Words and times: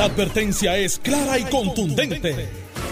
La 0.00 0.06
advertencia 0.06 0.78
es 0.78 0.98
clara 0.98 1.38
y 1.38 1.44
contundente. 1.44 2.48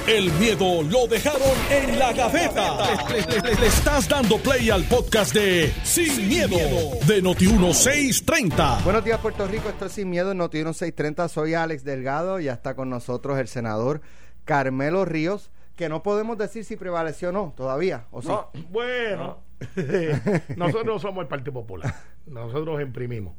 El 0.06 0.30
miedo 0.32 0.82
lo 0.82 1.06
dejaron 1.06 1.56
en 1.70 1.98
la 1.98 2.12
gaveta. 2.12 3.08
Le, 3.08 3.54
le 3.54 3.66
estás 3.66 4.06
dando 4.10 4.36
play 4.36 4.68
al 4.68 4.84
podcast 4.84 5.32
de 5.32 5.72
Sin, 5.84 6.28
miedo, 6.28 6.58
de 7.06 7.22
Noti1630. 7.22 8.84
Buenos 8.84 9.02
días, 9.06 9.18
Puerto 9.20 9.46
Rico. 9.46 9.70
Esto 9.70 9.86
es 9.86 9.92
Sin 9.92 10.10
Miedo 10.10 10.32
en 10.32 10.38
Noti1630. 10.38 11.28
Soy 11.28 11.54
Alex 11.54 11.82
Delgado. 11.82 12.40
Ya 12.40 12.52
está 12.52 12.76
con 12.76 12.90
nosotros 12.90 13.38
el 13.38 13.48
senador 13.48 14.02
Carmelo 14.44 15.06
Ríos, 15.06 15.50
que 15.76 15.88
no 15.88 16.02
podemos 16.02 16.36
decir 16.36 16.66
si 16.66 16.76
prevaleció 16.76 17.30
o 17.30 17.32
no 17.32 17.54
todavía. 17.56 18.04
¿o 18.10 18.20
sí? 18.20 18.28
No, 18.28 18.50
bueno, 18.68 19.38
nosotros 20.56 20.84
no 20.84 20.98
somos 20.98 21.22
el 21.22 21.28
Partido 21.28 21.54
Popular. 21.54 21.94
Nosotros 22.26 22.82
imprimimos. 22.82 23.34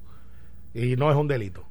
Y 0.73 0.95
no 0.95 1.11
es 1.11 1.15
un 1.15 1.27
delito. 1.27 1.67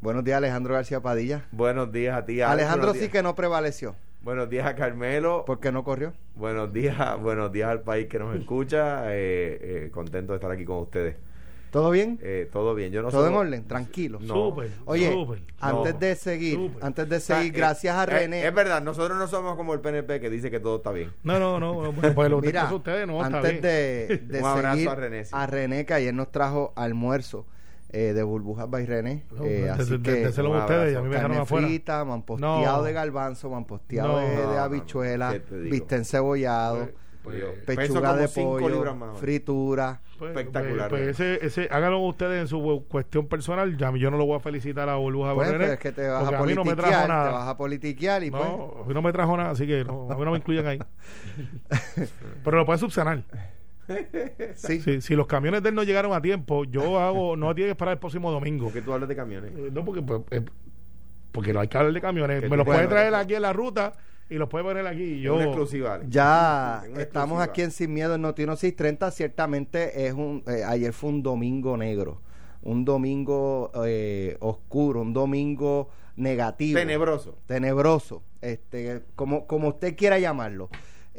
Buenos 0.00 0.22
días, 0.24 0.38
Alejandro 0.38 0.74
García 0.74 1.00
Padilla. 1.00 1.46
Buenos 1.50 1.90
días 1.90 2.16
a 2.16 2.24
ti, 2.24 2.40
Alex. 2.40 2.52
Alejandro 2.52 2.86
Buenos 2.86 2.94
sí 2.96 3.00
días. 3.00 3.12
que 3.12 3.22
no 3.22 3.34
prevaleció. 3.34 3.96
Buenos 4.22 4.48
días 4.48 4.66
a 4.66 4.74
Carmelo. 4.76 5.44
¿Por 5.44 5.58
qué 5.60 5.72
no 5.72 5.82
corrió? 5.82 6.12
Buenos 6.36 6.72
días, 6.72 7.20
buenos 7.20 7.50
días 7.52 7.68
al 7.68 7.80
país 7.82 8.06
que 8.06 8.18
nos 8.18 8.36
escucha. 8.36 9.06
Eh, 9.12 9.86
eh, 9.86 9.90
contento 9.92 10.32
de 10.32 10.36
estar 10.36 10.50
aquí 10.50 10.64
con 10.64 10.78
ustedes. 10.78 11.16
¿Todo 11.72 11.90
bien? 11.90 12.18
Eh, 12.22 12.48
todo 12.50 12.74
bien. 12.74 12.92
Yo 12.92 13.02
no 13.02 13.10
¿Todo 13.10 13.26
en 13.28 13.34
orden? 13.34 13.64
Tranquilo. 13.66 14.18
No. 14.22 14.34
Súper, 14.50 14.70
Oye, 14.86 15.12
súper. 15.12 15.42
antes 15.60 15.94
no. 15.94 16.00
de 16.00 16.14
seguir, 16.14 16.54
Súper. 16.54 16.84
antes 16.84 17.08
de 17.08 17.16
O 17.16 17.20
sea, 17.20 17.36
seguir, 17.38 17.54
eh, 17.54 17.58
gracias 17.58 17.94
a 17.96 18.02
eh, 18.04 18.06
René. 18.06 18.46
Es 18.46 18.54
verdad, 18.54 18.80
nosotros 18.82 19.18
no 19.18 19.26
somos 19.26 19.56
como 19.56 19.74
el 19.74 19.80
PNP 19.80 20.20
que 20.20 20.30
dice 20.30 20.50
que 20.50 20.60
todo 20.60 20.76
está 20.76 20.92
bien. 20.92 21.12
No, 21.24 21.38
no, 21.38 21.58
no. 21.60 21.74
bueno, 21.92 22.14
pues 22.14 22.30
lo 22.30 22.40
Mira, 22.40 22.68
que 22.68 22.74
ustedes 22.74 23.06
no 23.06 23.22
está 23.22 23.36
antes 23.38 23.50
bien. 23.50 23.62
de, 23.62 24.18
de 24.28 24.38
Un 24.40 24.46
abrazo 24.46 24.74
seguir 24.76 24.88
a 24.88 24.94
René, 24.94 25.24
sí. 25.24 25.30
a 25.34 25.46
René, 25.46 25.84
que 25.84 25.94
ayer 25.94 26.14
nos 26.14 26.30
trajo 26.32 26.72
almuerzo 26.76 27.46
eh, 27.90 28.12
de 28.12 28.22
burbujas 28.22 28.68
by 28.70 28.84
René. 28.86 29.24
No, 29.34 29.44
eh, 29.44 29.48
de- 29.62 29.70
así 29.70 29.96
de- 29.98 30.02
que 30.02 30.24
un 30.42 30.56
ustedes, 30.56 30.96
a 30.96 31.00
mí 31.02 31.08
me 31.08 31.14
dejaron 31.14 31.30
carne 31.32 31.42
afuera. 31.42 31.66
frita, 31.66 32.04
No. 32.04 32.82
de 32.82 32.92
garbanzo, 32.92 33.50
mamposteado 33.50 34.12
No. 34.12 34.18
de, 34.18 34.36
de 34.46 34.58
habichuela, 34.58 35.34
bistec 35.50 36.04
cebollado, 36.04 36.88
Pues, 37.22 37.40
Yo- 37.40 37.48
pechuga 37.66 37.76
peso 37.82 37.94
como 38.00 38.14
de 38.14 38.28
cinco 38.28 38.58
pollo, 38.58 38.94
más 38.94 39.18
fritura. 39.18 40.00
Pues, 40.18 40.30
espectacular, 40.30 40.88
Pues, 40.88 41.02
pues 41.16 41.20
ese, 41.20 41.44
ese, 41.44 41.68
háganlo 41.70 41.98
ustedes 42.00 42.40
en 42.40 42.48
su 42.48 42.86
cuestión 42.88 43.26
personal. 43.26 43.76
Ya, 43.76 43.92
yo 43.96 44.10
no 44.10 44.16
lo 44.16 44.24
voy 44.24 44.36
a 44.36 44.40
felicitar 44.40 44.88
a 44.88 44.94
Burbuja 44.96 45.34
Pues, 45.34 45.48
René, 45.48 45.58
pero 45.64 45.72
es 45.74 45.78
que 45.78 45.92
te 45.92 46.08
vas 46.08 46.20
porque 46.22 46.36
a 46.36 46.38
a 46.38 46.42
mí 46.42 46.54
no 46.54 46.64
me 46.64 46.70
politiquear, 46.74 46.90
trajo 46.90 47.02
te 47.02 47.08
nada. 47.28 47.30
vas 47.32 47.48
a 47.48 47.56
politiquear 47.58 48.24
y 48.24 48.30
pues... 48.30 48.42
No, 48.42 48.72
a 48.82 48.88
mí 48.88 48.94
no 48.94 49.02
me 49.02 49.12
trajo 49.12 49.36
nada, 49.36 49.50
así 49.50 49.66
que 49.66 49.84
no, 49.84 50.10
a 50.10 50.14
mí 50.16 50.24
no 50.24 50.30
me 50.30 50.38
incluyan 50.38 50.66
ahí. 50.68 50.78
Pero 52.44 52.56
lo 52.56 52.64
puedes 52.64 52.80
subsanar. 52.80 53.24
Sí. 54.54 54.80
Si, 54.80 55.00
si 55.00 55.14
los 55.14 55.26
camiones 55.26 55.62
de 55.62 55.70
él 55.70 55.74
no 55.74 55.82
llegaron 55.82 56.12
a 56.12 56.20
tiempo, 56.20 56.64
yo 56.64 56.98
hago, 56.98 57.36
no 57.36 57.54
tiene 57.54 57.68
que 57.68 57.72
esperar 57.72 57.92
el 57.94 57.98
próximo 57.98 58.30
domingo. 58.30 58.64
¿Por 58.66 58.72
qué 58.74 58.82
tú 58.82 58.92
hablas 58.92 59.08
de 59.08 59.16
camiones? 59.16 59.52
Eh, 59.56 59.70
No, 59.72 59.84
porque, 59.84 60.02
pues, 60.02 60.20
eh, 60.30 60.42
porque 61.32 61.52
no 61.52 61.60
hay 61.60 61.68
que 61.68 61.78
hablar 61.78 61.92
de 61.92 62.00
camiones. 62.00 62.40
Que 62.42 62.48
Me 62.48 62.56
los 62.56 62.64
puede 62.64 62.78
bueno, 62.78 62.90
traer 62.90 63.14
aquí 63.14 63.34
en 63.34 63.42
la 63.42 63.52
ruta 63.52 63.92
y 64.30 64.34
los 64.34 64.48
puede 64.48 64.64
poner 64.64 64.86
aquí. 64.86 65.20
Yo, 65.20 65.36
Una 65.36 65.44
exclusiva. 65.44 65.94
Alex. 65.94 66.10
Ya 66.10 66.82
una 66.90 67.00
estamos 67.02 67.36
exclusiva. 67.38 67.42
aquí 67.44 67.62
en 67.62 67.70
Sin 67.70 67.94
Miedo 67.94 68.14
en 68.14 68.22
Noti 68.22 68.42
630. 68.42 69.10
Ciertamente 69.10 70.06
es 70.06 70.12
un 70.14 70.42
eh, 70.46 70.64
ayer 70.66 70.92
fue 70.92 71.10
un 71.10 71.22
domingo 71.22 71.76
negro, 71.76 72.20
un 72.62 72.84
domingo 72.84 73.70
eh, 73.86 74.36
oscuro, 74.40 75.00
un 75.02 75.12
domingo 75.12 75.88
negativo, 76.16 76.78
Tenebroso. 76.78 77.38
tenebroso, 77.46 78.22
este, 78.40 79.02
como 79.14 79.46
como 79.46 79.68
usted 79.68 79.96
quiera 79.96 80.18
llamarlo. 80.18 80.68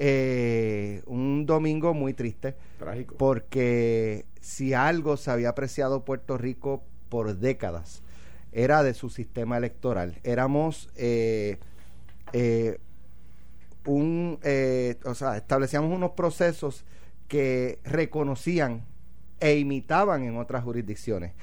Eh, 0.01 1.03
un 1.07 1.45
domingo 1.45 1.93
muy 1.93 2.13
triste 2.13 2.55
Trágico. 2.77 3.15
porque 3.17 4.25
si 4.39 4.73
algo 4.73 5.17
se 5.17 5.29
había 5.29 5.49
apreciado 5.49 6.05
Puerto 6.05 6.37
Rico 6.37 6.83
por 7.09 7.35
décadas 7.35 8.01
era 8.53 8.81
de 8.81 8.93
su 8.93 9.09
sistema 9.09 9.57
electoral. 9.57 10.15
Éramos 10.23 10.89
eh, 10.95 11.57
eh, 12.31 12.79
un, 13.85 14.39
o 15.05 15.15
sea, 15.15 15.35
establecíamos 15.35 15.93
unos 15.93 16.11
procesos 16.11 16.85
que 17.27 17.79
reconocían 17.83 18.85
e 19.41 19.57
imitaban 19.57 20.23
en 20.23 20.37
otras 20.37 20.63
jurisdicciones. 20.63 21.33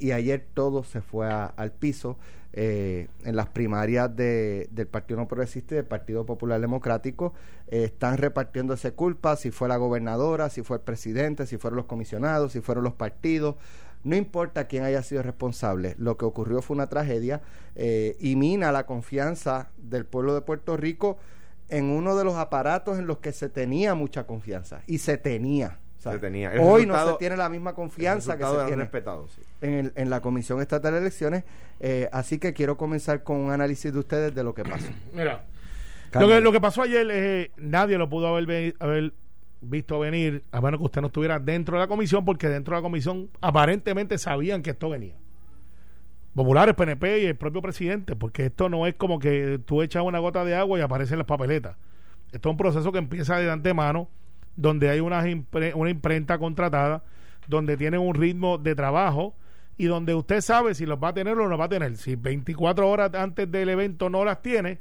Y 0.00 0.10
ayer 0.12 0.46
todo 0.54 0.82
se 0.84 1.00
fue 1.02 1.30
a- 1.30 1.46
al 1.46 1.72
piso 1.72 2.16
eh, 2.52 3.08
en 3.24 3.36
las 3.36 3.48
primarias 3.48 4.14
de- 4.16 4.68
del 4.72 4.86
Partido 4.86 5.20
No 5.20 5.28
Progresista 5.28 5.74
y 5.74 5.76
del 5.76 5.84
Partido 5.86 6.24
Popular 6.26 6.60
Democrático. 6.60 7.34
eh, 7.70 7.84
están 7.84 8.16
repartiéndose 8.16 8.92
culpas, 8.92 9.40
si 9.40 9.50
fue 9.50 9.68
la 9.68 9.76
gobernadora, 9.76 10.48
si 10.48 10.62
fue 10.62 10.78
el 10.78 10.82
presidente, 10.82 11.46
si 11.46 11.58
fueron 11.58 11.76
los 11.76 11.86
comisionados, 11.86 12.52
si 12.52 12.60
fueron 12.62 12.82
los 12.84 12.94
partidos. 12.94 13.56
No 14.04 14.16
importa 14.16 14.66
quién 14.68 14.84
haya 14.84 15.02
sido 15.02 15.22
responsable, 15.22 15.94
lo 15.98 16.16
que 16.16 16.24
ocurrió 16.24 16.62
fue 16.62 16.74
una 16.76 16.86
tragedia 16.88 17.42
eh, 17.74 18.16
y 18.20 18.36
mina 18.36 18.72
la 18.72 18.86
confianza 18.86 19.70
del 19.76 20.06
pueblo 20.06 20.34
de 20.34 20.40
Puerto 20.40 20.76
Rico 20.76 21.18
en 21.68 21.86
uno 21.90 22.16
de 22.16 22.24
los 22.24 22.36
aparatos 22.36 22.98
en 22.98 23.06
los 23.06 23.18
que 23.18 23.32
se 23.32 23.48
tenía 23.50 23.94
mucha 23.94 24.26
confianza 24.26 24.80
y 24.86 24.98
se 24.98 25.18
tenía. 25.18 25.78
O 25.98 26.00
sea, 26.00 26.12
Se 26.12 26.18
tenía. 26.20 26.52
El 26.52 26.60
hoy 26.60 26.86
no 26.86 26.94
se 27.06 27.14
tiene 27.18 27.36
la 27.36 27.48
misma 27.48 27.74
confianza 27.74 28.34
El 28.34 28.38
que 28.38 28.44
se 28.44 28.64
tiene 28.66 28.76
respetado, 28.82 29.26
sí. 29.28 29.42
en, 29.62 29.74
el- 29.74 29.92
en 29.96 30.10
la 30.10 30.20
Comisión 30.20 30.60
Estatal 30.60 30.92
de 30.92 31.00
Elecciones. 31.00 31.42
eh, 31.80 32.08
así 32.12 32.38
que 32.38 32.52
quiero 32.52 32.76
comenzar 32.76 33.24
con 33.24 33.36
un 33.38 33.50
análisis 33.50 33.92
de 33.92 33.98
ustedes 33.98 34.34
de 34.34 34.44
lo 34.44 34.54
que 34.54 34.62
pasó. 34.64 34.86
mira, 35.12 35.44
lo 36.14 36.28
que, 36.28 36.40
lo 36.40 36.52
que 36.52 36.60
pasó 36.60 36.82
ayer, 36.82 37.06
eh, 37.10 37.50
nadie 37.56 37.98
lo 37.98 38.08
pudo 38.08 38.28
haber, 38.28 38.74
haber 38.78 39.12
visto 39.60 39.98
venir, 39.98 40.44
a 40.52 40.60
menos 40.60 40.78
que 40.78 40.84
usted 40.86 41.00
no 41.00 41.08
estuviera 41.08 41.40
dentro 41.40 41.76
de 41.76 41.80
la 41.82 41.88
comisión, 41.88 42.24
porque 42.24 42.48
dentro 42.48 42.76
de 42.76 42.80
la 42.80 42.82
comisión 42.82 43.28
aparentemente 43.40 44.16
sabían 44.18 44.62
que 44.62 44.70
esto 44.70 44.88
venía. 44.90 45.14
Populares, 46.34 46.74
PNP 46.76 47.22
y 47.22 47.26
el 47.26 47.36
propio 47.36 47.60
presidente, 47.60 48.14
porque 48.14 48.46
esto 48.46 48.68
no 48.68 48.86
es 48.86 48.94
como 48.94 49.18
que 49.18 49.58
tú 49.66 49.82
echas 49.82 50.04
una 50.04 50.20
gota 50.20 50.44
de 50.44 50.54
agua 50.54 50.78
y 50.78 50.82
aparecen 50.82 51.18
las 51.18 51.26
papeletas. 51.26 51.76
Esto 52.30 52.48
es 52.48 52.52
un 52.52 52.56
proceso 52.56 52.92
que 52.92 52.98
empieza 52.98 53.36
de 53.38 53.50
antemano, 53.50 54.08
donde 54.58 54.90
hay 54.90 54.98
una, 54.98 55.22
impre- 55.24 55.72
una 55.74 55.88
imprenta 55.88 56.36
contratada, 56.38 57.04
donde 57.46 57.76
tienen 57.76 58.00
un 58.00 58.14
ritmo 58.14 58.58
de 58.58 58.74
trabajo 58.74 59.36
y 59.76 59.86
donde 59.86 60.14
usted 60.14 60.40
sabe 60.40 60.74
si 60.74 60.84
los 60.84 60.98
va 61.02 61.08
a 61.08 61.14
tener 61.14 61.34
o 61.34 61.42
no 61.44 61.46
los 61.46 61.60
va 61.60 61.66
a 61.66 61.68
tener. 61.68 61.96
Si 61.96 62.16
24 62.16 62.90
horas 62.90 63.14
antes 63.14 63.50
del 63.50 63.68
evento 63.68 64.10
no 64.10 64.24
las 64.24 64.42
tiene, 64.42 64.80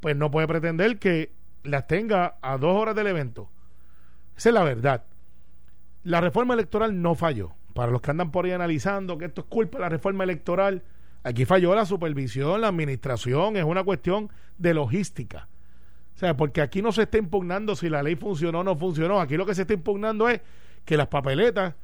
pues 0.00 0.14
no 0.14 0.30
puede 0.30 0.46
pretender 0.46 0.98
que 1.00 1.32
las 1.64 1.88
tenga 1.88 2.36
a 2.40 2.56
dos 2.56 2.80
horas 2.80 2.94
del 2.94 3.08
evento. 3.08 3.50
Esa 4.36 4.50
es 4.50 4.54
la 4.54 4.62
verdad. 4.62 5.04
La 6.04 6.20
reforma 6.20 6.54
electoral 6.54 7.02
no 7.02 7.16
falló. 7.16 7.50
Para 7.74 7.90
los 7.90 8.00
que 8.00 8.12
andan 8.12 8.30
por 8.30 8.44
ahí 8.44 8.52
analizando 8.52 9.18
que 9.18 9.24
esto 9.24 9.40
es 9.40 9.46
culpa 9.48 9.78
de 9.78 9.82
la 9.82 9.88
reforma 9.88 10.22
electoral, 10.22 10.82
aquí 11.24 11.44
falló 11.44 11.74
la 11.74 11.84
supervisión, 11.84 12.60
la 12.60 12.68
administración, 12.68 13.56
es 13.56 13.64
una 13.64 13.82
cuestión 13.82 14.30
de 14.56 14.74
logística. 14.74 15.48
O 16.18 16.20
sea, 16.20 16.36
porque 16.36 16.60
aquí 16.60 16.82
no 16.82 16.90
se 16.90 17.02
está 17.02 17.16
impugnando 17.16 17.76
si 17.76 17.88
la 17.88 18.02
ley 18.02 18.16
funcionó 18.16 18.58
o 18.58 18.64
no 18.64 18.74
funcionó. 18.74 19.20
Aquí 19.20 19.36
lo 19.36 19.46
que 19.46 19.54
se 19.54 19.62
está 19.62 19.74
impugnando 19.74 20.28
es 20.28 20.40
que 20.84 20.96
las 20.96 21.06
papeletas 21.06 21.76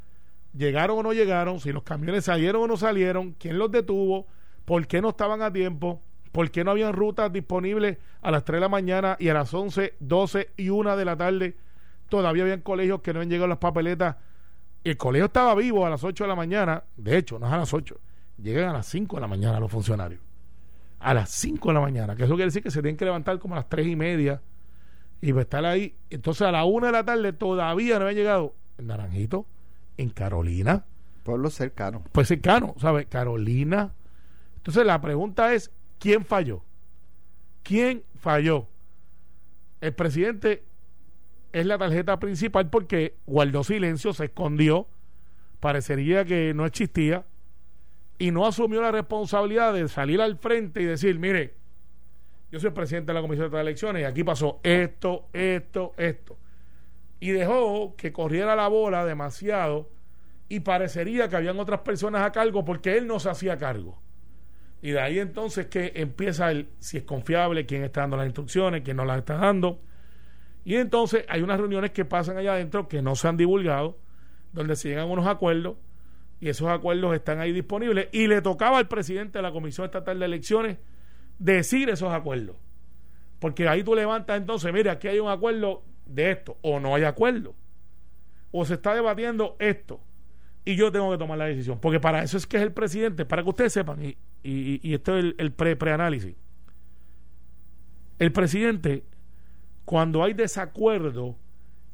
llegaron 0.52 0.98
o 0.98 1.02
no 1.04 1.12
llegaron, 1.12 1.60
si 1.60 1.70
los 1.70 1.84
camiones 1.84 2.24
salieron 2.24 2.62
o 2.62 2.66
no 2.66 2.76
salieron, 2.76 3.36
quién 3.38 3.58
los 3.58 3.70
detuvo, 3.70 4.26
por 4.64 4.88
qué 4.88 5.00
no 5.00 5.10
estaban 5.10 5.40
a 5.40 5.52
tiempo, 5.52 6.02
por 6.32 6.50
qué 6.50 6.64
no 6.64 6.72
habían 6.72 6.94
rutas 6.94 7.32
disponibles 7.32 7.98
a 8.22 8.32
las 8.32 8.44
3 8.44 8.56
de 8.56 8.60
la 8.62 8.68
mañana 8.68 9.16
y 9.20 9.28
a 9.28 9.34
las 9.34 9.54
11, 9.54 9.94
12 10.00 10.50
y 10.56 10.68
1 10.68 10.96
de 10.96 11.04
la 11.04 11.16
tarde. 11.16 11.56
Todavía 12.08 12.42
habían 12.42 12.62
colegios 12.62 13.02
que 13.02 13.12
no 13.12 13.20
habían 13.20 13.30
llegado 13.30 13.46
las 13.46 13.58
papeletas. 13.58 14.16
El 14.82 14.96
colegio 14.96 15.26
estaba 15.26 15.54
vivo 15.54 15.86
a 15.86 15.90
las 15.90 16.02
8 16.02 16.24
de 16.24 16.28
la 16.28 16.34
mañana. 16.34 16.82
De 16.96 17.16
hecho, 17.18 17.38
no 17.38 17.46
es 17.46 17.52
a 17.52 17.58
las 17.58 17.72
8. 17.72 18.00
Llegan 18.42 18.70
a 18.70 18.72
las 18.72 18.86
5 18.86 19.14
de 19.14 19.20
la 19.20 19.28
mañana 19.28 19.60
los 19.60 19.70
funcionarios. 19.70 20.20
A 21.04 21.12
las 21.12 21.30
5 21.30 21.68
de 21.68 21.74
la 21.74 21.80
mañana. 21.80 22.16
Que 22.16 22.24
eso 22.24 22.34
quiere 22.34 22.46
decir 22.46 22.62
que 22.62 22.70
se 22.70 22.80
tienen 22.80 22.96
que 22.96 23.04
levantar 23.04 23.38
como 23.38 23.54
a 23.54 23.58
las 23.58 23.68
3 23.68 23.86
y 23.86 23.94
media 23.94 24.40
y 25.20 25.32
va 25.32 25.40
a 25.40 25.42
estar 25.42 25.64
ahí. 25.64 25.94
Entonces 26.08 26.42
a 26.46 26.50
la 26.50 26.64
1 26.64 26.86
de 26.86 26.92
la 26.92 27.04
tarde 27.04 27.32
todavía 27.34 27.98
no 27.98 28.06
había 28.06 28.16
llegado 28.16 28.54
en 28.78 28.86
Naranjito, 28.86 29.46
en 29.98 30.08
Carolina, 30.10 30.86
Pueblo 31.22 31.50
cercano. 31.50 32.02
pues 32.12 32.28
cercano, 32.28 32.74
¿sabes? 32.78 33.06
Carolina. 33.06 33.92
Entonces 34.56 34.86
la 34.86 35.00
pregunta 35.00 35.52
es, 35.52 35.70
¿quién 35.98 36.24
falló? 36.24 36.62
¿Quién 37.62 38.02
falló? 38.14 38.68
El 39.80 39.92
presidente 39.94 40.64
es 41.52 41.66
la 41.66 41.78
tarjeta 41.78 42.18
principal 42.18 42.70
porque 42.70 43.16
guardó 43.26 43.62
silencio, 43.62 44.12
se 44.14 44.24
escondió, 44.26 44.88
parecería 45.60 46.24
que 46.24 46.52
no 46.54 46.64
existía 46.66 47.24
y 48.18 48.30
no 48.30 48.46
asumió 48.46 48.80
la 48.80 48.92
responsabilidad 48.92 49.74
de 49.74 49.88
salir 49.88 50.20
al 50.20 50.38
frente 50.38 50.80
y 50.80 50.84
decir, 50.84 51.18
mire, 51.18 51.54
yo 52.50 52.60
soy 52.60 52.70
presidente 52.70 53.10
de 53.10 53.14
la 53.14 53.20
Comisión 53.20 53.50
de 53.50 53.60
Elecciones 53.60 54.02
y 54.02 54.04
aquí 54.04 54.22
pasó 54.22 54.60
esto, 54.62 55.28
esto, 55.32 55.92
esto. 55.96 56.38
Y 57.18 57.30
dejó 57.30 57.96
que 57.96 58.12
corriera 58.12 58.54
la 58.54 58.68
bola 58.68 59.04
demasiado 59.04 59.90
y 60.48 60.60
parecería 60.60 61.28
que 61.28 61.36
habían 61.36 61.58
otras 61.58 61.80
personas 61.80 62.22
a 62.22 62.30
cargo 62.30 62.64
porque 62.64 62.96
él 62.96 63.06
no 63.06 63.18
se 63.18 63.30
hacía 63.30 63.56
cargo. 63.56 64.00
Y 64.82 64.90
de 64.90 65.00
ahí 65.00 65.18
entonces 65.18 65.66
que 65.66 65.92
empieza 65.96 66.50
el 66.50 66.68
si 66.78 66.98
es 66.98 67.04
confiable, 67.04 67.66
quién 67.66 67.82
está 67.82 68.02
dando 68.02 68.18
las 68.18 68.26
instrucciones, 68.26 68.82
quién 68.82 68.98
no 68.98 69.04
las 69.04 69.18
está 69.18 69.36
dando. 69.36 69.80
Y 70.64 70.76
entonces 70.76 71.24
hay 71.28 71.42
unas 71.42 71.58
reuniones 71.58 71.90
que 71.90 72.04
pasan 72.04 72.36
allá 72.36 72.52
adentro 72.52 72.86
que 72.86 73.02
no 73.02 73.16
se 73.16 73.26
han 73.26 73.36
divulgado, 73.36 73.98
donde 74.52 74.76
se 74.76 74.90
llegan 74.90 75.10
unos 75.10 75.26
acuerdos 75.26 75.76
y 76.44 76.50
esos 76.50 76.68
acuerdos 76.68 77.14
están 77.14 77.40
ahí 77.40 77.52
disponibles 77.52 78.08
y 78.12 78.26
le 78.26 78.42
tocaba 78.42 78.76
al 78.76 78.86
presidente 78.86 79.38
de 79.38 79.42
la 79.42 79.50
Comisión 79.50 79.86
Estatal 79.86 80.18
de 80.18 80.26
Elecciones 80.26 80.76
decir 81.38 81.88
esos 81.88 82.12
acuerdos. 82.12 82.56
Porque 83.38 83.66
ahí 83.66 83.82
tú 83.82 83.94
levantas 83.94 84.36
entonces, 84.36 84.70
mire, 84.70 84.90
aquí 84.90 85.08
hay 85.08 85.20
un 85.20 85.30
acuerdo 85.30 85.82
de 86.04 86.32
esto, 86.32 86.58
o 86.60 86.80
no 86.80 86.94
hay 86.94 87.04
acuerdo, 87.04 87.54
o 88.52 88.62
se 88.66 88.74
está 88.74 88.94
debatiendo 88.94 89.56
esto, 89.58 90.02
y 90.66 90.76
yo 90.76 90.92
tengo 90.92 91.10
que 91.12 91.16
tomar 91.16 91.38
la 91.38 91.46
decisión. 91.46 91.78
Porque 91.80 91.98
para 91.98 92.22
eso 92.22 92.36
es 92.36 92.46
que 92.46 92.58
es 92.58 92.62
el 92.62 92.72
presidente, 92.72 93.24
para 93.24 93.42
que 93.42 93.48
ustedes 93.48 93.72
sepan, 93.72 94.04
y, 94.04 94.18
y, 94.42 94.92
esto 94.92 95.16
es 95.16 95.24
el, 95.24 95.36
el 95.38 95.50
pre 95.50 95.76
preanálisis. 95.76 96.36
El 98.18 98.32
presidente, 98.32 99.02
cuando 99.86 100.22
hay 100.22 100.34
desacuerdo, 100.34 101.38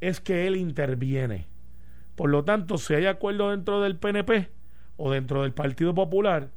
es 0.01 0.19
que 0.19 0.49
él 0.49 0.57
interviene. 0.57 1.47
Por 2.21 2.29
lo 2.29 2.45
tanto, 2.45 2.77
si 2.77 2.93
hay 2.93 3.07
acuerdo 3.07 3.51
dentro 3.51 3.81
del 3.81 3.97
PNP 3.97 4.51
o 4.99 5.11
dentro 5.11 5.41
del 5.41 5.55
Partido 5.55 5.95
Popular, 5.95 6.51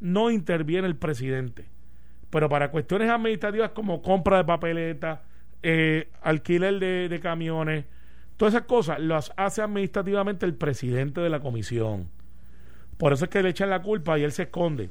no 0.00 0.32
interviene 0.32 0.88
el 0.88 0.96
presidente. 0.96 1.66
Pero 2.28 2.48
para 2.48 2.72
cuestiones 2.72 3.08
administrativas 3.08 3.70
como 3.70 4.02
compra 4.02 4.38
de 4.38 4.44
papeleta, 4.44 5.22
eh, 5.62 6.10
alquiler 6.22 6.80
de, 6.80 7.08
de 7.08 7.20
camiones, 7.20 7.84
todas 8.36 8.54
esas 8.54 8.66
cosas 8.66 8.98
las 8.98 9.32
hace 9.36 9.62
administrativamente 9.62 10.44
el 10.44 10.56
presidente 10.56 11.20
de 11.20 11.30
la 11.30 11.38
comisión. 11.38 12.10
Por 12.98 13.12
eso 13.12 13.26
es 13.26 13.30
que 13.30 13.44
le 13.44 13.50
echan 13.50 13.70
la 13.70 13.82
culpa 13.82 14.18
y 14.18 14.24
él 14.24 14.32
se 14.32 14.42
esconde. 14.42 14.90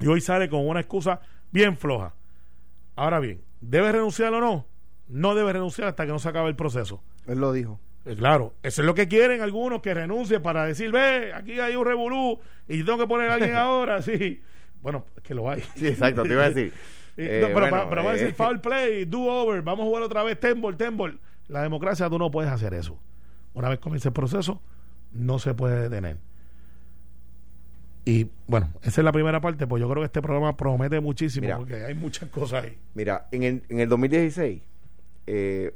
Y 0.00 0.06
hoy 0.06 0.22
sale 0.22 0.48
con 0.48 0.66
una 0.66 0.80
excusa 0.80 1.20
bien 1.52 1.76
floja. 1.76 2.14
Ahora 2.94 3.20
bien, 3.20 3.42
¿debe 3.60 3.92
renunciar 3.92 4.32
o 4.32 4.40
no? 4.40 4.66
No 5.08 5.34
debe 5.34 5.52
renunciar 5.52 5.88
hasta 5.88 6.06
que 6.06 6.12
no 6.12 6.20
se 6.20 6.30
acabe 6.30 6.48
el 6.48 6.56
proceso. 6.56 7.02
Él 7.26 7.38
lo 7.38 7.52
dijo. 7.52 7.78
Eh, 8.06 8.14
claro, 8.14 8.54
eso 8.62 8.82
es 8.82 8.86
lo 8.86 8.94
que 8.94 9.08
quieren 9.08 9.42
algunos 9.42 9.82
que 9.82 9.92
renuncie 9.92 10.38
para 10.38 10.64
decir, 10.64 10.92
ve, 10.92 11.32
aquí 11.34 11.58
hay 11.58 11.74
un 11.74 11.84
revolú 11.84 12.38
y 12.68 12.84
tengo 12.84 12.98
que 12.98 13.06
poner 13.08 13.28
a 13.30 13.34
alguien 13.34 13.54
ahora, 13.56 14.00
sí. 14.00 14.40
Bueno, 14.80 15.04
es 15.16 15.22
que 15.24 15.34
lo 15.34 15.50
hay. 15.50 15.62
Sí, 15.74 15.88
exacto, 15.88 16.22
te 16.22 16.32
iba 16.32 16.44
a 16.44 16.50
decir. 16.50 16.72
Eh, 17.18 17.50
pero, 17.54 17.70
vamos 17.70 18.08
a 18.08 18.12
decir 18.12 18.34
foul 18.34 18.60
play, 18.60 19.06
do 19.06 19.22
over, 19.22 19.62
vamos 19.62 19.84
a 19.84 19.86
jugar 19.86 20.02
otra 20.02 20.22
vez, 20.22 20.38
tembol, 20.38 20.76
tembol. 20.76 21.18
La 21.48 21.62
democracia 21.62 22.10
tú 22.10 22.18
no 22.18 22.30
puedes 22.30 22.52
hacer 22.52 22.74
eso. 22.74 22.98
Una 23.54 23.70
vez 23.70 23.78
comienza 23.78 24.10
el 24.10 24.12
proceso, 24.12 24.60
no 25.12 25.38
se 25.38 25.54
puede 25.54 25.80
detener. 25.80 26.18
Y 28.04 28.28
bueno, 28.46 28.70
esa 28.82 29.00
es 29.00 29.04
la 29.06 29.12
primera 29.12 29.40
parte, 29.40 29.66
pues 29.66 29.80
yo 29.80 29.88
creo 29.88 30.02
que 30.02 30.08
este 30.08 30.20
programa 30.20 30.58
promete 30.58 31.00
muchísimo 31.00 31.48
porque 31.56 31.86
hay 31.86 31.94
muchas 31.94 32.28
cosas 32.28 32.64
ahí. 32.64 32.76
Mira, 32.92 33.28
en 33.32 33.44
el, 33.44 33.62
en 33.70 33.80
el 33.80 33.88
2016, 33.88 34.60
eh, 35.26 35.74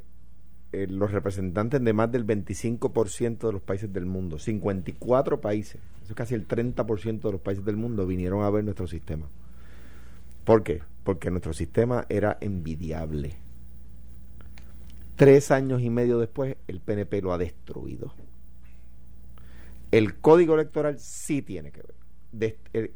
eh, 0.71 0.87
los 0.87 1.11
representantes 1.11 1.83
de 1.83 1.93
más 1.93 2.11
del 2.11 2.25
25% 2.25 3.47
de 3.47 3.53
los 3.53 3.61
países 3.61 3.91
del 3.91 4.05
mundo, 4.05 4.39
54 4.39 5.41
países, 5.41 5.81
eso 6.03 6.11
es 6.11 6.15
casi 6.15 6.35
el 6.35 6.47
30% 6.47 7.21
de 7.21 7.31
los 7.31 7.41
países 7.41 7.65
del 7.65 7.77
mundo, 7.77 8.05
vinieron 8.07 8.43
a 8.43 8.49
ver 8.49 8.63
nuestro 8.63 8.87
sistema. 8.87 9.27
¿Por 10.43 10.63
qué? 10.63 10.81
Porque 11.03 11.29
nuestro 11.29 11.53
sistema 11.53 12.05
era 12.09 12.37
envidiable. 12.41 13.35
Tres 15.15 15.51
años 15.51 15.81
y 15.81 15.89
medio 15.89 16.17
después, 16.19 16.57
el 16.67 16.79
PNP 16.79 17.21
lo 17.21 17.33
ha 17.33 17.37
destruido. 17.37 18.13
El 19.91 20.19
código 20.19 20.55
electoral 20.55 20.97
sí 20.99 21.41
tiene 21.41 21.71
que 21.71 21.81
ver 21.81 22.01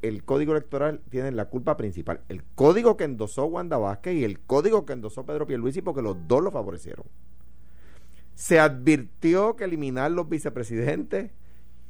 el, 0.02 0.24
código 0.24 0.54
electoral 0.54 1.02
tiene 1.10 1.32
la 1.32 1.46
culpa 1.46 1.76
principal. 1.76 2.22
El 2.30 2.44
código 2.56 2.96
que 2.96 3.04
endosó 3.04 3.46
Wanda 3.46 3.78
Vázquez 3.78 4.16
y 4.16 4.24
el 4.24 4.40
código 4.40 4.86
que 4.86 4.94
endosó 4.94 5.26
Pedro 5.26 5.46
Pierluisi 5.46 5.82
porque 5.82 6.02
los 6.02 6.28
dos 6.28 6.42
lo 6.42 6.52
favorecieron. 6.52 7.06
Se 8.36 8.60
advirtió 8.60 9.56
que 9.56 9.64
eliminar 9.64 10.12
los 10.12 10.30
vicepresidentes 10.30 11.32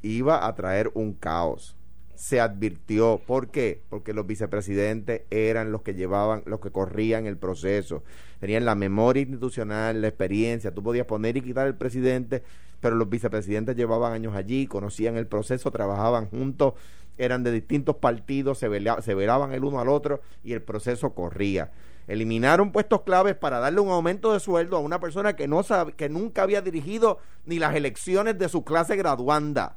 iba 0.02 0.46
a 0.46 0.54
traer 0.54 0.90
un 0.94 1.12
caos. 1.12 1.76
Se 2.14 2.40
advirtió. 2.40 3.20
¿Por 3.26 3.48
qué? 3.48 3.82
Porque 3.90 4.14
los 4.14 4.26
vicepresidentes 4.26 5.22
eran 5.30 5.70
los 5.70 5.82
que 5.82 5.94
llevaban, 5.94 6.42
los 6.46 6.60
que 6.60 6.70
corrían 6.70 7.26
el 7.26 7.36
proceso. 7.36 8.04
Tenían 8.40 8.64
la 8.64 8.74
memoria 8.74 9.22
institucional, 9.22 10.00
la 10.00 10.08
experiencia. 10.08 10.72
Tú 10.72 10.82
podías 10.82 11.06
poner 11.06 11.36
y 11.36 11.42
quitar 11.42 11.66
el 11.66 11.74
presidente, 11.74 12.42
pero 12.80 12.96
los 12.96 13.10
vicepresidentes 13.10 13.76
llevaban 13.76 14.12
años 14.12 14.34
allí, 14.34 14.66
conocían 14.66 15.16
el 15.16 15.26
proceso, 15.26 15.70
trabajaban 15.70 16.30
juntos 16.30 16.74
eran 17.18 17.42
de 17.42 17.52
distintos 17.52 17.96
partidos, 17.96 18.58
se, 18.58 18.68
se 19.02 19.14
velaban 19.14 19.52
el 19.52 19.64
uno 19.64 19.80
al 19.80 19.88
otro 19.88 20.20
y 20.44 20.52
el 20.52 20.62
proceso 20.62 21.10
corría. 21.14 21.72
Eliminaron 22.06 22.72
puestos 22.72 23.02
claves 23.02 23.34
para 23.34 23.58
darle 23.58 23.80
un 23.80 23.88
aumento 23.88 24.32
de 24.32 24.40
sueldo 24.40 24.76
a 24.76 24.80
una 24.80 25.00
persona 25.00 25.34
que, 25.34 25.48
no 25.48 25.62
sabe, 25.62 25.92
que 25.92 26.08
nunca 26.08 26.42
había 26.42 26.62
dirigido 26.62 27.18
ni 27.44 27.58
las 27.58 27.74
elecciones 27.74 28.38
de 28.38 28.48
su 28.48 28.64
clase 28.64 28.96
graduanda. 28.96 29.76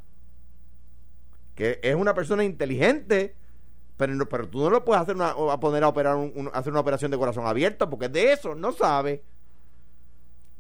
Que 1.56 1.80
es 1.82 1.96
una 1.96 2.14
persona 2.14 2.44
inteligente, 2.44 3.36
pero, 3.98 4.30
pero 4.30 4.48
tú 4.48 4.60
no 4.60 4.70
lo 4.70 4.86
puedes 4.86 5.02
hacer 5.02 5.16
una, 5.16 5.30
a 5.30 5.60
poner 5.60 5.84
a 5.84 5.88
operar 5.88 6.18
hacer 6.54 6.72
una 6.72 6.82
operación 6.82 7.12
de 7.12 7.18
corazón 7.18 7.48
abierto, 7.48 7.90
porque 7.90 8.10
de 8.10 8.34
eso 8.34 8.56
no 8.56 8.72
sabe. 8.72 9.24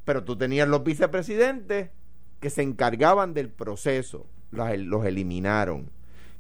Pero 0.06 0.24
tú 0.24 0.38
tenías 0.38 0.68
los 0.68 0.83
vicepresidentes 0.83 1.92
que 2.39 2.50
se 2.50 2.63
encargaban 2.63 3.33
del 3.33 3.50
proceso, 3.50 4.25
los 4.51 5.06
eliminaron 5.06 5.92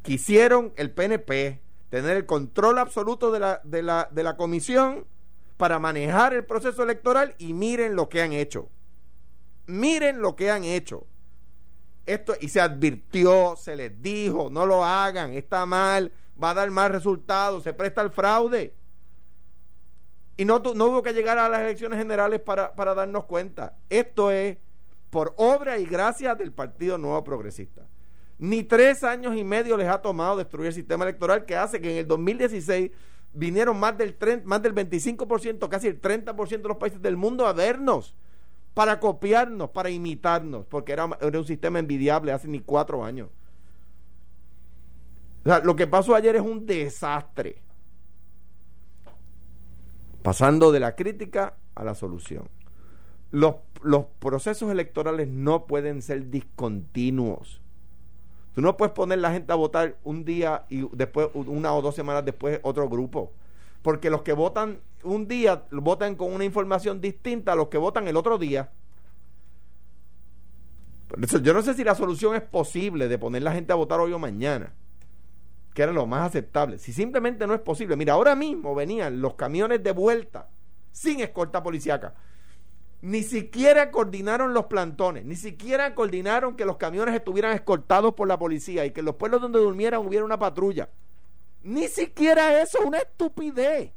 quisieron 0.01 0.73
el 0.75 0.91
PNP 0.91 1.61
tener 1.89 2.17
el 2.17 2.25
control 2.25 2.77
absoluto 2.79 3.31
de 3.31 3.39
la, 3.39 3.61
de 3.63 3.81
la, 3.81 4.09
de 4.11 4.23
la 4.23 4.37
comisión 4.37 5.05
para 5.59 5.77
manejar 5.77 6.33
el 6.33 6.45
proceso 6.45 6.83
electoral 6.83 7.35
y 7.37 7.51
miren 7.51 7.93
lo 7.93 8.07
que 8.07 8.21
han 8.21 8.31
hecho. 8.31 8.69
Miren 9.67 10.21
lo 10.21 10.37
que 10.37 10.49
han 10.49 10.63
hecho. 10.63 11.05
Esto, 12.05 12.33
y 12.39 12.47
se 12.47 12.61
advirtió, 12.61 13.57
se 13.57 13.75
les 13.75 14.01
dijo, 14.01 14.49
no 14.49 14.65
lo 14.65 14.85
hagan, 14.85 15.33
está 15.33 15.65
mal, 15.65 16.13
va 16.41 16.51
a 16.51 16.53
dar 16.53 16.71
mal 16.71 16.93
resultados, 16.93 17.63
se 17.63 17.73
presta 17.73 17.99
al 17.99 18.09
fraude. 18.09 18.73
Y 20.37 20.45
no, 20.45 20.59
no 20.59 20.85
hubo 20.85 21.03
que 21.03 21.11
llegar 21.11 21.37
a 21.37 21.49
las 21.49 21.59
elecciones 21.59 21.99
generales 21.99 22.39
para, 22.39 22.73
para 22.73 22.95
darnos 22.95 23.25
cuenta. 23.25 23.75
Esto 23.89 24.31
es 24.31 24.57
por 25.09 25.33
obra 25.35 25.77
y 25.77 25.85
gracia 25.85 26.35
del 26.35 26.53
Partido 26.53 26.97
Nuevo 26.97 27.21
Progresista. 27.25 27.85
Ni 28.37 28.63
tres 28.63 29.03
años 29.03 29.35
y 29.35 29.43
medio 29.43 29.75
les 29.75 29.89
ha 29.89 30.01
tomado 30.01 30.37
destruir 30.37 30.67
el 30.67 30.73
sistema 30.73 31.03
electoral 31.03 31.43
que 31.43 31.57
hace 31.57 31.81
que 31.81 31.91
en 31.91 31.97
el 31.97 32.07
2016 32.07 32.91
vinieron 33.33 33.79
más 33.79 33.97
del, 33.97 34.15
más 34.45 34.61
del 34.61 34.73
25%, 34.73 35.69
casi 35.69 35.87
el 35.87 36.01
30% 36.01 36.61
de 36.61 36.67
los 36.67 36.77
países 36.77 37.01
del 37.01 37.17
mundo 37.17 37.45
a 37.45 37.53
vernos, 37.53 38.15
para 38.73 38.99
copiarnos, 38.99 39.69
para 39.71 39.89
imitarnos, 39.89 40.65
porque 40.65 40.93
era, 40.93 41.05
un 41.05 41.45
sistema 41.45 41.79
envidiable 41.79 42.31
hace 42.31 42.47
ni 42.47 42.59
cuatro 42.59 43.03
años. 43.03 43.29
Lo 45.63 45.75
que 45.75 45.87
pasó 45.87 46.15
ayer 46.15 46.35
es 46.35 46.41
un 46.41 46.65
desastre. 46.65 47.61
Pasando 50.21 50.71
de 50.71 50.79
la 50.79 50.95
crítica 50.95 51.55
a 51.75 51.83
la 51.83 51.95
solución. 51.95 52.49
Los, 53.31 53.55
los 53.81 54.05
procesos 54.19 54.69
electorales 54.71 55.27
no 55.27 55.65
pueden 55.65 56.01
ser 56.01 56.29
discontinuos. 56.29 57.61
Tú 58.59 58.63
no 58.63 58.75
puedes 58.75 58.93
poner 58.93 59.19
la 59.19 59.31
gente 59.31 59.53
a 59.53 59.55
votar 59.55 59.95
un 60.03 60.25
día 60.25 60.65
y 60.67 60.85
después, 60.91 61.29
una 61.33 61.73
o 61.73 61.81
dos 61.81 61.95
semanas 61.95 62.25
después, 62.25 62.59
otro 62.61 62.89
grupo. 62.89 63.31
Porque 63.81 64.09
los 64.09 64.21
que 64.21 64.33
votan 64.33 64.79
un 65.01 65.29
día 65.29 65.63
votan 65.71 66.15
con 66.15 66.33
una 66.33 66.43
información 66.43 66.99
distinta 66.99 67.53
a 67.53 67.55
los 67.55 67.69
que 67.69 67.77
votan 67.77 68.09
el 68.09 68.17
otro 68.17 68.37
día. 68.37 68.69
yo 71.41 71.53
no 71.53 71.61
sé 71.61 71.73
si 71.73 71.85
la 71.85 71.95
solución 71.95 72.35
es 72.35 72.41
posible 72.41 73.07
de 73.07 73.17
poner 73.17 73.43
la 73.43 73.53
gente 73.53 73.71
a 73.71 73.77
votar 73.77 74.01
hoy 74.01 74.11
o 74.11 74.19
mañana, 74.19 74.73
que 75.73 75.81
era 75.81 75.93
lo 75.93 76.05
más 76.05 76.27
aceptable. 76.27 76.79
Si 76.79 76.91
simplemente 76.91 77.47
no 77.47 77.53
es 77.53 77.61
posible. 77.61 77.95
Mira, 77.95 78.11
ahora 78.11 78.35
mismo 78.35 78.75
venían 78.75 79.21
los 79.21 79.35
camiones 79.35 79.81
de 79.81 79.93
vuelta 79.93 80.49
sin 80.91 81.21
escolta 81.21 81.63
policíaca 81.63 82.13
ni 83.01 83.23
siquiera 83.23 83.91
coordinaron 83.91 84.53
los 84.53 84.65
plantones, 84.65 85.25
ni 85.25 85.35
siquiera 85.35 85.95
coordinaron 85.95 86.55
que 86.55 86.65
los 86.65 86.77
camiones 86.77 87.15
estuvieran 87.15 87.53
escoltados 87.53 88.13
por 88.13 88.27
la 88.27 88.37
policía 88.37 88.85
y 88.85 88.91
que 88.91 88.99
en 88.99 89.05
los 89.05 89.15
pueblos 89.15 89.41
donde 89.41 89.59
durmieran 89.59 90.05
hubiera 90.05 90.25
una 90.25 90.37
patrulla. 90.37 90.89
Ni 91.63 91.87
siquiera 91.87 92.61
eso, 92.61 92.79
una 92.85 92.99
estupidez. 92.99 93.91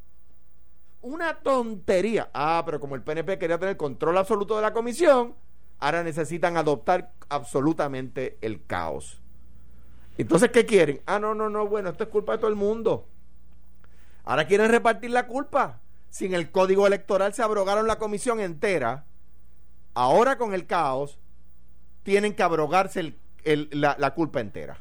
Una 1.00 1.34
tontería. 1.34 2.30
Ah, 2.32 2.62
pero 2.64 2.78
como 2.78 2.94
el 2.94 3.02
PNP 3.02 3.38
quería 3.38 3.58
tener 3.58 3.76
control 3.76 4.18
absoluto 4.18 4.54
de 4.54 4.62
la 4.62 4.72
comisión, 4.72 5.34
ahora 5.80 6.04
necesitan 6.04 6.56
adoptar 6.56 7.12
absolutamente 7.28 8.38
el 8.40 8.64
caos. 8.64 9.20
Entonces, 10.16 10.50
¿qué 10.52 10.64
quieren? 10.64 11.00
Ah, 11.06 11.18
no, 11.18 11.34
no, 11.34 11.48
no, 11.48 11.66
bueno, 11.66 11.88
esto 11.88 12.04
es 12.04 12.10
culpa 12.10 12.32
de 12.32 12.38
todo 12.38 12.50
el 12.50 12.56
mundo. 12.56 13.08
Ahora 14.24 14.46
quieren 14.46 14.70
repartir 14.70 15.10
la 15.10 15.26
culpa 15.26 15.81
si 16.12 16.26
en 16.26 16.34
el 16.34 16.50
código 16.50 16.86
electoral 16.86 17.32
se 17.32 17.42
abrogaron 17.42 17.86
la 17.86 17.96
comisión 17.96 18.38
entera, 18.38 19.06
ahora 19.94 20.36
con 20.36 20.52
el 20.52 20.66
caos 20.66 21.18
tienen 22.02 22.34
que 22.34 22.42
abrogarse 22.42 23.14
la, 23.44 24.14
culpa 24.14 24.40
entera. 24.40 24.76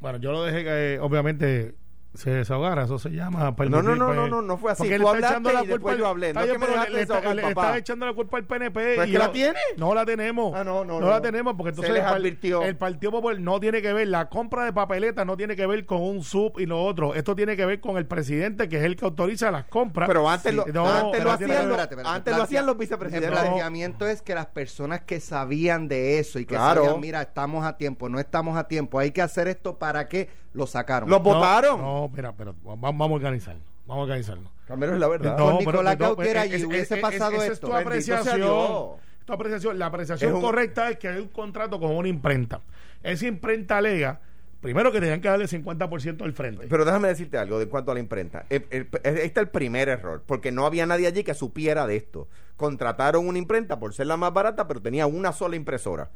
Bueno, 0.00 0.18
yo 0.18 0.32
lo 0.32 0.44
dejé 0.44 0.62
que, 0.62 0.98
obviamente, 1.00 1.74
se 2.12 2.30
desahogara, 2.30 2.82
eso 2.84 2.98
se 2.98 3.10
llama 3.10 3.54
No, 3.68 3.82
no, 3.82 3.94
no, 3.94 4.12
no, 4.12 4.26
no, 4.26 4.42
no 4.42 4.56
fue 4.58 4.72
así. 4.72 4.82
Porque 4.82 4.96
Tú 4.96 5.02
le 5.02 5.04
está 5.04 5.10
hablaste 5.10 5.32
echando 5.34 5.52
la 5.52 5.64
y 5.64 5.68
culpa 5.68 5.90
al- 5.92 5.98
yo 5.98 6.06
hablé. 6.08 6.32
No 6.34 6.40
bien, 6.40 6.50
es 6.50 6.52
que 6.52 6.58
me 6.58 6.66
pero 6.66 6.72
dejaste 6.72 6.92
le, 6.94 7.00
está, 7.02 7.14
desahogar, 7.14 7.36
le 7.36 7.42
está 7.42 7.54
papá. 7.54 7.78
echando 7.78 8.06
la 8.06 8.12
culpa 8.14 8.36
al 8.38 8.44
PNP. 8.44 8.94
Pues 8.96 9.08
y 9.08 9.12
que 9.12 9.18
la 9.18 9.32
tiene. 9.32 9.58
No 9.76 9.94
la 9.94 10.04
tenemos. 10.04 10.52
Ah, 10.56 10.64
no, 10.64 10.84
no, 10.84 11.00
la 11.00 11.06
no. 11.16 11.22
tenemos 11.22 11.54
porque 11.56 11.70
Se 11.72 11.80
entonces 11.80 11.92
les 11.94 12.02
el, 12.02 12.08
par- 12.08 12.16
advirtió. 12.20 12.62
el 12.62 12.76
Partido 12.76 13.12
Popular 13.12 13.40
no 13.40 13.60
tiene 13.60 13.80
que 13.80 13.92
ver, 13.92 14.08
la 14.08 14.28
compra 14.28 14.64
de 14.64 14.72
papeletas 14.72 15.24
no 15.24 15.36
tiene 15.36 15.54
que 15.54 15.66
ver 15.66 15.86
con 15.86 16.02
un 16.02 16.24
sub 16.24 16.58
y 16.58 16.66
lo 16.66 16.82
otro. 16.82 17.14
Esto 17.14 17.36
tiene 17.36 17.56
que 17.56 17.64
ver 17.64 17.80
con 17.80 17.96
el 17.96 18.06
presidente 18.06 18.68
que 18.68 18.78
es 18.78 18.82
el 18.84 18.96
que 18.96 19.04
autoriza 19.04 19.50
las 19.52 19.66
compras. 19.66 20.08
Pero 20.08 20.28
antes 20.28 20.52
lo, 20.52 20.66
no, 20.66 20.86
antes 20.88 21.22
lo 21.22 21.30
hacían, 21.30 21.48
los- 21.50 21.60
espérate, 21.78 21.94
espérate. 21.94 22.08
antes 22.16 22.36
lo 22.36 22.42
hacían 22.42 22.66
los 22.66 22.76
vicepresidentes. 22.76 23.30
El 23.30 23.38
planteamiento 23.38 24.06
es 24.08 24.20
que 24.22 24.34
las 24.34 24.46
personas 24.46 25.02
que 25.02 25.20
sabían 25.20 25.86
de 25.86 26.18
eso 26.18 26.38
y 26.40 26.44
que 26.44 26.56
Claro. 26.56 26.84
sabían, 26.84 27.00
mira, 27.00 27.22
estamos 27.22 27.64
a 27.64 27.76
tiempo, 27.76 28.08
no 28.08 28.18
estamos 28.18 28.58
a 28.58 28.66
tiempo, 28.66 28.98
hay 28.98 29.12
que 29.12 29.22
hacer 29.22 29.46
esto 29.46 29.78
para 29.78 30.08
que 30.08 30.28
lo 30.52 30.66
sacaron. 30.66 31.08
Los 31.08 31.18
No, 31.20 31.24
votaron. 31.24 31.80
No, 31.80 32.10
mira, 32.14 32.32
pero 32.36 32.54
vamos, 32.64 33.10
a 33.10 33.12
organizarnos. 33.14 33.62
Vamos 33.86 34.02
a 34.02 34.04
organizarnos. 34.04 34.50
Camilo 34.66 34.94
es 34.94 35.00
la 35.00 35.08
verdad. 35.08 35.36
Con 35.36 35.58
pero- 35.58 35.70
Nicolás 35.72 35.98
no, 35.98 36.22
es- 36.22 36.36
allí 36.36 36.54
es- 36.56 36.64
hubiese 36.64 36.94
es- 36.96 37.00
pasado 37.00 37.32
esa 37.32 37.42
esto. 37.52 37.52
Es 37.52 37.60
tu 37.60 37.74
apreciación. 37.74 38.36
Dios. 38.36 38.90
Tu 39.24 39.32
apreciación. 39.32 39.78
La 39.78 39.86
apreciación 39.86 40.30
Es 40.30 40.34
un- 40.36 40.42
correcta 40.42 40.90
es 40.90 40.98
que 40.98 41.08
hay 41.08 41.18
un 41.20 41.28
contrato 41.28 41.78
con 41.80 41.90
una 41.96 42.08
imprenta. 42.08 42.60
Esa 43.02 43.26
imprenta 43.26 43.78
alega, 43.78 44.20
primero 44.60 44.92
que 44.92 45.00
tenían 45.00 45.20
que 45.20 45.28
darle 45.28 45.46
50% 45.48 46.24
del 46.24 46.32
frente. 46.34 46.66
Pero 46.68 46.84
déjame 46.84 47.08
decirte 47.08 47.38
algo 47.38 47.58
de 47.58 47.64
en 47.64 47.70
cuanto 47.70 47.90
a 47.90 47.94
la 47.94 48.00
imprenta. 48.00 48.44
El- 48.50 48.66
el- 48.70 48.88
ahí 49.04 49.14
está 49.22 49.40
el 49.40 49.48
primer 49.48 49.88
error, 49.88 50.22
porque 50.26 50.52
no 50.52 50.66
había 50.66 50.86
nadie 50.86 51.06
allí 51.06 51.24
que 51.24 51.34
supiera 51.34 51.86
de 51.86 51.96
esto. 51.96 52.28
Contrataron 52.56 53.26
una 53.26 53.38
imprenta 53.38 53.78
por 53.80 53.94
ser 53.94 54.06
la 54.06 54.16
más 54.16 54.32
barata, 54.32 54.68
pero 54.68 54.82
tenía 54.82 55.06
una 55.06 55.32
sola 55.32 55.56
impresora. 55.56 56.10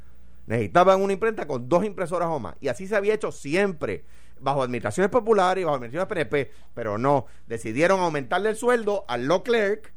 Necesitaban 0.47 1.01
una 1.01 1.13
imprenta 1.13 1.47
con 1.47 1.67
dos 1.67 1.83
impresoras 1.85 2.29
o 2.29 2.39
más. 2.39 2.55
Y 2.61 2.67
así 2.67 2.85
se 2.87 2.95
había 2.95 3.15
hecho 3.15 3.31
siempre, 3.31 4.03
bajo 4.45 4.63
administraciones 4.63 5.09
populares 5.11 5.61
y 5.61 5.65
bajo 5.65 5.75
administraciones 5.75 6.07
PNP. 6.07 6.51
Pero 6.73 6.97
no, 6.97 7.25
decidieron 7.47 7.99
aumentarle 7.99 8.49
el 8.51 8.55
sueldo 8.55 9.03
al 9.09 9.27
law 9.27 9.43
clerk. 9.43 9.91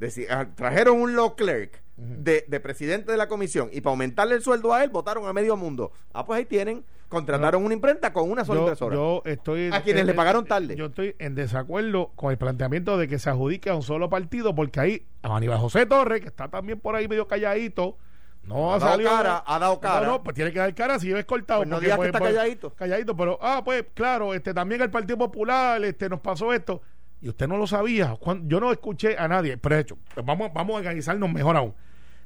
deci- 0.00 0.26
trajeron 0.56 1.00
un 1.00 1.14
law 1.14 1.36
clerk 1.36 1.82
de, 1.96 2.44
de 2.48 2.60
presidente 2.60 3.10
de 3.12 3.16
la 3.18 3.28
comisión 3.28 3.70
y 3.72 3.80
para 3.80 3.92
aumentarle 3.92 4.34
el 4.34 4.42
sueldo 4.42 4.74
a 4.74 4.82
él 4.84 4.90
votaron 4.90 5.26
a 5.28 5.32
medio 5.32 5.56
mundo. 5.56 5.92
Ah, 6.12 6.24
pues 6.26 6.38
ahí 6.38 6.44
tienen. 6.44 6.84
Contrataron 7.08 7.64
una 7.64 7.72
imprenta 7.72 8.12
con 8.12 8.28
una 8.28 8.44
sola 8.44 8.58
yo, 8.60 8.64
impresora. 8.64 8.94
yo 8.96 9.22
estoy 9.24 9.70
A 9.72 9.80
quienes 9.82 10.06
le 10.06 10.12
pagaron 10.14 10.44
tarde. 10.44 10.74
Yo 10.74 10.86
estoy 10.86 11.14
en 11.20 11.36
desacuerdo 11.36 12.10
con 12.16 12.32
el 12.32 12.36
planteamiento 12.38 12.98
de 12.98 13.06
que 13.06 13.20
se 13.20 13.30
adjudique 13.30 13.70
a 13.70 13.76
un 13.76 13.82
solo 13.82 14.08
partido, 14.10 14.54
porque 14.56 14.80
ahí 14.80 15.06
a 15.22 15.36
Aníbal 15.36 15.58
José 15.58 15.86
Torres, 15.86 16.20
que 16.20 16.26
está 16.26 16.48
también 16.48 16.80
por 16.80 16.96
ahí 16.96 17.06
medio 17.06 17.28
calladito, 17.28 17.96
no 18.46 18.72
Ha 18.72 18.76
ha 18.76 18.78
dado 18.78 18.92
salido. 18.92 19.10
cara, 19.10 19.44
ha 19.46 19.58
dado 19.58 19.80
cara. 19.80 20.06
No, 20.06 20.12
no, 20.12 20.22
pues 20.22 20.34
tiene 20.34 20.52
que 20.52 20.58
dar 20.58 20.74
cara 20.74 20.98
si 20.98 21.12
ves 21.12 21.24
cortado. 21.24 21.60
Pues 21.60 21.68
no 21.68 21.80
digas 21.80 21.98
que 21.98 22.06
está 22.06 22.20
calladito. 22.20 22.74
Calladito, 22.74 23.16
pero, 23.16 23.38
ah, 23.42 23.62
pues 23.64 23.84
claro, 23.94 24.34
este 24.34 24.54
también 24.54 24.80
el 24.82 24.90
Partido 24.90 25.18
Popular 25.18 25.82
este 25.84 26.08
nos 26.08 26.20
pasó 26.20 26.52
esto. 26.52 26.80
Y 27.20 27.28
usted 27.28 27.48
no 27.48 27.56
lo 27.56 27.66
sabía. 27.66 28.14
Cuando- 28.20 28.46
yo 28.48 28.60
no 28.60 28.70
escuché 28.72 29.16
a 29.18 29.26
nadie. 29.26 29.56
Pero 29.56 29.74
de 29.76 29.80
hecho, 29.82 29.98
pues 30.14 30.24
vamos, 30.24 30.50
vamos 30.54 30.74
a 30.74 30.78
organizarnos 30.78 31.32
mejor 31.32 31.56
aún. 31.56 31.74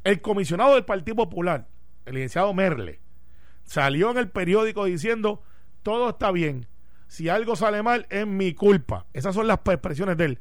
El 0.04 0.20
comisionado 0.20 0.74
del 0.74 0.84
Partido 0.84 1.16
Popular, 1.16 1.66
el 2.06 2.14
licenciado 2.14 2.52
Merle, 2.54 3.00
salió 3.64 4.10
en 4.10 4.18
el 4.18 4.28
periódico 4.28 4.84
diciendo 4.84 5.42
todo 5.82 6.10
está 6.10 6.30
bien. 6.32 6.66
Si 7.06 7.28
algo 7.28 7.56
sale 7.56 7.82
mal, 7.82 8.06
es 8.10 8.26
mi 8.26 8.52
culpa. 8.54 9.06
Esas 9.12 9.34
son 9.34 9.46
las 9.46 9.58
expresiones 9.64 10.16
de 10.16 10.24
él. 10.26 10.38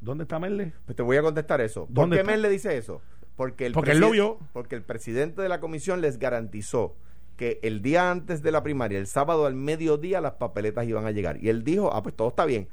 ¿Dónde 0.00 0.24
está 0.24 0.38
Merle? 0.38 0.72
Pues 0.84 0.96
te 0.96 1.02
voy 1.02 1.16
a 1.16 1.22
contestar 1.22 1.60
eso. 1.60 1.86
¿Por 1.86 1.94
¿Dónde 1.94 2.16
qué 2.16 2.20
está? 2.22 2.32
Mel 2.32 2.42
le 2.42 2.48
dice 2.48 2.76
eso? 2.76 3.00
Porque 3.36 3.66
el 3.66 3.72
Porque 3.72 3.92
él 3.92 3.98
lo 4.00 4.10
vio. 4.10 4.38
Porque 4.52 4.74
el 4.74 4.82
presidente 4.82 5.40
de 5.42 5.48
la 5.48 5.60
comisión 5.60 6.00
les 6.00 6.18
garantizó 6.18 6.94
que 7.36 7.58
el 7.62 7.80
día 7.82 8.10
antes 8.10 8.42
de 8.42 8.52
la 8.52 8.62
primaria, 8.62 8.98
el 8.98 9.06
sábado 9.06 9.46
al 9.46 9.54
mediodía, 9.54 10.20
las 10.20 10.32
papeletas 10.34 10.86
iban 10.86 11.06
a 11.06 11.10
llegar. 11.10 11.42
Y 11.42 11.48
él 11.48 11.64
dijo, 11.64 11.90
ah, 11.92 12.02
pues 12.02 12.14
todo 12.14 12.28
está 12.28 12.44
bien. 12.44 12.68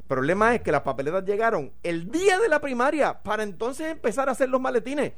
El 0.00 0.04
problema 0.06 0.54
es 0.54 0.60
que 0.60 0.70
las 0.70 0.82
papeletas 0.82 1.24
llegaron 1.24 1.72
el 1.82 2.10
día 2.10 2.38
de 2.38 2.48
la 2.48 2.60
primaria 2.60 3.22
para 3.22 3.42
entonces 3.42 3.90
empezar 3.90 4.28
a 4.28 4.32
hacer 4.32 4.50
los 4.50 4.60
maletines. 4.60 5.12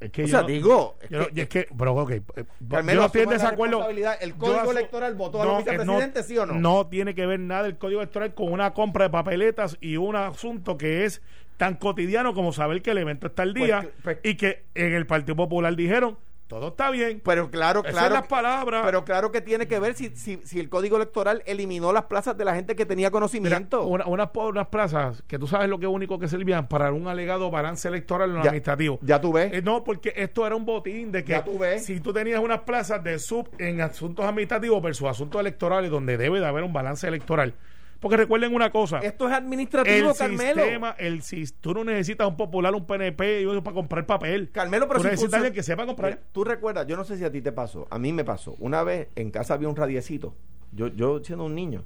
Es 0.00 0.12
que 0.12 0.22
o 0.22 0.28
sea, 0.28 0.42
no- 0.42 0.46
digo, 0.46 0.94
es 1.00 1.10
yo 1.10 1.26
que- 1.26 1.32
y 1.34 1.40
es 1.40 1.48
que, 1.48 1.66
pero 1.76 1.92
ok, 1.96 2.10
eh, 2.12 2.22
Carmelo, 2.70 2.94
yo 2.94 3.00
no 3.00 3.06
estoy 3.06 3.22
en 3.22 3.28
asuma 3.28 3.32
la 3.32 3.32
desacuerdo. 3.32 3.72
responsabilidad. 3.78 4.16
¿El 4.20 4.34
código 4.36 4.70
electoral 4.70 5.14
votó 5.16 5.42
a 5.42 5.44
los 5.44 5.54
eh, 5.54 5.64
vicepresidentes, 5.64 6.26
sí 6.26 6.38
o 6.38 6.46
no? 6.46 6.54
No 6.54 6.86
tiene 6.86 7.16
que 7.16 7.26
ver 7.26 7.40
nada 7.40 7.66
el 7.66 7.76
código 7.78 8.00
electoral 8.00 8.32
con 8.32 8.52
una 8.52 8.72
compra 8.72 9.06
de 9.06 9.10
papeletas 9.10 9.76
y 9.80 9.96
un 9.96 10.14
asunto 10.14 10.78
que 10.78 11.04
es 11.04 11.20
tan 11.58 11.74
cotidiano 11.74 12.32
como 12.32 12.52
saber 12.54 12.80
que 12.80 12.92
el 12.92 12.98
evento 12.98 13.26
está 13.26 13.42
al 13.42 13.52
Pues 13.52 13.64
día 13.66 13.80
que- 13.82 13.88
pues- 14.02 14.18
y 14.22 14.34
que 14.36 14.64
en 14.74 14.94
el 14.94 15.06
Partido 15.06 15.36
Popular 15.36 15.76
dijeron 15.76 16.16
todo 16.46 16.68
está 16.68 16.90
bien. 16.90 17.20
Pero 17.22 17.50
claro, 17.50 17.80
Esas 17.80 17.92
claro. 17.92 18.06
son 18.06 18.14
las 18.14 18.26
palabras. 18.26 18.82
Pero 18.86 19.04
claro 19.04 19.30
que 19.30 19.42
tiene 19.42 19.68
que 19.68 19.78
ver 19.78 19.92
si, 19.92 20.08
si, 20.16 20.40
si 20.44 20.58
el 20.58 20.70
código 20.70 20.96
electoral 20.96 21.42
eliminó 21.44 21.92
las 21.92 22.04
plazas 22.04 22.38
de 22.38 22.44
la 22.46 22.54
gente 22.54 22.74
que 22.74 22.86
tenía 22.86 23.08
Mira, 23.08 23.10
conocimiento. 23.10 23.84
una- 23.86 24.06
unas, 24.06 24.30
plazas 24.68 25.22
que 25.26 25.38
tú 25.38 25.46
sabes 25.46 25.68
lo 25.68 25.78
que 25.78 25.86
único 25.86 26.18
que 26.18 26.26
servían 26.26 26.66
para 26.66 26.90
un 26.92 27.06
alegado 27.06 27.50
balance 27.50 27.86
electoral 27.86 28.30
en 28.30 28.36
lo 28.36 28.42
Ya- 28.44 28.48
administrativo. 28.48 28.98
ya 29.02 29.20
tú 29.20 29.30
ves. 29.34 29.52
Eh, 29.52 29.60
no, 29.60 29.84
porque 29.84 30.14
esto 30.16 30.46
era 30.46 30.56
un 30.56 30.64
botín 30.64 31.12
de 31.12 31.22
que 31.22 31.32
Ya 31.32 31.44
tú 31.44 31.58
ves. 31.58 31.84
si 31.84 32.00
tú 32.00 32.14
tenías 32.14 32.40
unas 32.40 32.60
plazas 32.60 33.04
de 33.04 33.18
sub 33.18 33.46
en 33.58 33.82
asuntos 33.82 34.24
administrativos 34.24 34.80
versus 34.82 35.06
asuntos 35.06 35.38
electorales 35.42 35.90
donde 35.90 36.16
debe 36.16 36.40
de 36.40 36.46
haber 36.46 36.64
un 36.64 36.72
balance 36.72 37.06
electoral. 37.06 37.52
Porque 38.00 38.16
recuerden 38.16 38.54
una 38.54 38.70
cosa, 38.70 39.00
Esto 39.00 39.26
es 39.26 39.34
administrativo, 39.34 40.10
el 40.10 40.16
Carmelo. 40.16 40.62
sistema, 40.62 40.90
el 40.98 41.20
tú 41.60 41.74
no 41.74 41.82
necesitas 41.82 42.28
un 42.28 42.36
popular, 42.36 42.72
un 42.74 42.86
PNP 42.86 43.42
y 43.42 43.60
para 43.60 43.74
comprar 43.74 44.06
papel. 44.06 44.50
Carmelo, 44.52 44.86
pero 44.86 45.00
tú 45.00 45.04
si 45.04 45.10
necesitas 45.10 45.30
funcio- 45.32 45.36
alguien 45.38 45.52
que 45.54 45.62
sepa 45.64 45.84
comprar. 45.84 46.20
Tú 46.30 46.44
recuerdas, 46.44 46.86
yo 46.86 46.96
no 46.96 47.02
sé 47.04 47.16
si 47.16 47.24
a 47.24 47.32
ti 47.32 47.42
te 47.42 47.50
pasó, 47.50 47.88
a 47.90 47.98
mí 47.98 48.12
me 48.12 48.24
pasó. 48.24 48.54
Una 48.60 48.84
vez 48.84 49.08
en 49.16 49.32
casa 49.32 49.54
había 49.54 49.68
un 49.68 49.74
radiecito, 49.74 50.34
yo, 50.72 50.86
yo 50.88 51.24
siendo 51.24 51.44
un 51.46 51.56
niño, 51.56 51.82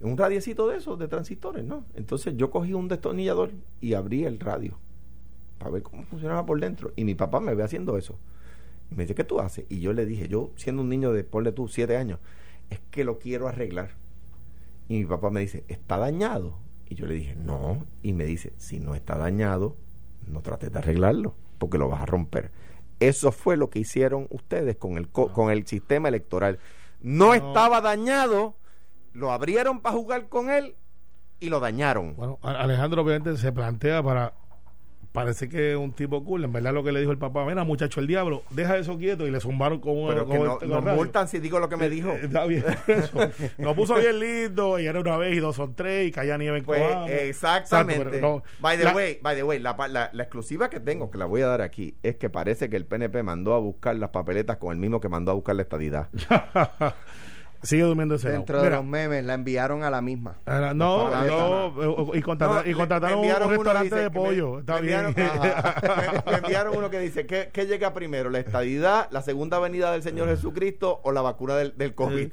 un 0.00 0.16
radiecito 0.16 0.68
de 0.68 0.76
esos, 0.76 0.96
de 1.00 1.08
transistores, 1.08 1.64
¿no? 1.64 1.84
Entonces 1.96 2.36
yo 2.36 2.50
cogí 2.50 2.72
un 2.72 2.86
destornillador 2.86 3.50
y 3.80 3.94
abrí 3.94 4.24
el 4.24 4.38
radio 4.38 4.78
para 5.58 5.72
ver 5.72 5.82
cómo 5.82 6.04
funcionaba 6.04 6.46
por 6.46 6.60
dentro. 6.60 6.92
Y 6.94 7.02
mi 7.02 7.16
papá 7.16 7.40
me 7.40 7.54
ve 7.56 7.64
haciendo 7.64 7.98
eso. 7.98 8.16
Y 8.92 8.94
me 8.94 9.02
dice, 9.02 9.16
¿qué 9.16 9.24
tú 9.24 9.40
haces? 9.40 9.64
Y 9.68 9.80
yo 9.80 9.92
le 9.92 10.06
dije, 10.06 10.28
yo 10.28 10.52
siendo 10.54 10.82
un 10.82 10.88
niño 10.88 11.12
de, 11.12 11.24
ponle 11.24 11.50
tú, 11.50 11.66
siete 11.66 11.96
años, 11.96 12.20
es 12.70 12.78
que 12.92 13.02
lo 13.02 13.18
quiero 13.18 13.48
arreglar. 13.48 13.90
Y 14.88 14.98
mi 14.98 15.04
papá 15.04 15.30
me 15.30 15.40
dice, 15.40 15.64
¿está 15.68 15.98
dañado? 15.98 16.58
Y 16.88 16.94
yo 16.94 17.06
le 17.06 17.14
dije, 17.14 17.36
no. 17.36 17.84
Y 18.02 18.12
me 18.14 18.24
dice, 18.24 18.52
si 18.56 18.80
no 18.80 18.94
está 18.94 19.16
dañado, 19.18 19.76
no 20.26 20.40
trates 20.40 20.72
de 20.72 20.78
arreglarlo, 20.78 21.34
porque 21.58 21.78
lo 21.78 21.88
vas 21.88 22.02
a 22.02 22.06
romper. 22.06 22.50
Eso 23.00 23.30
fue 23.30 23.56
lo 23.56 23.70
que 23.70 23.78
hicieron 23.80 24.26
ustedes 24.30 24.76
con 24.76 24.96
el, 24.96 25.08
co- 25.08 25.32
con 25.32 25.50
el 25.50 25.66
sistema 25.66 26.08
electoral. 26.08 26.58
No, 27.00 27.26
No. 27.26 27.34
estaba 27.34 27.80
dañado, 27.80 28.56
lo 29.12 29.30
abrieron 29.30 29.80
para 29.80 29.94
jugar 29.96 30.28
con 30.28 30.50
él 30.50 30.74
y 31.38 31.48
lo 31.50 31.60
dañaron. 31.60 32.16
Bueno, 32.16 32.38
Alejandro 32.42 33.02
obviamente 33.02 33.36
se 33.36 33.52
plantea 33.52 34.02
para 34.02 34.32
parece 35.12 35.48
que 35.48 35.72
es 35.72 35.76
un 35.76 35.92
tipo 35.92 36.22
cool, 36.24 36.44
en 36.44 36.52
verdad 36.52 36.72
lo 36.72 36.84
que 36.84 36.92
le 36.92 37.00
dijo 37.00 37.10
el 37.12 37.18
papá, 37.18 37.44
mira 37.44 37.64
muchacho 37.64 37.98
el 38.00 38.06
diablo, 38.06 38.42
deja 38.50 38.76
eso 38.76 38.96
quieto 38.98 39.26
y 39.26 39.30
le 39.30 39.40
zumbaron 39.40 39.80
con 39.80 39.96
un 39.96 40.08
Pero 40.08 40.26
con 40.26 40.36
que 40.36 40.42
el- 40.42 40.48
no, 40.48 40.58
con 40.58 40.68
nos 40.70 40.86
el 40.86 40.94
multan 40.94 41.28
si 41.28 41.38
digo 41.40 41.58
lo 41.58 41.68
que 41.68 41.76
me 41.76 41.88
dijo. 41.88 42.10
Eh, 42.12 42.20
Está 42.24 42.44
bien, 42.46 42.64
eso. 42.86 43.18
Lo 43.58 43.74
puso 43.74 43.94
bien 43.96 44.20
lindo 44.20 44.78
y 44.78 44.86
era 44.86 45.00
una 45.00 45.16
vez 45.16 45.34
y 45.36 45.40
dos 45.40 45.56
son 45.56 45.74
tres 45.74 46.08
y 46.08 46.12
caía 46.12 46.36
nieve 46.38 46.58
en 46.58 46.64
Pues 46.64 46.80
exactamente. 47.10 48.02
Exacto, 48.18 48.20
no. 48.20 48.42
by 48.60 48.76
the 48.78 48.84
La- 48.84 48.94
way, 48.94 49.18
by 49.22 49.34
the 49.34 49.42
way, 49.42 49.58
la, 49.58 49.76
la- 49.88 50.10
la 50.12 50.22
exclusiva 50.22 50.68
que 50.70 50.78
tengo, 50.80 51.10
que 51.10 51.18
la 51.18 51.24
voy 51.24 51.42
a 51.42 51.46
dar 51.48 51.62
aquí, 51.62 51.96
es 52.02 52.16
que 52.16 52.30
parece 52.30 52.68
que 52.68 52.76
el 52.76 52.84
PNP 52.86 53.22
mandó 53.22 53.54
a 53.54 53.58
buscar 53.58 53.96
las 53.96 54.10
papeletas 54.10 54.58
con 54.58 54.72
el 54.72 54.78
mismo 54.78 55.00
que 55.00 55.08
mandó 55.08 55.32
a 55.32 55.34
buscar 55.34 55.56
la 55.56 55.62
estadidad. 55.62 56.08
Sigue 57.62 57.82
durmiendo 57.82 58.14
ese 58.14 58.26
lado. 58.28 58.38
Dentro 58.38 58.58
de 58.58 58.64
Mira, 58.64 58.76
los 58.76 58.84
memes 58.86 59.24
la 59.24 59.34
enviaron 59.34 59.82
a 59.82 59.90
la 59.90 60.00
misma. 60.00 60.38
no, 60.44 60.44
Para 60.44 60.72
no, 60.74 61.66
eh, 62.14 62.18
y, 62.18 62.22
contrata- 62.22 62.62
No, 62.64 62.70
y 62.70 62.74
contrataron 62.74 63.18
un, 63.18 63.24
restaurante 63.50 63.78
que 63.78 63.82
dice 63.84 63.96
de 63.96 64.02
que 64.10 64.18
me- 64.18 64.24
pollo. 64.26 64.58
Está 64.60 64.74
me 64.76 64.80
bien. 64.82 65.00
enviaron- 65.06 65.40
ajá. 65.56 66.22
me, 66.26 66.32
me 66.32 66.38
enviaron 66.38 66.76
uno 66.76 66.90
que 66.90 66.98
dice 67.00 67.26
¿qué, 67.26 67.50
qué 67.52 67.66
llega 67.66 67.92
primero? 67.94 68.30
¿La 68.30 68.38
estadidad, 68.38 69.08
la 69.10 69.22
segunda 69.22 69.58
venida 69.58 69.90
del 69.92 70.02
Señor 70.02 70.28
Jesucristo 70.28 71.00
o 71.02 71.12
la 71.12 71.20
vacuna 71.22 71.56
del, 71.56 71.76
del 71.76 71.94
COVID? 71.94 72.28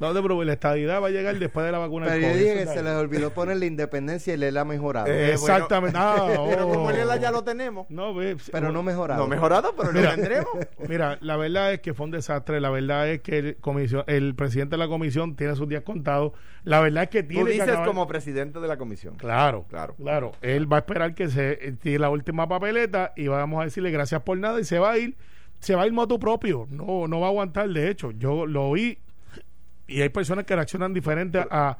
no 0.00 0.14
te 0.14 0.22
preocupes, 0.22 0.46
la 0.46 0.52
estadidad 0.54 1.02
va 1.02 1.08
a 1.08 1.10
llegar 1.10 1.38
después 1.38 1.66
de 1.66 1.72
la 1.72 1.78
vacuna 1.78 2.06
Pero 2.06 2.16
del 2.16 2.22
yo 2.24 2.28
COVID, 2.30 2.38
dije 2.40 2.50
eso 2.52 2.56
que 2.56 2.62
está 2.62 2.74
se 2.74 2.82
les 2.82 2.92
olvidó 2.94 3.30
poner 3.30 3.56
la 3.58 3.66
independencia 3.66 4.34
y 4.34 4.36
le 4.36 4.50
la 4.52 4.64
mejorado. 4.64 5.06
Eh, 5.08 5.32
Exactamente. 5.32 5.98
Ah, 6.00 6.26
Pero 6.48 6.66
oh. 6.68 6.72
como 6.72 6.90
él 6.90 7.06
ya 7.20 7.30
lo 7.30 7.42
tenemos. 7.44 7.86
No, 7.90 8.14
ve, 8.14 8.36
pero 8.52 8.72
no 8.72 8.82
mejorado. 8.82 9.20
No 9.20 9.26
mejorado, 9.28 9.74
pero 9.76 9.92
Mira. 9.92 10.10
lo 10.10 10.14
tendremos. 10.16 10.48
Mira, 10.88 11.18
la 11.20 11.36
verdad 11.36 11.72
es 11.72 11.80
que 11.80 11.92
fue 11.94 12.04
un 12.06 12.12
desastre. 12.12 12.60
La 12.60 12.70
verdad 12.70 13.08
es 13.08 13.20
que 13.20 13.38
el, 13.38 13.56
comisión, 13.56 14.04
el 14.06 14.34
presidente 14.34 14.69
de 14.70 14.78
la 14.78 14.88
comisión 14.88 15.36
tiene 15.36 15.54
sus 15.56 15.68
días 15.68 15.82
contados. 15.82 16.32
La 16.64 16.80
verdad 16.80 17.04
es 17.04 17.10
que 17.10 17.22
tiene 17.22 17.42
Tú 17.42 17.46
que 17.46 17.52
dices 17.52 17.68
acabar- 17.68 17.86
como 17.88 18.06
presidente 18.06 18.60
de 18.60 18.68
la 18.68 18.76
comisión. 18.78 19.16
Claro, 19.16 19.66
Claro. 19.68 19.94
claro, 19.96 20.32
Él 20.42 20.70
va 20.72 20.76
a 20.76 20.80
esperar 20.80 21.14
que 21.14 21.28
se 21.28 21.52
eh, 21.68 21.72
tire 21.72 21.98
la 21.98 22.10
última 22.10 22.48
papeleta 22.48 23.12
y 23.16 23.28
vamos 23.28 23.60
a 23.60 23.64
decirle 23.64 23.90
gracias 23.90 24.22
por 24.22 24.38
nada 24.38 24.60
y 24.60 24.64
se 24.64 24.78
va 24.78 24.92
a 24.92 24.98
ir, 24.98 25.16
se 25.58 25.74
va 25.74 25.82
a 25.82 25.86
ir 25.86 25.92
moto 25.92 26.18
propio. 26.18 26.66
No, 26.70 27.06
no 27.08 27.20
va 27.20 27.26
a 27.26 27.30
aguantar. 27.30 27.68
De 27.68 27.90
hecho, 27.90 28.10
yo 28.12 28.46
lo 28.46 28.72
vi 28.72 28.98
y 29.86 30.02
hay 30.02 30.08
personas 30.08 30.44
que 30.44 30.54
reaccionan 30.54 30.94
diferente 30.94 31.38
a, 31.38 31.46
a, 31.50 31.76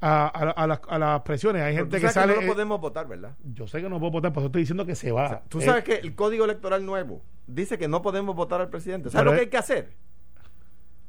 a, 0.00 0.50
a 0.50 0.66
las, 0.66 0.80
a 0.88 0.98
las 0.98 1.20
presiones. 1.22 1.62
Hay 1.62 1.74
Pero 1.74 1.86
gente 1.86 1.96
tú 1.98 2.06
que 2.06 2.12
sabes 2.12 2.30
sale. 2.30 2.34
no 2.36 2.40
eh, 2.42 2.46
lo 2.46 2.52
podemos 2.54 2.80
votar, 2.80 3.08
¿verdad? 3.08 3.32
yo 3.52 3.66
sé 3.66 3.82
que 3.82 3.88
no 3.88 3.98
puedo 3.98 4.12
votar, 4.12 4.32
por 4.32 4.42
eso 4.42 4.46
estoy 4.46 4.62
diciendo 4.62 4.86
que 4.86 4.94
se 4.94 5.10
va. 5.10 5.42
Tú 5.48 5.58
Eh, 5.60 5.64
sabes 5.64 5.82
que 5.84 5.94
el 5.96 6.14
código 6.14 6.44
electoral 6.44 6.86
nuevo 6.86 7.22
dice 7.48 7.78
que 7.78 7.88
no 7.88 8.00
podemos 8.02 8.36
votar 8.36 8.60
al 8.60 8.68
presidente. 8.70 9.10
¿Sabes 9.10 9.22
Pero 9.22 9.30
lo 9.32 9.36
que 9.36 9.40
hay 9.44 9.50
que 9.50 9.56
hacer? 9.56 9.90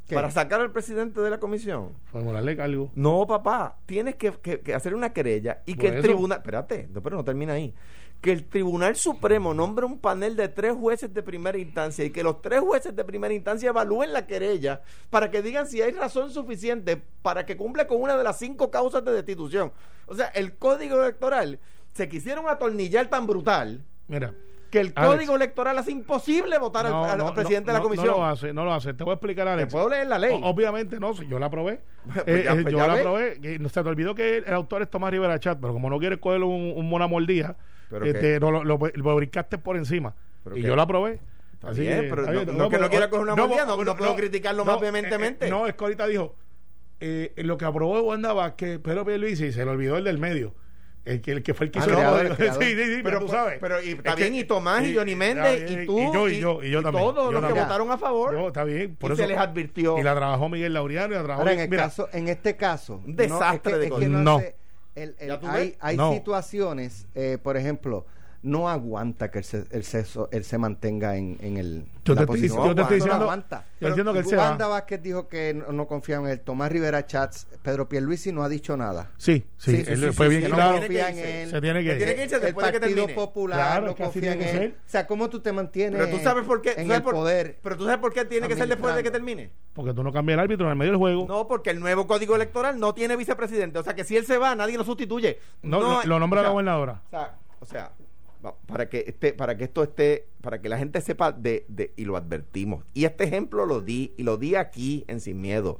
¿Qué? 0.10 0.16
para 0.16 0.30
sacar 0.32 0.60
al 0.60 0.72
presidente 0.72 1.22
de 1.22 1.30
la 1.30 1.40
comisión. 1.40 1.94
Formularle 2.12 2.58
cargo. 2.58 2.92
No, 2.96 3.26
papá, 3.28 3.78
tienes 3.86 4.16
que, 4.16 4.34
que- 4.42 4.60
que 4.60 4.74
hacer 4.74 4.94
una 4.96 5.14
querella 5.14 5.62
y 5.66 5.76
que 5.76 5.88
el 5.88 5.94
eso. 5.94 6.02
tribunal, 6.04 6.40
espérate, 6.40 6.90
no, 6.92 7.02
pero 7.02 7.16
no 7.16 7.24
termina 7.24 7.54
ahí, 7.54 7.74
que 8.20 8.34
el 8.34 8.44
Tribunal 8.50 8.98
Supremo 8.98 9.54
nombre 9.54 9.86
un 9.86 9.98
panel 10.00 10.36
de 10.36 10.50
tres 10.50 10.74
jueces 10.76 11.14
de 11.14 11.24
primera 11.24 11.58
instancia 11.58 12.04
y 12.04 12.10
que 12.10 12.22
los 12.22 12.42
tres 12.42 12.60
jueces 12.60 12.94
de 12.94 13.06
primera 13.06 13.34
instancia 13.34 13.70
evalúen 13.70 14.12
la 14.12 14.28
querella 14.28 14.82
para 15.10 15.32
que 15.32 15.42
digan 15.42 15.68
si 15.68 15.82
hay 15.82 15.92
razón 15.92 16.30
suficiente 16.32 17.02
para 17.22 17.46
que 17.46 17.56
cumpla 17.56 17.88
con 17.88 18.02
una 18.02 18.18
de 18.18 18.24
las 18.26 18.38
cinco 18.38 18.70
causas 18.72 19.06
de 19.06 19.14
destitución. 19.14 19.72
O 20.08 20.16
sea, 20.16 20.26
el 20.28 20.58
código 20.58 21.02
electoral 21.02 21.60
se 21.94 22.10
quisieron 22.10 22.50
atornillar 22.50 23.08
tan 23.10 23.26
brutal 23.26 23.86
Mira. 24.10 24.34
Que 24.70 24.80
el 24.80 24.94
Alex. 24.96 25.16
código 25.16 25.36
electoral 25.36 25.78
hace 25.78 25.92
imposible 25.92 26.58
votar 26.58 26.86
al- 26.86 26.92
no, 26.92 27.04
al, 27.06 27.18
no, 27.18 27.34
presidente 27.34 27.68
no, 27.68 27.74
de 27.74 27.80
la 27.80 27.84
comisión. 27.84 28.08
No 28.08 28.18
lo 28.18 28.26
hace, 28.26 28.54
no 28.54 28.66
lo 28.66 28.74
hace. 28.74 28.94
Te 28.94 29.04
voy 29.04 29.12
a 29.12 29.14
explicar, 29.16 29.46
¿Te 29.48 29.52
Alex. 29.54 29.72
puedo 29.72 29.90
leer 29.90 30.08
la 30.08 30.18
ley? 30.20 30.40
O- 30.42 30.46
Obviamente 30.48 31.00
no, 31.00 31.14
si 31.14 31.28
yo 31.28 31.40
la 31.40 31.48
aprobé. 31.48 31.82
Pues 32.06 32.24
Eh, 32.28 32.44
ya- 32.46 32.54
eh, 32.54 32.62
pues 32.62 32.72
yo 32.74 32.88
la 32.88 32.94
aprobé. 32.94 33.40
que 33.42 33.60
no 33.60 33.70
se 33.70 33.84
te 33.84 33.90
olvidó 33.90 34.16
que 34.16 34.38
el 34.38 34.54
autor 34.54 34.82
es 34.84 34.90
Tomás 34.90 35.12
Rivera 35.12 35.40
Chat, 35.40 35.60
pero 35.60 35.74
como 35.74 35.90
no 35.90 36.00
quieres 36.00 36.20
coger 36.20 36.42
un, 36.44 36.74
un 36.76 36.90
mona 36.90 37.08
mordida, 37.08 37.56
¿Pero 37.90 38.06
este, 38.06 38.40
no, 38.40 38.52
lo, 38.52 38.64
lo, 38.64 38.80
lo 38.94 39.16
brincaste 39.16 39.58
por 39.58 39.76
encima. 39.78 40.14
¿Pero 40.44 40.58
Y 40.58 40.62
qué? 40.62 40.68
yo 40.68 40.76
la 40.76 40.84
aprobé. 40.84 41.20
Está 41.54 41.72
bien, 41.72 42.06
pero 42.10 42.22
está 42.22 42.32
no- 42.34 42.40
no 42.54 42.70
que 42.70 42.78
pero- 42.78 42.84
no 42.84 42.90
quiera 42.90 43.10
coger 43.10 43.24
una 43.24 43.36
mordida, 43.36 43.66
no- 43.66 43.96
puedo 43.98 44.16
criticarlo 44.16 44.64
más 44.66 44.80
vehementemente. 44.80 45.46
eh, 45.46 45.48
eh, 45.48 45.52
no, 45.52 45.68
es 45.68 45.74
que 45.76 45.84
ahorita 45.84 46.08
dijo, 46.08 46.36
eh, 47.02 47.34
lo 47.38 47.58
que 47.58 47.66
aprobó 47.66 48.02
Wanda 48.02 48.32
Vázquez, 48.34 48.80
Pedro 48.80 49.06
Pierluisi, 49.06 49.52
se 49.52 49.66
le 49.66 49.72
olvidó 49.72 49.98
el 49.98 50.04
del 50.06 50.18
medio. 50.20 50.54
El 51.06 51.22
que, 51.22 51.32
el 51.32 51.42
que 51.44 51.54
fue 51.54 51.66
el 51.68 51.72
que 51.72 51.80
Ah, 51.80 51.84
hizo 51.86 51.96
creador, 51.96 52.26
el 52.26 52.36
creador. 52.36 52.64
Sí, 52.64 52.76
sí, 52.76 52.96
sí, 52.96 53.02
pero, 53.04 53.20
tú 53.20 53.30
sabes. 53.30 53.58
Pero 53.60 53.82
y, 53.82 53.90
está 53.92 54.10
Es 54.12 54.16
que- 54.16 54.22
bien, 54.24 54.36
y 54.36 54.44
Tomás, 54.44 54.84
y, 54.84 54.92
y- 54.92 54.96
Johnny 54.96 55.16
Méndez, 55.16 55.72
y 55.72 55.76
bien, 55.76 55.86
tú, 55.88 56.00
y 56.00 56.12
yo, 56.14 56.30
y 56.30 56.40
yo, 56.40 56.64
y 56.64 56.70
yo 56.72 56.84
también, 56.84 57.04
todos 57.06 57.26
yo 57.26 57.32
los 57.32 57.42
que 57.42 57.48
también. 57.48 57.66
votaron 57.66 57.92
a 57.92 57.98
favor. 57.98 58.34
Yo, 58.34 58.48
está 58.48 58.64
bien, 58.64 58.96
por 58.96 59.10
y 59.12 59.14
eso. 59.14 59.22
se 59.24 59.28
les 59.28 59.38
advirtió. 59.38 59.98
Y 59.98 60.04
la 60.04 60.14
trabajó 60.16 60.50
Miguel 60.50 60.74
Laureano 60.74 61.14
y 61.14 61.18
la 61.18 61.24
trabajó. 61.24 61.42
Ahora, 61.42 61.54
en, 61.54 61.60
el 61.62 61.70
mira, 61.70 61.84
caso, 61.84 62.10
en 62.14 62.28
este 62.28 62.56
caso, 62.56 63.02
Un 63.06 63.16
desastre 63.16 63.72
no, 63.74 63.78
de 63.80 63.86
es 63.86 63.92
que, 63.92 63.98
es 63.98 64.02
que 64.02 64.08
cosas. 64.08 64.10
no, 64.10 64.20
No. 64.24 64.38
hace- 64.38 64.56
el- 64.96 65.16
el- 65.20 65.28
¿Ya 65.30 65.40
tú 65.40 65.48
hay 65.48 65.76
hay 65.80 65.96
No. 65.98 66.12
situaciones, 66.14 67.08
eh, 67.16 67.38
por 67.42 67.56
ejemplo, 67.58 68.06
no 68.42 68.70
aguanta 68.70 69.30
que 69.32 69.40
él 69.40 69.44
se, 69.44 69.66
él 69.72 69.84
se, 69.84 70.06
él 70.32 70.44
se 70.46 70.58
mantenga 70.58 71.18
en, 71.18 71.38
en 71.42 71.58
el 71.58 71.84
Yo 72.06 72.14
la 72.16 72.22
te 72.22 72.24
estoy- 72.24 72.26
posición. 72.26 72.68
yo 72.68 72.76
te 72.76 72.82
estoy 72.84 73.00
No 73.00 73.04
diciendo- 73.06 73.24
aguanta. 73.26 73.66
yo 73.82 73.88
entiendo 73.90 74.14
que 74.14 74.20
él 74.20 74.26
se 74.26 74.38
Wanda 74.38 74.68
va. 74.68 74.76
Vázquez 74.76 75.02
dijo 75.02 75.28
que 75.28 75.54
no, 75.54 75.74
no 75.74 75.88
confía 75.88 76.16
en 76.18 76.28
él. 76.28 76.40
Tomás 76.40 76.72
Rivera 76.72 77.06
Chats, 77.06 77.48
Pedro 77.62 77.90
Pierluisi 77.90 78.32
no 78.32 78.42
ha 78.44 78.48
dicho 78.48 78.78
nada. 78.78 79.12
Sí, 79.18 79.46
sí, 79.58 79.76
Sí, 79.78 79.84
sí, 79.84 79.92
él 79.92 80.00
sí, 80.00 80.12
fue 80.14 80.30
bien 80.30 80.42
que 80.44 80.48
no 80.50 80.56
claro. 80.56 80.72
tiene 80.80 80.86
confía 80.88 81.14
que 81.14 81.20
en 81.20 81.36
él. 81.44 81.50
Se 81.50 81.60
tiene 81.62 81.84
que 81.84 81.90
Se 81.92 81.98
tiene 81.98 82.16
que 82.16 82.24
irse 82.24 82.36
el 82.36 82.42
después 82.42 82.66
de 82.68 82.72
que 82.72 82.80
Partido 82.80 83.06
termine. 83.08 83.14
Popular 83.22 83.58
Claro, 83.60 83.86
no 83.88 83.96
confía 83.96 84.32
en 84.34 84.42
él. 84.42 84.50
ser. 84.50 84.70
O 84.72 84.90
sea, 84.90 85.06
¿cómo 85.08 85.30
tú 85.30 85.40
te 85.42 85.52
mantienes 85.52 86.00
Pero 86.00 86.18
tú 86.18 86.24
sabes 86.24 86.46
por 86.46 86.62
qué. 86.62 86.70
en 86.72 86.76
¿sabes 86.88 86.96
el 86.98 87.04
por- 87.04 87.14
poder? 87.16 87.60
Pero 87.62 87.76
tú 87.78 87.84
sabes 87.84 88.00
por 88.00 88.14
qué 88.14 88.24
tiene 88.24 88.48
que 88.48 88.56
ser 88.56 88.70
después 88.70 88.96
de 88.96 89.04
que 89.04 89.12
termine. 89.12 89.52
Porque 89.74 89.94
tú 89.94 90.02
no 90.02 90.14
cambias 90.14 90.36
el 90.36 90.40
árbitro 90.40 90.66
en 90.68 90.72
el 90.72 90.78
medio 90.78 90.92
del 90.94 90.98
juego. 91.00 91.26
No, 91.28 91.46
porque 91.48 91.72
el 91.72 91.80
nuevo 91.82 92.08
código 92.08 92.36
electoral 92.36 92.80
no 92.80 92.94
tiene 92.94 93.18
vicepresidente. 93.18 93.80
O 93.80 93.84
sea 93.84 93.96
que 93.96 94.06
si 94.06 94.16
él 94.16 94.26
se 94.26 94.38
va, 94.38 94.56
nadie 94.56 94.78
lo 94.78 94.86
sustituye. 94.86 95.40
No, 95.62 95.82
No 95.82 96.02
lo, 96.06 96.20
nombra 96.20 96.42
la 96.42 96.50
gobernadora. 96.50 97.02
O 97.08 97.10
sea, 97.10 97.36
o 97.62 97.66
sea, 97.66 97.92
para 98.68 98.90
que 98.90 99.04
esté, 99.08 99.34
para 99.34 99.58
que 99.58 99.66
esto 99.66 99.84
esté, 99.84 100.28
para 100.42 100.62
que 100.62 100.70
la 100.70 100.78
gente 100.78 101.02
sepa 101.02 101.32
de, 101.32 101.66
de, 101.68 101.94
y 101.98 102.06
lo 102.06 102.16
advertimos. 102.16 102.86
Y 102.94 103.06
este 103.06 103.26
ejemplo 103.26 103.66
lo 103.66 103.82
di, 103.82 104.14
y 104.18 104.24
lo 104.24 104.38
di 104.38 104.56
aquí 104.56 105.04
en 105.08 105.20
Sin 105.20 105.42
Miedo. 105.42 105.80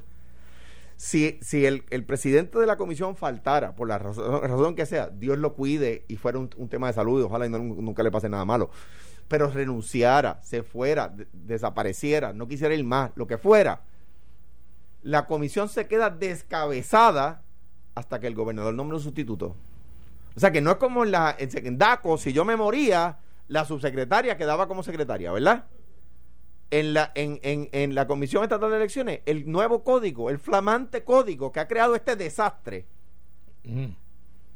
Si, 0.96 1.38
si 1.40 1.64
el, 1.64 1.84
el 1.88 2.04
presidente 2.04 2.58
de 2.58 2.66
la 2.66 2.76
comisión 2.76 3.16
faltara, 3.16 3.74
por 3.74 3.88
la 3.88 3.98
razón, 3.98 4.42
razón 4.42 4.74
que 4.74 4.84
sea, 4.84 5.08
Dios 5.08 5.38
lo 5.38 5.54
cuide 5.54 6.04
y 6.08 6.16
fuera 6.16 6.38
un, 6.38 6.50
un 6.58 6.68
tema 6.68 6.88
de 6.88 6.92
salud, 6.92 7.22
ojalá 7.22 7.46
y 7.46 7.48
no- 7.48 7.58
nunca 7.58 8.02
le 8.02 8.10
pase 8.10 8.28
nada 8.28 8.44
malo, 8.44 8.68
pero 9.26 9.48
renunciara, 9.48 10.40
se 10.42 10.62
fuera, 10.62 11.08
de- 11.08 11.26
desapareciera, 11.32 12.34
no 12.34 12.46
quisiera 12.46 12.74
ir 12.74 12.84
más, 12.84 13.12
lo 13.14 13.26
que 13.26 13.38
fuera, 13.38 13.80
la 15.02 15.24
comisión 15.24 15.70
se 15.70 15.86
queda 15.86 16.10
descabezada 16.10 17.42
hasta 17.94 18.20
que 18.20 18.26
el 18.26 18.34
gobernador 18.34 18.74
nombre 18.74 18.98
un 18.98 19.02
sustituto. 19.02 19.56
O 20.40 20.42
sea 20.42 20.52
que 20.52 20.62
no 20.62 20.70
es 20.70 20.76
como 20.78 21.04
en, 21.04 21.10
la, 21.10 21.36
en, 21.38 21.76
DACO, 21.76 22.16
si 22.16 22.32
yo 22.32 22.46
me 22.46 22.56
moría, 22.56 23.18
la 23.48 23.66
subsecretaria 23.66 24.38
quedaba 24.38 24.66
como 24.68 24.82
secretaria, 24.82 25.30
¿verdad? 25.32 25.66
En 26.70 26.94
la, 26.94 27.12
en, 27.14 27.40
en, 27.42 27.68
en 27.72 27.94
la 27.94 28.06
Comisión 28.06 28.42
Estatal 28.42 28.70
de 28.70 28.76
Elecciones, 28.78 29.20
el 29.26 29.52
nuevo 29.52 29.84
código, 29.84 30.30
el 30.30 30.38
flamante 30.38 31.04
código 31.04 31.52
que 31.52 31.60
ha 31.60 31.68
creado 31.68 31.94
este 31.94 32.16
desastre. 32.16 32.86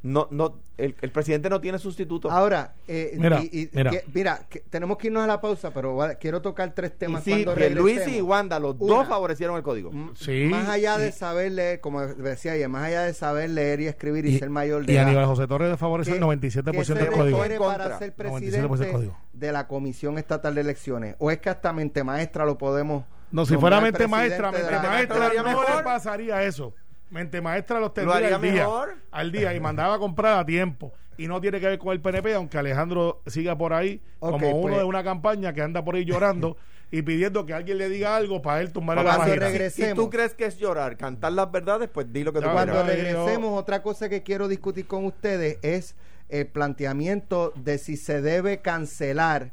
No, 0.05 0.29
no, 0.31 0.61
el, 0.77 0.95
el 1.01 1.11
presidente 1.11 1.49
no 1.49 1.63
tiene 1.63 1.79
sustituto. 1.79 2.31
Ahora, 2.31 2.75
eh, 2.87 3.15
Mira, 3.19 3.41
y- 3.43 3.49
y- 3.63 3.71
mira. 3.73 3.91
que- 3.91 4.05
mira, 4.13 4.41
que 4.51 4.61
tenemos 4.61 4.99
que 4.99 5.07
irnos 5.07 5.25
a 5.25 5.27
la 5.27 5.41
pausa, 5.41 5.71
pero 5.73 5.97
va- 5.97 6.17
quiero 6.17 6.43
tocar 6.43 6.75
tres 6.75 6.93
y 6.95 6.99
temas 6.99 7.25
sí, 7.25 7.43
cuando 7.45 7.55
Luis 7.81 8.07
y 8.07 8.21
Wanda, 8.21 8.61
los 8.61 8.77
Una. 8.79 8.97
dos 8.97 9.09
favorecieron 9.09 9.57
el 9.57 9.63
código. 9.63 9.91
Sí, 10.15 10.45
Más 10.51 10.69
allá 10.69 10.99
de 10.99 11.11
saber 11.11 11.53
leer, 11.53 11.81
como 11.81 12.03
decía 12.03 12.53
ayer, 12.53 12.69
más 12.69 12.85
allá 12.85 13.03
de 13.05 13.15
saber 13.15 13.49
leer 13.49 13.81
y 13.81 13.87
escribir 13.87 14.27
y, 14.27 14.35
Y, 14.35 14.39
ser 14.39 14.51
mayor 14.51 14.85
de 14.85 14.93
y 14.93 14.97
edad. 14.97 15.07
Aníbal 15.07 15.25
José 15.25 15.47
Torres 15.47 15.75
favorece 15.79 16.11
el 16.11 16.17
¿qué- 16.19 16.21
97% 16.21 16.73
qué 16.73 16.85
se 16.85 16.95
del 16.95 17.11
código. 17.11 17.39
para 17.67 17.99
ser 17.99 18.15
97% 18.15 18.17
presidente 18.17 18.93
código. 18.93 19.19
de 19.33 19.53
la 19.53 19.67
Comisión 19.67 20.19
Estatal 20.19 20.55
de 20.55 20.61
Elecciones? 20.61 21.17
¿O 21.19 21.31
es 21.31 21.39
que 21.39 21.49
hasta 21.49 21.73
mente 21.73 22.05
maestra 22.05 22.45
lo 22.45 22.59
podemos 22.59 23.05
No, 23.31 23.47
si 23.47 23.57
fuera 23.57 23.81
mente 23.81 24.07
maestra, 24.07 24.53
mente 24.53 24.67
maestra 24.71 24.91
maestra 25.19 25.43
no 25.43 25.77
le 25.79 25.83
pasaría 25.83 26.43
eso. 26.43 26.75
Mente 27.15 27.41
maestra 27.41 27.79
los 27.79 27.91
Lo 27.91 27.93
tendría 27.93 28.35
al 28.35 28.43
día, 28.43 28.53
mejor. 28.53 28.97
al 29.13 29.31
día 29.33 29.55
y 29.55 29.61
mandaba 29.61 29.95
a 29.95 29.99
comprar 29.99 30.37
a 30.41 30.45
tiempo. 30.45 30.93
Y 31.17 31.29
no 31.29 31.41
tiene 31.41 31.61
que 31.61 31.69
ver 31.69 31.79
con 31.79 31.93
el 31.93 32.01
PNP, 32.01 32.35
aunque 32.35 32.59
Alejandro 32.59 33.23
siga 33.27 33.57
por 33.57 33.73
ahí 33.73 34.01
como 34.19 34.51
uno 34.51 34.63
pues- 34.63 34.79
de 34.79 34.83
una 34.85 35.05
campaña 35.05 35.53
que 35.53 35.63
anda 35.63 35.85
por 35.85 35.95
ahí 35.95 36.05
llorando 36.05 36.57
y 36.91 37.03
pidiendo 37.03 37.47
que 37.47 37.55
alguien 37.55 37.79
le 37.79 37.89
diga 37.89 38.17
algo 38.17 38.43
para 38.43 38.61
él 38.63 38.73
tumbar 38.73 38.97
la 38.97 39.05
cuando 39.05 39.25
página. 39.41 39.71
si, 39.71 39.83
si 39.85 39.95
tú 39.95 40.11
crees 40.11 40.35
que 40.35 40.45
es 40.47 40.59
llorar, 40.59 40.97
cantar 40.97 41.31
las 41.33 41.51
verdades, 41.53 41.89
pues 41.89 42.13
di 42.13 42.25
lo 42.25 42.33
que 42.33 42.41
tú 42.41 42.47
Cuando 42.51 42.73
quieras. 42.73 42.91
Pero- 42.91 43.03
regresemos, 43.25 43.61
otra 43.61 43.81
cosa 43.81 44.09
que 44.09 44.25
quiero 44.25 44.49
discutir 44.49 44.89
con 44.89 45.05
ustedes 45.05 45.59
es 45.63 45.95
el 46.31 46.49
planteamiento 46.49 47.53
de 47.55 47.79
si 47.79 47.97
se 47.97 48.21
debe 48.21 48.61
cancelar 48.61 49.53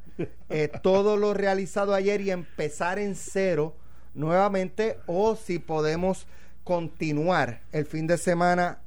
eh, 0.50 0.68
todo 0.82 1.16
lo 1.16 1.36
realizado 1.36 1.94
ayer 1.94 2.22
y 2.22 2.32
empezar 2.32 2.98
en 2.98 3.14
cero 3.14 3.76
nuevamente 4.16 4.98
o 5.06 5.36
si 5.36 5.60
podemos 5.60 6.26
continuar 6.64 7.62
el 7.72 7.86
fin 7.86 8.08
de 8.08 8.18
semana 8.18 8.80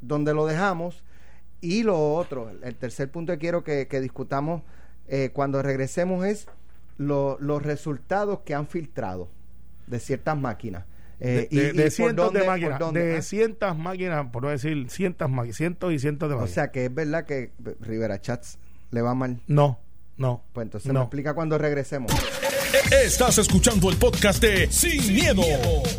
donde 0.00 0.34
lo 0.34 0.46
dejamos. 0.46 1.02
Y 1.60 1.82
lo 1.82 2.14
otro, 2.14 2.50
el 2.62 2.74
tercer 2.76 3.10
punto 3.10 3.32
que 3.32 3.38
quiero 3.38 3.64
que, 3.64 3.88
que 3.88 4.00
discutamos 4.00 4.62
eh, 5.08 5.30
cuando 5.32 5.62
regresemos 5.62 6.24
es 6.24 6.46
lo- 6.98 7.36
los 7.40 7.62
resultados 7.62 8.40
que 8.40 8.54
han 8.54 8.66
filtrado 8.68 9.28
de 9.86 9.98
ciertas 9.98 10.36
máquinas. 10.38 10.84
Eh, 11.20 11.48
de, 11.50 11.56
de- 11.62 11.68
y- 11.70 11.76
de 11.76 11.82
por 11.82 11.90
cientos 11.90 12.24
dónde- 12.26 12.40
de 12.40 12.46
máquinas, 12.46 12.78
dónde, 12.78 13.04
de 13.06 13.16
¿ah? 13.16 13.22
cientos 13.22 13.76
máquinas, 13.76 14.26
por 14.30 14.42
no 14.44 14.50
decir 14.50 14.88
cientos 14.90 15.28
cientos 15.52 15.92
y 15.92 15.98
cientos 15.98 16.28
de 16.28 16.34
O 16.36 16.38
máquinas. 16.38 16.54
sea 16.54 16.70
que 16.70 16.84
es 16.84 16.94
verdad 16.94 17.24
que 17.24 17.50
Rivera 17.80 18.20
Chats 18.20 18.58
le 18.92 19.02
va 19.02 19.14
mal. 19.14 19.40
no, 19.48 19.80
no. 20.16 20.44
Pues 20.52 20.66
entonces 20.66 20.92
me 20.92 21.00
explica 21.00 21.34
cuando 21.34 21.58
regresemos. 21.58 22.12
Estás 22.90 23.38
escuchando 23.38 23.88
el 23.88 23.96
podcast 23.96 24.42
de 24.42 24.70
Sin, 24.70 25.14
miedo, 25.14 25.42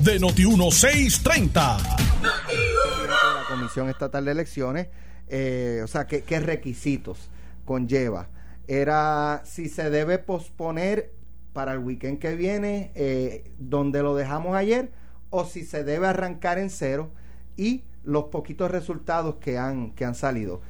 de 0.01 0.19
Noti1630. 0.19 1.77
de 2.21 3.07
la 3.07 3.43
Comisión 3.49 3.89
Estatal 3.89 4.25
de 4.25 4.31
Elecciones, 4.31 4.87
eh, 5.27 5.81
o 5.83 5.87
sea, 5.87 6.05
¿qué, 6.05 6.21
qué 6.21 6.39
requisitos 6.39 7.29
conlleva. 7.65 8.29
Era 8.67 9.41
si 9.45 9.67
se 9.67 9.89
debe 9.89 10.19
posponer 10.19 11.11
para 11.53 11.73
el 11.73 11.79
weekend 11.79 12.19
que 12.19 12.35
viene, 12.35 12.91
eh, 12.93 13.51
donde 13.57 14.03
lo 14.03 14.15
dejamos 14.15 14.55
ayer, 14.55 14.91
o 15.31 15.45
si 15.45 15.63
se 15.65 15.83
debe 15.83 16.07
arrancar 16.07 16.59
en 16.59 16.69
cero 16.69 17.11
y 17.57 17.83
los 18.03 18.25
poquitos 18.25 18.69
resultados 18.69 19.35
que 19.35 19.57
han, 19.57 19.91
que 19.91 20.05
han 20.05 20.15
salido. 20.15 20.61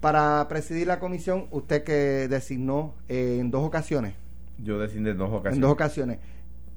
Para 0.00 0.46
presidir 0.48 0.86
la 0.86 1.00
comisión, 1.00 1.48
usted 1.50 1.82
que 1.82 2.28
designó 2.28 2.94
eh, 3.08 3.38
en 3.40 3.50
dos 3.50 3.64
ocasiones, 3.64 4.14
Yo 4.58 4.78
decidí 4.78 5.08
en 5.08 5.16
dos 5.18 5.28
en 5.28 5.34
ocasiones. 5.34 5.60
dos 5.60 5.72
ocasiones, 5.72 6.18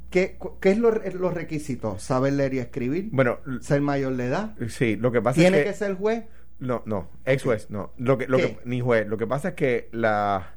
¿qué, 0.09 0.37
qué 0.59 0.71
es 0.71 0.77
lo- 0.77 0.91
los 0.91 1.33
requisitos? 1.33 2.01
¿Saber 2.03 2.33
leer 2.33 2.53
y 2.53 2.59
escribir? 2.59 3.09
Bueno, 3.11 3.39
¿Ser 3.61 3.81
mayor 3.81 4.15
de 4.15 4.25
edad? 4.27 4.55
sí, 4.69 4.95
lo 4.95 5.11
que 5.11 5.21
pasa 5.21 5.39
¿Tiene 5.41 5.57
es 5.59 5.63
que, 5.65 5.69
que... 5.71 5.75
ser 5.77 5.95
juez? 5.95 6.23
No, 6.59 6.83
no, 6.85 7.07
ex 7.25 7.41
juez, 7.43 7.69
no. 7.71 7.91
Lo 7.97 8.17
que, 8.19 8.27
lo 8.27 8.37
¿Qué? 8.37 8.43
que, 8.43 8.59
ni 8.65 8.81
juez. 8.81 9.07
Lo 9.07 9.17
que 9.17 9.25
pasa 9.25 9.49
es 9.49 9.53
que 9.55 9.89
la, 9.91 10.53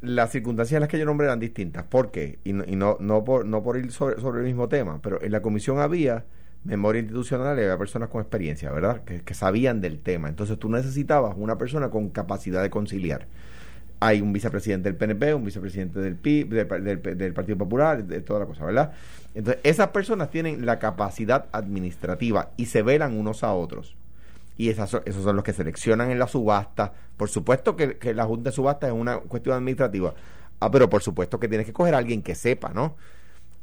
las 0.00 0.30
circunstancias 0.32 0.76
en 0.76 0.80
las 0.80 0.88
que 0.88 0.98
yo 0.98 1.04
nombré 1.04 1.26
eran 1.26 1.38
distintas. 1.40 1.84
¿Por 1.84 2.10
qué? 2.10 2.38
Y 2.44 2.52
no, 2.52 2.64
y 2.66 2.74
no, 2.76 2.96
no, 3.00 3.22
por, 3.24 3.46
no 3.46 3.62
por 3.62 3.76
ir 3.76 3.92
sobre, 3.92 4.20
sobre 4.20 4.40
el 4.40 4.46
mismo 4.46 4.68
tema, 4.68 5.00
pero 5.02 5.22
en 5.22 5.30
la 5.32 5.40
comisión 5.42 5.78
había 5.78 6.24
memoria 6.64 7.00
institucional 7.00 7.56
y 7.58 7.62
había 7.62 7.78
personas 7.78 8.08
con 8.08 8.20
experiencia, 8.20 8.72
¿verdad? 8.72 9.04
Que, 9.04 9.20
que 9.22 9.34
sabían 9.34 9.80
del 9.80 10.00
tema. 10.00 10.28
Entonces 10.28 10.58
tú 10.58 10.68
necesitabas 10.68 11.34
una 11.38 11.56
persona 11.56 11.90
con 11.90 12.08
capacidad 12.10 12.60
de 12.62 12.70
conciliar. 12.70 13.28
Hay 14.00 14.20
un 14.20 14.32
vicepresidente 14.32 14.88
del 14.90 14.96
PNP, 14.96 15.34
un 15.34 15.44
vicepresidente 15.44 16.00
del 16.00 16.16
PIB, 16.16 16.48
del, 16.48 17.32
Partido 17.32 17.56
Popular, 17.56 18.04
de 18.04 18.20
toda 18.20 18.40
la 18.40 18.46
cosa, 18.46 18.64
¿verdad? 18.64 18.92
Entonces, 19.34 19.60
esas 19.64 19.88
personas 19.88 20.30
tienen 20.30 20.66
la 20.66 20.78
capacidad 20.78 21.46
administrativa 21.52 22.50
y 22.56 22.66
se 22.66 22.82
velan 22.82 23.18
unos 23.18 23.42
a 23.42 23.54
otros 23.54 23.96
y 24.58 24.70
esas 24.70 24.94
esos 25.04 25.22
son 25.22 25.36
los 25.36 25.44
que 25.44 25.52
seleccionan 25.52 26.10
en 26.10 26.18
la 26.18 26.26
subasta. 26.26 26.92
Por 27.16 27.28
supuesto 27.28 27.76
que, 27.76 27.98
que 27.98 28.14
la 28.14 28.24
Junta 28.24 28.50
de 28.50 28.56
Subasta 28.56 28.86
es 28.86 28.92
una 28.92 29.18
cuestión 29.18 29.56
administrativa. 29.56 30.14
Ah, 30.60 30.70
pero 30.70 30.88
por 30.88 31.02
supuesto 31.02 31.38
que 31.38 31.48
tienes 31.48 31.66
que 31.66 31.72
coger 31.72 31.94
a 31.94 31.98
alguien 31.98 32.22
que 32.22 32.34
sepa, 32.34 32.70
¿no? 32.72 32.96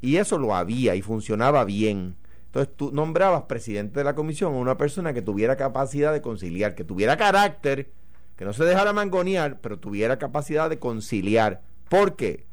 Y 0.02 0.18
eso 0.18 0.38
lo 0.38 0.56
había 0.56 0.96
y 0.96 1.02
funcionaba 1.02 1.64
bien. 1.66 2.16
Entonces 2.48 2.76
tú 2.76 2.92
nombrabas 2.92 3.44
presidente 3.44 4.00
de 4.00 4.04
la 4.04 4.14
comisión 4.14 4.54
a 4.54 4.58
una 4.58 4.78
persona 4.78 5.14
que 5.14 5.24
tuviera 5.24 5.56
capacidad 5.56 6.14
de 6.14 6.22
conciliar, 6.22 6.76
que 6.76 6.84
tuviera 6.84 7.18
carácter, 7.18 7.90
que 8.36 8.46
no 8.46 8.54
se 8.54 8.66
dejara 8.66 8.94
mangonear, 8.94 9.60
pero 9.62 9.80
tuviera 9.80 10.18
capacidad 10.18 10.70
de 10.70 10.80
conciliar. 10.80 11.62
¿Por 11.90 12.16
qué? 12.16 12.46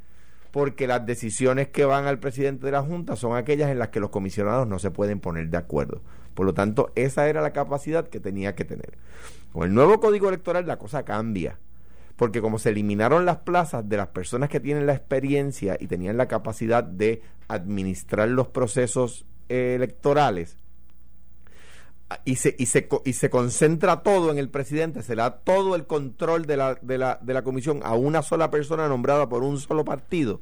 Porque 0.50 0.86
las 0.86 1.06
decisiones 1.06 1.68
que 1.68 1.84
van 1.84 2.06
al 2.06 2.18
presidente 2.18 2.66
de 2.66 2.72
la 2.72 2.82
Junta 2.82 3.16
son 3.16 3.36
aquellas 3.36 3.70
en 3.70 3.78
las 3.78 3.88
que 3.88 4.00
los 4.00 4.10
comisionados 4.10 4.66
no 4.66 4.78
se 4.78 4.90
pueden 4.90 5.20
poner 5.20 5.48
de 5.48 5.56
acuerdo. 5.56 6.02
Por 6.34 6.46
lo 6.46 6.54
tanto, 6.54 6.92
esa 6.94 7.28
era 7.28 7.40
la 7.40 7.52
capacidad 7.52 8.08
que 8.08 8.20
tenía 8.20 8.54
que 8.54 8.64
tener. 8.64 8.98
Con 9.52 9.64
el 9.64 9.74
nuevo 9.74 10.00
código 10.00 10.28
electoral 10.28 10.66
la 10.66 10.78
cosa 10.78 11.04
cambia. 11.04 11.58
Porque 12.16 12.42
como 12.42 12.58
se 12.58 12.70
eliminaron 12.70 13.24
las 13.24 13.38
plazas 13.38 13.88
de 13.88 13.96
las 13.96 14.08
personas 14.08 14.50
que 14.50 14.60
tienen 14.60 14.86
la 14.86 14.92
experiencia 14.92 15.76
y 15.80 15.86
tenían 15.86 16.18
la 16.18 16.28
capacidad 16.28 16.84
de 16.84 17.22
administrar 17.48 18.28
los 18.28 18.48
procesos 18.48 19.24
eh, 19.48 19.74
electorales, 19.74 20.58
y 22.24 22.36
se, 22.36 22.54
y, 22.58 22.66
se, 22.66 22.88
y 23.04 23.12
se 23.12 23.30
concentra 23.30 24.02
todo 24.02 24.30
en 24.30 24.38
el 24.38 24.48
presidente, 24.48 25.02
se 25.02 25.16
le 25.16 25.22
da 25.22 25.38
todo 25.38 25.74
el 25.74 25.86
control 25.86 26.46
de 26.46 26.56
la, 26.56 26.74
de, 26.80 26.98
la, 26.98 27.18
de 27.22 27.34
la 27.34 27.42
comisión 27.42 27.80
a 27.84 27.94
una 27.94 28.22
sola 28.22 28.50
persona 28.50 28.88
nombrada 28.88 29.28
por 29.28 29.42
un 29.42 29.58
solo 29.58 29.84
partido, 29.84 30.40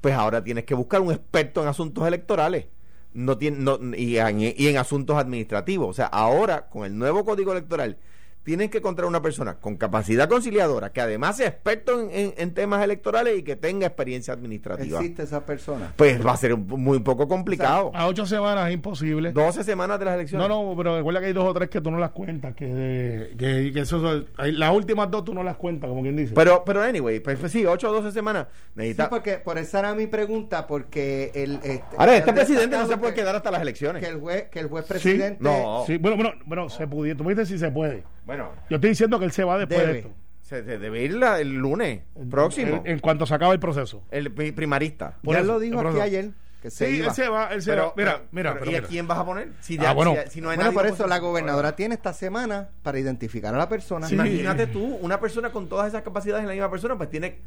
pues 0.00 0.14
ahora 0.14 0.42
tienes 0.42 0.64
que 0.64 0.74
buscar 0.74 1.00
un 1.00 1.12
experto 1.12 1.62
en 1.62 1.68
asuntos 1.68 2.06
electorales 2.06 2.66
no 3.14 3.36
tiene, 3.38 3.58
no, 3.58 3.78
y, 3.96 4.16
en, 4.16 4.40
y 4.40 4.66
en 4.68 4.76
asuntos 4.76 5.16
administrativos. 5.16 5.88
O 5.88 5.92
sea, 5.92 6.06
ahora 6.06 6.68
con 6.68 6.84
el 6.84 6.96
nuevo 6.96 7.24
código 7.24 7.52
electoral 7.52 7.98
tienen 8.42 8.70
que 8.70 8.78
encontrar 8.78 9.06
una 9.06 9.22
persona 9.22 9.54
con 9.54 9.76
capacidad 9.76 10.28
conciliadora, 10.28 10.92
que 10.92 11.00
además 11.00 11.36
sea 11.36 11.48
experto 11.48 12.08
en, 12.10 12.52
temas 12.54 12.82
electorales 12.82 13.38
y 13.38 13.42
que 13.42 13.56
tenga 13.56 13.86
experiencia 13.86 14.34
administrativa. 14.34 14.98
¿Existe 14.98 15.22
esa 15.22 15.46
persona? 15.46 15.92
Pues 15.96 16.24
va 16.24 16.32
a 16.32 16.36
ser 16.36 16.56
muy 16.56 16.98
poco 17.00 17.28
complicado. 17.28 17.92
a 17.94 18.06
ocho 18.06 18.26
semanas 18.26 18.68
es 18.68 18.74
imposible. 18.74 19.32
12 19.32 19.64
semanas 19.64 19.98
de 19.98 20.04
las 20.04 20.14
elecciones. 20.14 20.48
No, 20.48 20.70
no, 20.70 20.76
pero 20.76 20.96
recuerda 20.96 21.20
que 21.20 21.26
hay 21.26 21.32
dos 21.32 21.48
o 21.48 21.54
tres 21.54 21.70
que 21.70 21.80
tú 21.80 21.90
no 21.90 21.98
las 21.98 22.10
cuentas, 22.10 22.54
que, 22.54 23.34
que, 23.38 23.70
que 23.72 23.80
eso, 23.80 24.24
las 24.36 24.74
últimas 24.74 25.10
dos 25.10 25.24
tú 25.24 25.34
no 25.34 25.42
las 25.42 25.56
cuentas, 25.56 25.88
como 25.88 26.02
quien 26.02 26.16
dice. 26.16 26.34
Pero, 26.34 26.62
pero 26.64 26.82
anyway, 26.82 27.20
pues, 27.20 27.38
pues 27.38 27.52
sí, 27.52 27.64
8 27.64 27.88
o 27.88 27.92
12 27.92 28.12
semanas. 28.12 28.48
Necesita... 28.74 29.04
Sí, 29.04 29.10
porque 29.10 29.38
por 29.38 29.58
esa 29.58 29.78
era 29.78 29.94
mi 29.94 30.06
pregunta, 30.06 30.66
porque 30.66 31.30
el... 31.34 31.56
Este, 31.56 31.82
Ahora, 31.96 32.16
este 32.16 32.32
presidente 32.32 32.76
no 32.76 32.86
se 32.86 32.96
puede 32.96 33.14
quedar 33.14 33.36
hasta 33.36 33.50
las 33.50 33.62
elecciones. 33.62 34.02
Que 34.02 34.08
el 34.10 34.20
juez, 34.20 34.48
que 34.50 34.60
el 34.60 34.68
juez 34.68 34.84
presidente... 34.84 35.38
no. 35.40 35.84
Sí, 35.86 35.96
bueno, 35.98 36.16
bueno, 36.16 36.32
bueno, 36.44 36.68
se 36.68 36.86
pudiera, 36.86 37.16
tú 37.16 37.24
me 37.24 37.30
dices 37.30 37.48
si 37.48 37.58
se 37.58 37.70
puede. 37.70 38.02
Bueno, 38.26 38.52
yo 38.70 38.76
estoy 38.76 38.90
diciendo 38.90 39.18
que 39.18 39.24
él 39.24 39.32
se 39.32 39.44
va 39.44 39.58
después 39.58 39.86
de 39.86 39.98
esto. 39.98 40.10
Se, 40.40 40.62
debe 40.62 41.02
ir 41.02 41.18
el 41.22 41.54
lunes 41.54 42.02
próximo. 42.30 42.82
En, 42.84 42.98
cuanto 42.98 43.26
se 43.26 43.34
acabe 43.34 43.54
el 43.54 43.60
proceso. 43.60 44.04
El 44.10 44.32
primarista. 44.32 45.18
Por 45.22 45.36
él 45.36 45.46
lo 45.46 45.58
dijo 45.58 45.80
aquí 45.80 46.00
ayer. 46.00 46.30
Que 46.60 46.70
se 46.70 46.86
sí, 46.86 47.00
él 47.00 47.10
se 47.10 47.28
va, 47.28 47.48
él 47.48 47.60
se 47.60 47.74
va. 47.74 47.92
Mira, 47.96 48.22
mira, 48.30 48.56
¿Y 48.64 48.76
a 48.76 48.82
quién 48.82 49.08
vas 49.08 49.18
a 49.18 49.24
poner? 49.24 49.52
Si, 49.58 49.76
ah, 49.84 49.92
bueno, 49.94 50.14
si, 50.28 50.40
no 50.40 50.48
hay 50.48 50.56
bueno, 50.56 50.72
por 50.72 50.86
eso 50.86 51.08
la 51.08 51.18
gobernadora 51.18 51.74
tiene 51.74 51.96
esta 51.96 52.12
semana 52.12 52.68
para 52.84 53.00
identificar 53.00 53.52
a 53.52 53.58
la 53.58 53.68
persona. 53.68 54.08
Imagínate 54.08 54.68
tú, 54.68 54.96
una 55.00 55.18
persona 55.18 55.50
con 55.50 55.68
todas 55.68 55.88
esas 55.88 56.02
capacidades 56.02 56.42
en 56.42 56.46
la 56.46 56.52
misma 56.52 56.70
persona, 56.70 56.96
pues 56.96 57.10
tiene. 57.10 57.38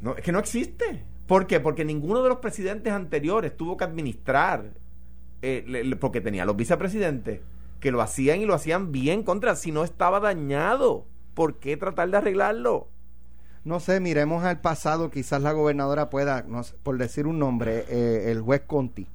No, 0.00 0.16
es 0.16 0.22
que 0.22 0.32
no 0.32 0.38
existe. 0.38 1.04
¿Por 1.26 1.46
qué? 1.46 1.60
Porque 1.60 1.84
ninguno 1.84 2.22
de 2.22 2.30
los 2.30 2.38
presidentes 2.38 2.90
anteriores 2.90 3.54
tuvo 3.54 3.76
que 3.76 3.84
administrar, 3.84 4.64
eh, 5.42 5.94
porque 6.00 6.22
tenía 6.22 6.46
los 6.46 6.56
vicepresidentes 6.56 7.40
que 7.86 7.92
lo 7.92 8.02
hacían 8.02 8.40
y 8.40 8.46
lo 8.46 8.54
hacían 8.54 8.90
bien 8.90 9.22
contra, 9.22 9.54
si 9.54 9.70
no 9.70 9.84
estaba 9.84 10.18
dañado, 10.18 11.06
¿por 11.34 11.60
qué 11.60 11.76
tratar 11.76 12.10
de 12.10 12.16
arreglarlo? 12.16 12.88
No 13.62 13.78
sé, 13.78 14.00
miremos 14.00 14.42
al 14.42 14.60
pasado, 14.60 15.08
quizás 15.08 15.40
la 15.40 15.52
gobernadora 15.52 16.10
pueda, 16.10 16.44
por 16.82 16.98
decir 16.98 17.28
un 17.28 17.38
nombre, 17.38 17.84
eh, 17.88 18.32
el 18.32 18.40
juez 18.40 18.62
Conti. 18.66 19.06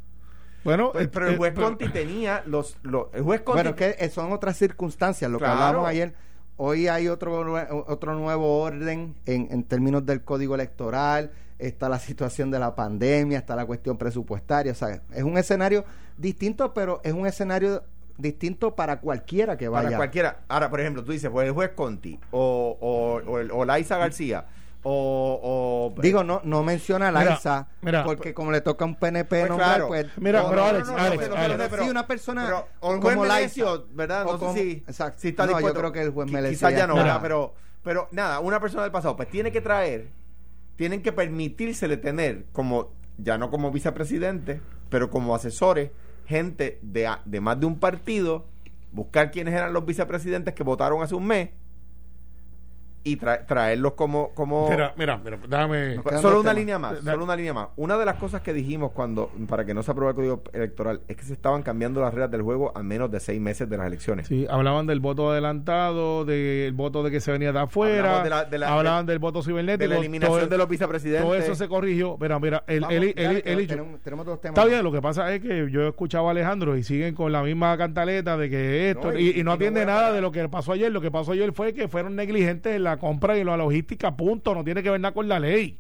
Bueno, 0.64 0.94
pues, 0.94 1.10
pero 1.10 1.28
el 1.28 1.38
juez 1.38 1.54
Conti 1.54 1.90
tenía 1.90 2.44
los, 2.46 2.78
el 3.12 3.24
juez 3.24 3.42
Conti 3.42 3.62
Bueno, 3.62 3.76
que 3.76 4.10
son 4.10 4.32
otras 4.32 4.56
circunstancias, 4.56 5.30
lo 5.30 5.38
que 5.38 5.44
hablábamos 5.48 5.90
ayer. 5.90 6.14
Hoy 6.56 6.88
hay 6.88 7.10
otro 7.10 7.44
otro 7.88 8.16
nuevo 8.16 8.62
orden 8.62 9.16
en, 9.26 9.50
en 9.52 9.66
términos 9.66 10.06
del 10.06 10.24
código 10.24 10.56
electoral, 10.56 11.32
está 11.60 11.90
la 11.90 12.00
situación 12.00 12.52
de 12.52 12.60
la 12.60 12.74
pandemia, 12.74 13.40
está 13.40 13.54
la 13.54 13.66
cuestión 13.66 13.98
presupuestaria, 13.98 14.72
o 14.72 14.76
sea, 14.76 15.02
es 15.14 15.24
un 15.24 15.38
escenario 15.38 15.84
distinto, 16.18 16.74
pero 16.74 17.02
es 17.04 17.12
un 17.12 17.28
escenario 17.28 17.84
distinto 18.22 18.76
para 18.76 19.00
cualquiera 19.00 19.58
que 19.58 19.68
vaya. 19.68 19.86
Para 19.86 19.98
cualquiera. 19.98 20.40
Ahora, 20.48 20.70
por 20.70 20.80
ejemplo, 20.80 21.04
tú 21.04 21.12
dices, 21.12 21.30
pues 21.30 21.48
el 21.48 21.54
juez 21.54 21.72
Conti 21.76 22.20
o, 22.32 22.78
o, 22.80 23.58
o, 23.58 23.66
Laisa 23.66 23.98
García. 23.98 24.46
O, 24.84 25.94
digo 26.02 26.24
no 26.24 26.42
no 26.44 26.64
menciona 26.64 27.10
a 27.10 27.12
Laisa 27.12 27.68
porque 28.04 28.34
como 28.34 28.52
le 28.52 28.62
toca 28.62 28.84
un 28.84 28.96
PNP 28.96 29.30
pues 29.30 29.48
nombrar 29.48 29.86
pues 29.86 30.08
mira 30.18 30.44
pero 30.50 30.66
Alex, 30.66 30.88
sí 31.84 31.88
una 31.88 32.08
persona 32.08 32.66
pero, 32.82 33.00
como 33.00 33.24
Laisa 33.24 33.64
verdad 33.92 34.26
no 34.26 34.40
sé 34.40 34.60
si, 34.60 34.72
exacto, 34.88 35.20
si 35.22 35.28
está 35.28 35.46
no, 35.46 35.60
yo 35.60 35.72
creo 35.76 35.92
que 35.92 36.02
el 36.02 36.10
juez 36.10 36.32
me 36.32 36.50
quizás 36.50 36.74
ya 36.74 36.88
no 36.88 36.96
pero 37.22 37.54
pero 37.84 38.08
nada 38.10 38.40
una 38.40 38.60
persona 38.60 38.82
del 38.82 38.92
pasado 38.92 39.16
pues 39.16 39.30
tiene 39.30 39.52
que 39.52 39.62
traer 39.62 40.08
tienen 40.78 41.04
que 41.04 41.12
permitírsele 41.12 41.98
tener 41.98 42.46
como 42.52 42.90
ya 43.20 43.38
no 43.38 43.52
como 43.52 43.70
vicepresidente 43.70 44.62
pero 44.90 45.12
como 45.12 45.36
asesores 45.36 45.92
gente 46.32 46.80
de, 46.82 47.10
de 47.26 47.42
más 47.42 47.60
de 47.60 47.66
un 47.66 47.78
partido, 47.78 48.48
buscar 48.92 49.30
quiénes 49.32 49.54
eran 49.54 49.74
los 49.74 49.86
vicepresidentes 49.86 50.54
que 50.54 50.64
votaron 50.64 51.04
hace 51.04 51.14
un 51.14 51.28
mes 51.28 51.50
y 53.04 53.16
traerlos 53.16 53.94
como 53.94 54.30
como 54.34 54.70
mira 54.70 54.94
mira, 54.96 55.18
mira 55.18 55.38
déjame 55.48 56.00
solo 56.22 56.42
una 56.42 56.54
línea 56.54 56.78
más 56.78 57.00
solo 57.00 57.24
una 57.24 57.36
línea 57.36 57.54
más. 57.54 57.70
Una 57.76 57.98
de 57.98 58.06
las 58.06 58.16
cosas 58.16 58.42
que 58.42 58.54
dijimos 58.54 58.92
cuando 58.92 59.32
para 59.48 59.66
que 59.66 59.74
no 59.74 59.84
se 59.84 59.92
apruebe 59.92 60.12
el 60.12 60.16
código 60.16 60.44
electoral 60.54 61.02
es 61.08 61.18
que 61.18 61.24
se 61.24 61.34
estaban 61.34 61.64
cambiando 61.64 62.02
las 62.02 62.14
reglas 62.14 62.32
del 62.32 62.42
juego 62.42 62.72
a 62.76 62.84
menos 62.84 63.12
de 63.12 63.20
seis 63.20 63.42
meses 63.42 63.70
de 63.70 63.78
las 63.78 63.88
elecciones. 63.88 64.28
Sí 64.28 64.46
hablaban 64.50 64.86
del 64.88 65.00
voto 65.00 65.32
adelantado 65.32 66.26
del 66.26 66.74
voto 66.74 67.04
de 67.04 67.12
que 67.12 67.22
se 67.22 67.32
venía 67.32 67.52
de 67.52 67.60
afuera 67.60 68.22
hablaban 68.68 69.06
del 69.06 69.20
voto 69.20 69.42
cibernético 69.42 69.90
de 69.90 69.96
la 69.96 70.00
eliminación 70.00 70.50
de 70.50 70.58
los 70.58 70.68
vicepresidentes. 70.68 71.24
todo 71.24 71.36
eso 71.36 71.56
se 71.56 71.68
corrigió. 71.68 72.18
Mira 72.20 72.40
mira 72.40 72.64
el, 72.68 72.84
el, 72.84 73.68
tenemos, 74.04 74.26
dos 74.26 74.42
temas 74.42 74.58
está 74.58 74.66
bien 74.66 74.84
lo 74.84 74.92
que 74.92 75.02
pasa 75.02 75.34
es 75.34 75.42
que 75.42 75.70
yo 75.72 75.82
he 75.82 75.90
escuchado 75.90 76.28
a 76.28 76.32
Alejandro 76.32 76.78
y 76.78 76.84
siguen 76.84 77.16
con 77.16 77.32
la 77.32 77.42
misma 77.42 77.78
cantaleta 77.78 78.38
de 78.38 78.50
que 78.50 78.90
esto 78.92 79.18
y, 79.18 79.44
no, 79.44 79.54
atiende 79.54 79.86
nada 79.86 80.12
de 80.12 80.22
lo 80.22 80.32
que 80.32 80.48
pasó 80.50 80.74
ayer. 80.74 80.92
Lo 80.92 81.02
que 81.02 81.12
pasó 81.12 81.32
ayer 81.32 81.52
fue 81.54 81.74
que 81.74 81.88
fueron 81.88 82.16
negligentes 82.16 82.76
en 82.76 82.84
la 82.84 82.91
compra 82.98 83.38
y 83.38 83.44
la 83.44 83.58
logística, 83.58 84.16
punto. 84.16 84.54
No 84.54 84.64
tiene 84.64 84.82
que 84.84 84.90
ver 84.90 85.00
nada 85.00 85.14
con 85.14 85.28
la 85.28 85.40
ley. 85.40 85.80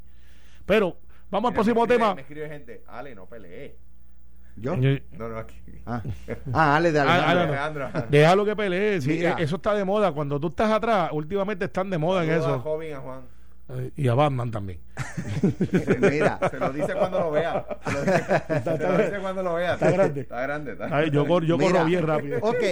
Pero 0.66 0.98
vamos 1.30 1.50
al 1.50 1.54
próximo 1.54 1.88
tema. 1.88 2.16
Me 2.16 2.22
escribe 2.22 2.48
gente, 2.50 2.84
Ale, 2.88 3.16
no 3.16 3.26
peleé. 3.26 3.78
¿Yo? 4.58 4.76
No, 4.76 5.30
no, 5.30 5.38
aquí. 5.38 5.56
Ah, 5.86 6.02
ah 6.54 6.76
Ale 6.76 6.92
de 6.92 7.00
ah, 7.00 7.30
Alejandro. 7.30 7.90
Déjalo 8.10 8.46
que 8.46 8.56
pelee. 8.56 8.98
eso 8.98 9.56
está 9.56 9.74
de 9.74 9.86
moda. 9.86 10.12
Cuando 10.12 10.40
tú 10.40 10.48
estás 10.48 10.72
atrás, 10.72 11.10
últimamente 11.14 11.66
están 11.66 11.90
de 11.90 11.98
moda 11.98 12.24
en 12.24 12.32
eso. 12.32 12.56
A 12.56 12.60
Joven, 12.60 12.94
a 12.94 13.00
Juan. 13.00 13.22
Eh, 13.70 13.92
y 13.96 14.08
a 14.08 14.14
Batman 14.14 14.52
también. 14.52 14.80
Mira, 16.02 16.40
se 16.50 16.60
lo 16.60 16.74
dice 16.74 16.94
cuando 16.94 17.20
lo 17.20 17.32
vea. 17.32 17.66
Se 17.86 17.92
lo 18.78 18.98
dice, 18.98 19.20
cuando 19.22 19.44
lo 19.44 19.54
vea. 19.56 19.74
Está 19.74 19.92
grande. 19.92 20.22
Está 20.22 20.42
grande. 20.42 20.72
Está 20.74 21.06
yo, 21.06 21.42
yo 21.42 21.58
corro 21.58 21.86
bien 21.86 22.06
rápido. 22.06 22.40
Ok. 22.42 22.64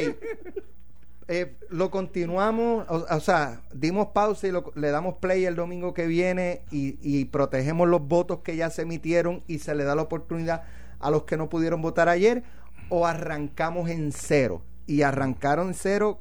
Eh, 1.32 1.56
lo 1.70 1.92
continuamos, 1.92 2.88
o, 2.90 3.20
sea, 3.20 3.62
dimos 3.72 4.08
pausa 4.16 4.48
y 4.48 4.52
le 4.74 4.90
damos 4.90 5.18
play 5.18 5.46
el 5.46 5.56
domingo 5.56 5.94
que 5.94 6.08
viene 6.08 6.64
y, 6.72 7.26
protegemos 7.26 7.88
los 7.88 8.02
votos 8.02 8.40
que 8.40 8.56
ya 8.56 8.72
se 8.72 8.82
emitieron 8.82 9.44
y 9.46 9.60
se 9.60 9.76
le 9.76 9.84
da 9.84 9.94
la 9.94 10.02
oportunidad 10.02 10.64
a 11.00 11.12
los 11.12 11.26
que 11.26 11.38
no 11.38 11.48
pudieron 11.48 11.84
votar 11.84 12.10
ayer 12.10 12.42
o 12.90 13.06
arrancamos 13.06 13.92
en 13.92 14.12
cero. 14.12 14.64
Y 14.88 15.04
arrancaron 15.04 15.76
cero 15.76 16.20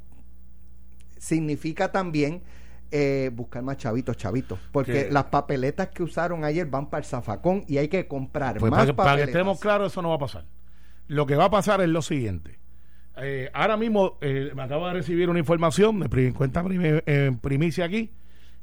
significa 1.16 1.90
también 1.90 2.42
eh, 2.90 3.31
buscar 3.33 3.62
más 3.62 3.79
chavitos, 3.79 4.14
chavitos, 4.18 4.59
porque 4.73 5.09
las 5.11 5.25
papeletas 5.25 5.88
que 5.88 6.03
usaron 6.03 6.44
ayer 6.44 6.66
van 6.66 6.90
para 6.90 6.99
el 6.99 7.07
zafacón 7.07 7.64
y 7.66 7.79
hay 7.79 7.88
que 7.88 8.07
comprar 8.07 8.59
pues 8.59 8.71
más 8.71 8.85
para, 8.88 8.94
para 8.94 9.16
que 9.16 9.23
estemos 9.23 9.59
claros, 9.59 9.90
eso 9.90 10.03
no 10.03 10.11
va 10.11 10.16
a 10.16 10.18
pasar. 10.18 10.44
Lo 11.07 11.25
que 11.25 11.35
va 11.35 11.47
a 11.47 11.51
pasar 11.51 11.81
es 11.81 11.88
lo 11.88 12.03
siguiente 12.03 12.59
eh, 13.20 13.50
ahora 13.52 13.76
mismo 13.76 14.18
eh, 14.20 14.52
me 14.54 14.62
acabo 14.62 14.87
de 14.87 14.94
recibir 14.94 15.28
una 15.28 15.38
información, 15.38 15.98
me 15.98 16.33
cuenta 16.33 16.64
en 17.07 17.38
primicia 17.38 17.85
aquí, 17.85 18.11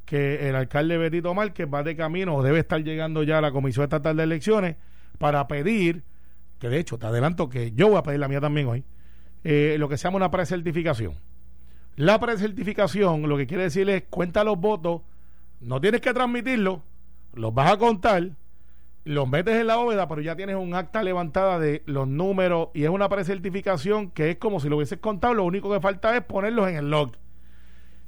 que 0.05 0.47
el 0.47 0.55
alcalde 0.55 0.97
Betito 0.97 1.33
Márquez 1.33 1.67
va 1.71 1.83
de 1.83 1.95
camino 1.95 2.35
o 2.35 2.43
debe 2.43 2.59
estar 2.59 2.81
llegando 2.83 3.23
ya 3.23 3.39
a 3.39 3.41
la 3.41 3.51
Comisión 3.51 3.83
Estatal 3.83 4.15
de 4.15 4.23
Elecciones 4.23 4.77
para 5.17 5.47
pedir, 5.47 6.03
que 6.59 6.69
de 6.69 6.79
hecho 6.79 6.97
te 6.97 7.07
adelanto 7.07 7.49
que 7.49 7.71
yo 7.71 7.89
voy 7.89 7.97
a 7.97 8.03
pedir 8.03 8.19
la 8.19 8.27
mía 8.27 8.39
también 8.39 8.67
hoy, 8.67 8.83
eh, 9.43 9.75
lo 9.79 9.89
que 9.89 9.97
se 9.97 10.03
llama 10.03 10.17
una 10.17 10.31
precertificación. 10.31 11.13
La 11.95 12.19
precertificación 12.19 13.27
lo 13.27 13.37
que 13.37 13.47
quiere 13.47 13.63
decir 13.63 13.89
es 13.89 14.03
cuenta 14.09 14.43
los 14.43 14.59
votos, 14.59 15.01
no 15.59 15.81
tienes 15.81 16.01
que 16.01 16.13
transmitirlos, 16.13 16.79
los 17.33 17.53
vas 17.53 17.71
a 17.71 17.77
contar 17.77 18.31
los 19.05 19.29
metes 19.29 19.55
en 19.55 19.67
la 19.67 19.75
bóveda, 19.77 20.07
pero 20.07 20.19
ya 20.21 20.35
tienes 20.35 20.55
un 20.55 20.73
acta 20.73 21.01
levantada 21.03 21.59
de 21.59 21.83
los 21.85 22.07
números 22.07 22.69
y 22.73 22.83
es 22.83 22.89
una 22.89 23.07
precertificación 23.07 24.09
que 24.11 24.31
es 24.31 24.37
como 24.37 24.59
si 24.59 24.67
lo 24.67 24.77
hubieses 24.77 24.97
contado, 24.99 25.33
lo 25.35 25.43
único 25.45 25.71
que 25.71 25.79
falta 25.79 26.15
es 26.17 26.23
ponerlos 26.23 26.67
en 26.69 26.75
el 26.75 26.89
log. 26.89 27.11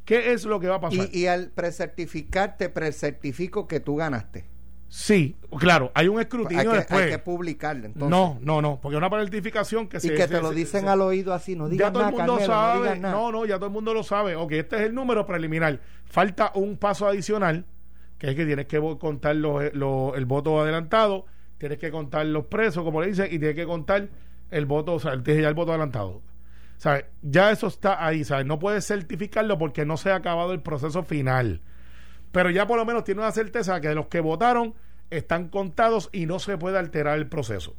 ¿Qué 0.06 0.32
es 0.34 0.46
lo 0.46 0.60
que 0.60 0.68
va 0.68 0.76
a 0.76 0.82
pasar? 0.82 1.08
Y, 1.12 1.28
al 1.28 1.50
precertificar, 1.52 2.58
te 2.58 2.70
precertifico 2.70 3.68
que 3.68 3.80
tú 3.80 3.98
ganaste. 3.98 4.46
Sí, 4.90 5.36
claro, 5.60 5.92
hay 5.94 6.08
un 6.08 6.18
Hay 6.18 6.24
escrutinio 6.24 6.72
que, 6.72 6.78
después. 6.78 7.04
hay 7.04 7.12
que 7.12 7.20
publicarlo. 7.20 7.88
Entonces. 7.88 8.10
no, 8.10 8.38
no, 8.42 8.62
no, 8.62 8.80
porque 8.82 8.96
una 8.96 9.08
identificación 9.10 9.88
que 9.90 9.98
Y 9.98 10.00
se. 10.00 10.14
que 10.14 10.22
se- 10.22 10.28
te 10.30 10.42
lo 10.42 10.52
dicen 10.52 10.84
se- 10.84 10.88
al 10.88 11.02
oído 11.02 11.34
así, 11.34 11.58
no 11.58 11.66
Ya 11.66 11.72
digas 11.72 11.92
todo 11.92 12.04
nada, 12.04 12.10
el 12.12 12.18
mundo 12.18 12.38
Carmelo, 12.38 12.54
no 12.54 12.86
sabe. 12.88 13.00
No, 13.02 13.32
no, 13.34 13.46
ya 13.46 13.56
todo 13.58 13.66
el 13.68 13.74
mundo 13.74 13.94
lo 13.94 14.02
sabe. 14.04 14.38
Ok, 14.38 14.54
este 14.54 14.78
es 14.78 14.82
el 14.84 14.96
número 14.96 15.26
preliminar. 15.26 15.82
Falta 16.06 16.54
un 16.56 16.78
paso 16.78 17.06
adicional, 17.06 17.66
que 18.18 18.30
es 18.30 18.36
que 18.36 18.46
tienes 18.46 18.66
que 18.68 18.80
contar 19.00 19.36
los, 19.36 19.64
el 19.64 20.26
voto 20.26 20.62
adelantado, 20.62 21.26
tienes 21.58 21.78
que 21.78 21.92
contar 21.92 22.26
los 22.26 22.46
presos, 22.46 22.84
como 22.84 23.02
le 23.02 23.08
dicen, 23.08 23.28
y 23.28 23.40
tienes 23.40 23.56
que 23.56 23.66
contar 23.66 24.10
el 24.52 24.66
voto, 24.66 24.96
o 24.96 25.00
sea, 25.00 25.14
el, 25.14 25.24
ya 25.24 25.48
el 25.48 25.54
voto 25.54 25.72
adelantado. 25.72 26.22
Ya 27.22 27.52
eso 27.52 27.68
está 27.68 28.06
ahí, 28.06 28.24
¿sabes? 28.24 28.46
No 28.46 28.60
puedes 28.60 28.86
certificarlo 28.86 29.58
porque 29.58 29.86
no 29.86 29.98
se 29.98 30.12
ha 30.12 30.16
acabado 30.16 30.54
el 30.54 30.62
proceso 30.62 31.04
final. 31.04 31.62
Pero 32.32 32.50
ya 32.52 32.68
por 32.68 32.78
lo 32.78 32.86
menos 32.86 33.04
tiene 33.04 33.22
una 33.22 33.32
certeza 33.32 33.82
que 33.82 33.90
de 33.90 33.96
los 33.96 34.08
que 34.08 34.20
votaron 34.20 34.76
están 35.10 35.50
contados 35.50 36.10
y 36.12 36.26
no 36.26 36.40
se 36.40 36.58
puede 36.58 36.78
alterar 36.78 37.18
el 37.18 37.28
proceso. 37.28 37.76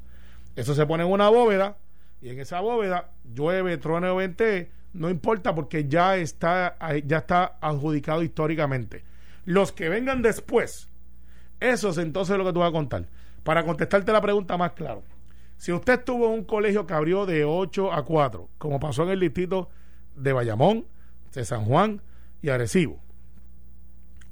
Eso 0.57 0.74
se 0.74 0.87
pone 0.87 1.05
en 1.05 1.11
una 1.11 1.29
bóveda 1.29 1.77
y 2.20 2.31
en 2.31 2.40
esa 2.40 2.61
bóveda 2.61 3.11
llueve, 3.33 3.79
truene 3.79 4.09
o 4.09 4.16
vente, 4.16 4.72
no 4.92 5.11
importa 5.11 5.55
porque 5.55 5.87
ya 5.87 6.16
está, 6.16 6.77
ya 7.05 7.18
está 7.18 7.59
adjudicado 7.61 8.22
históricamente. 8.22 9.05
Los 9.48 9.72
que 9.72 9.88
vengan 9.88 10.20
después, 10.20 10.90
eso 11.58 11.88
es 11.88 11.96
entonces 11.96 12.37
lo 12.37 12.44
que 12.44 12.52
tú 12.52 12.61
vas 12.61 12.68
a 12.68 12.72
contar. 12.72 13.06
Para 13.44 13.64
contestarte 13.64 14.12
la 14.12 14.20
pregunta 14.20 14.58
más 14.58 14.72
claro. 14.72 15.02
Si 15.56 15.72
usted 15.72 16.00
estuvo 16.00 16.26
en 16.26 16.32
un 16.32 16.44
colegio 16.44 16.87
que 16.87 16.92
abrió 16.92 17.24
de 17.24 17.46
8 17.46 17.90
a 17.94 18.04
4, 18.04 18.46
como 18.58 18.78
pasó 18.78 19.04
en 19.04 19.08
el 19.08 19.20
distrito 19.20 19.70
de 20.14 20.34
Bayamón, 20.34 20.84
de 21.32 21.46
San 21.46 21.64
Juan 21.64 22.02
y 22.42 22.50
Arecibo, 22.50 23.00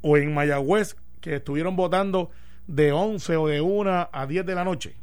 o 0.02 0.18
en 0.18 0.34
Mayagüez, 0.34 0.96
que 1.22 1.36
estuvieron 1.36 1.76
votando 1.76 2.30
de 2.66 2.92
11 2.92 3.36
o 3.38 3.46
de 3.46 3.62
1 3.62 4.10
a 4.12 4.26
10 4.26 4.44
de 4.44 4.54
la 4.54 4.64
noche, 4.64 4.96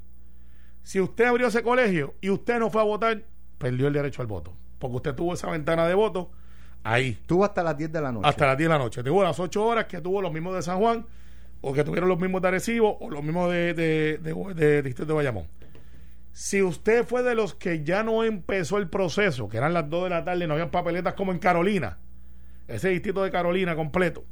si 0.84 1.02
usted 1.02 1.26
abrió 1.26 1.48
ese 1.48 1.64
colegio 1.64 2.14
y 2.22 2.30
usted 2.30 2.60
no 2.60 2.70
fue 2.70 2.82
a 2.82 2.86
votar, 2.86 3.24
perdió 3.58 3.88
el 3.88 3.94
derecho 3.94 4.22
al 4.22 4.28
voto. 4.28 4.54
Porque 4.78 4.98
usted 4.98 5.16
tuvo 5.16 5.34
esa 5.34 5.50
ventana 5.50 5.88
de 5.88 5.96
voto 5.96 6.30
ahí, 6.84 7.18
Tú 7.26 7.44
hasta 7.44 7.64
las 7.64 7.78
10 7.78 7.92
de 7.92 8.02
la 8.02 8.12
noche. 8.12 8.28
hasta 8.28 8.48
las 8.48 8.58
10 8.58 8.70
de 8.70 8.74
la 8.78 8.80
noche. 8.84 9.04
Tuvo 9.04 9.24
las 9.24 9.40
8 9.40 9.66
horas 9.66 9.86
que 9.86 10.02
tuvo 10.02 10.22
los 10.22 10.32
mismos 10.32 10.56
de 10.56 10.62
San 10.62 10.80
Juan, 10.80 11.06
o 11.62 11.74
que 11.74 11.84
tuvieron 11.84 12.10
los 12.10 12.20
mismos 12.20 12.42
de 12.42 12.48
Arecibo, 12.50 12.98
o 13.00 13.10
los 13.10 13.24
mismos 13.24 13.52
de, 13.52 13.74
de, 13.74 14.18
de- 14.18 14.54
de 14.54 14.82
Distrito 14.82 15.06
de 15.08 15.14
Bayamón. 15.14 15.48
Si 16.32 16.62
usted 16.64 17.06
fue 17.06 17.22
de 17.24 17.36
los 17.36 17.54
que 17.54 17.84
ya 17.84 18.04
no 18.04 18.24
empezó 18.24 18.78
el 18.80 18.90
proceso, 18.90 19.48
que 19.48 19.58
eran 19.58 19.74
las 19.74 19.90
2 19.90 20.06
de 20.06 20.10
la 20.10 20.24
tarde, 20.26 20.48
no 20.48 20.54
habían 20.54 20.72
papeletas 20.72 21.14
como 21.14 21.32
en 21.32 21.40
Carolina, 21.40 21.98
ese 22.68 22.90
distrito 22.90 23.24
de 23.24 23.30
Carolina 23.32 23.76
completo, 23.76 24.24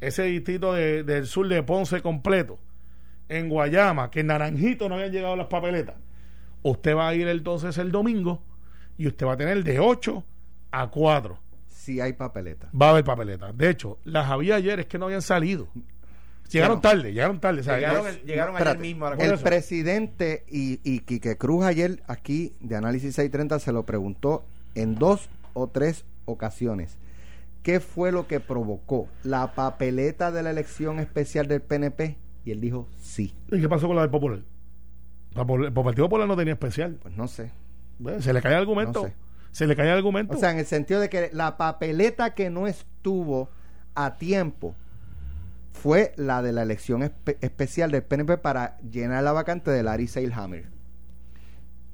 ese 0.00 0.22
distrito 0.24 0.72
de- 0.72 1.02
del 1.04 1.26
sur 1.26 1.46
de 1.48 1.62
Ponce 1.62 2.00
completo, 2.02 2.58
en 3.28 3.48
Guayama, 3.48 4.10
que 4.10 4.20
en 4.20 4.28
Naranjito 4.28 4.88
no 4.88 4.94
habían 4.96 5.12
llegado 5.12 5.36
las 5.36 5.46
papeletas, 5.48 5.96
usted 6.62 6.96
va 6.96 7.08
a 7.08 7.14
ir 7.14 7.28
entonces 7.28 7.76
el 7.78 7.92
domingo 7.92 8.42
y 8.98 9.06
usted 9.06 9.26
va 9.26 9.32
a 9.34 9.36
tener 9.36 9.62
de 9.64 9.80
8 9.80 10.24
a 10.72 10.88
4 10.88 11.38
Si 11.84 12.00
hay 12.00 12.14
papeleta. 12.14 12.70
va 12.80 12.86
a 12.86 12.90
haber 12.90 13.04
papeletas. 13.04 13.54
De 13.56 13.68
hecho, 13.68 13.98
las 14.04 14.30
había 14.30 14.54
ayer, 14.56 14.80
es 14.80 14.86
que 14.86 14.98
no 14.98 15.04
habían 15.04 15.20
salido. 15.22 15.68
Llegaron 16.50 16.80
Bueno. 16.80 16.96
tarde, 16.96 17.12
llegaron 17.12 17.40
tarde. 17.40 17.60
o 17.60 17.64
sea, 17.64 17.76
Llegaron, 17.76 18.06
es- 18.06 18.16
el- 18.16 18.22
llegaron 18.24 18.54
ayer 18.56 18.66
Espérate, 18.68 18.82
mismo 18.88 19.06
a 19.06 19.10
la 19.10 19.16
Por 19.16 19.24
el 19.26 19.32
eso. 19.32 19.44
presidente 19.44 20.44
y, 20.48 20.80
y 20.82 21.00
Quique 21.00 21.36
Cruz 21.36 21.64
ayer 21.64 22.02
aquí 22.06 22.54
de 22.60 22.76
Análisis 22.76 23.14
630 23.14 23.58
se 23.58 23.72
lo 23.72 23.84
preguntó 23.84 24.44
en 24.74 24.94
dos 24.94 25.28
o 25.52 25.68
tres 25.68 26.04
ocasiones. 26.24 26.96
¿Qué 27.62 27.80
fue 27.80 28.12
lo 28.12 28.26
que 28.26 28.40
provocó 28.40 29.08
la 29.22 29.54
papeleta 29.54 30.30
de 30.32 30.42
la 30.42 30.50
elección 30.50 31.00
especial 31.00 31.48
del 31.48 31.60
PNP? 31.62 32.16
Y 32.46 32.50
él 32.50 32.60
dijo 32.60 32.88
sí. 32.98 33.34
¿Y 33.52 33.60
qué 33.60 33.68
pasó 33.68 33.86
con 33.86 33.96
la 33.96 34.02
del 34.02 34.10
Popular? 34.10 34.40
El 35.36 35.72
Partido 35.72 36.06
Popular 36.06 36.28
no 36.28 36.36
tenía 36.36 36.52
especial. 36.54 36.98
Pues 37.02 37.16
no 37.16 37.26
sé. 37.28 37.50
Se 38.20 38.32
le 38.32 38.40
cae 38.42 38.52
el 38.52 38.58
argumento. 38.60 39.02
No 39.02 39.08
sé. 39.08 39.14
Se 39.54 39.68
le 39.68 39.76
cae 39.76 39.86
el 39.88 39.96
argumento. 39.96 40.34
O 40.34 40.36
sea, 40.36 40.50
en 40.50 40.58
el 40.58 40.66
sentido 40.66 40.98
de 41.00 41.08
que 41.08 41.30
la 41.32 41.56
papeleta 41.56 42.34
que 42.34 42.50
no 42.50 42.66
estuvo 42.66 43.48
a 43.94 44.16
tiempo 44.16 44.74
fue 45.72 46.12
la 46.16 46.42
de 46.42 46.52
la 46.52 46.62
elección 46.62 47.02
espe- 47.02 47.36
especial 47.40 47.92
del 47.92 48.02
PNP 48.02 48.38
para 48.38 48.78
llenar 48.80 49.22
la 49.22 49.30
vacante 49.32 49.70
de 49.70 49.82
Larry 49.84 50.08
Seilhammer. 50.08 50.70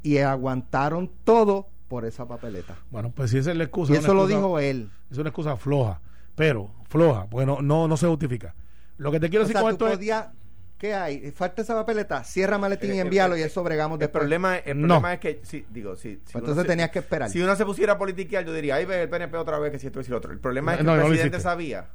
Y 0.03 0.16
aguantaron 0.18 1.11
todo 1.25 1.68
por 1.88 2.07
esa 2.07 2.27
papeleta. 2.27 2.77
bueno, 2.90 3.11
pues 3.11 3.31
si 3.31 3.38
esa 3.38 3.51
es 3.51 3.57
la 3.59 3.64
excusa. 3.64 3.92
Y 3.92 3.96
eso 3.96 4.14
lo 4.14 4.27
dijo 4.27 4.59
él. 4.59 4.90
Es 5.11 5.18
una 5.18 5.29
excusa 5.29 5.57
floja. 5.57 6.01
Pero, 6.37 6.70
floja. 6.88 7.27
Bueno, 7.31 7.59
no, 7.61 7.87
no 7.88 7.96
se 7.99 8.07
justifica. 8.07 8.55
Lo 8.96 9.11
que 9.12 9.20
te 9.20 9.29
quiero 9.29 9.44
O 9.44 9.49
decir 9.49 9.61
sea, 9.61 9.62
con 9.62 9.73
es. 9.73 10.31
¿Qué 10.80 10.94
hay? 10.94 11.30
¿Falta 11.32 11.60
esa 11.60 11.74
papeleta? 11.74 12.24
Cierra 12.24 12.56
maletín 12.56 12.94
y 12.94 13.00
envíalo 13.00 13.36
y 13.36 13.42
eso 13.42 13.62
bregamos 13.62 13.96
El 13.96 14.00
después. 14.00 14.20
problema, 14.22 14.56
el 14.56 14.80
No. 14.80 15.06
es 15.10 15.20
que, 15.20 15.40
sí, 15.42 15.66
digo, 15.70 15.94
sí, 15.94 16.14
si 16.24 16.32
Pues 16.32 16.34
uno 16.36 16.40
entonces 16.44 16.62
se- 16.62 16.68
tenías 16.68 16.90
que 16.90 17.00
esperar. 17.00 17.28
Si 17.28 17.38
uno 17.42 17.54
se 17.54 17.66
pusiera 17.66 17.92
a 17.92 17.98
politiquear, 17.98 18.46
yo 18.46 18.54
diría, 18.54 18.76
ahí 18.76 18.86
ve 18.86 19.02
el 19.02 19.10
PNP 19.10 19.36
otra 19.36 19.58
vez 19.58 19.72
que 19.72 19.78
si 19.78 19.88
esto 19.88 20.00
y 20.00 20.04
si 20.04 20.10
lo 20.10 20.16
otro. 20.16 20.32
El 20.32 20.38
problema 20.38 20.72
es 20.72 20.78
que 20.78 20.84
No, 20.84 20.94
el 20.94 21.06
presidente 21.06 21.38
sabía 21.38 21.90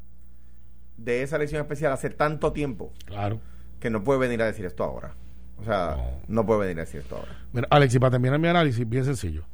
de 0.97 1.23
esa 1.23 1.37
elección 1.37 1.61
especial 1.61 1.91
hace 1.93 2.11
tanto 2.11 2.53
tiempo 2.53 2.93
Claro. 3.05 3.41
que 3.79 3.89
no 3.89 4.03
puede 4.03 4.19
venir 4.19 4.41
a 4.43 4.45
decir 4.45 4.65
esto 4.65 4.83
ahora. 4.83 5.15
O 5.57 5.63
sea, 5.63 5.97
no, 6.27 6.45
puede 6.45 6.59
venir 6.59 6.77
a 6.77 6.81
decir 6.81 6.99
esto 7.01 7.15
ahora. 7.17 7.31
Mira, 7.53 7.67
Alex, 7.71 7.95
y 7.95 7.99
para 7.99 8.11
terminar 8.11 8.37
mi 8.37 8.47
análisis, 8.49 8.87
bien 8.87 9.03
sencillo. 9.03 9.45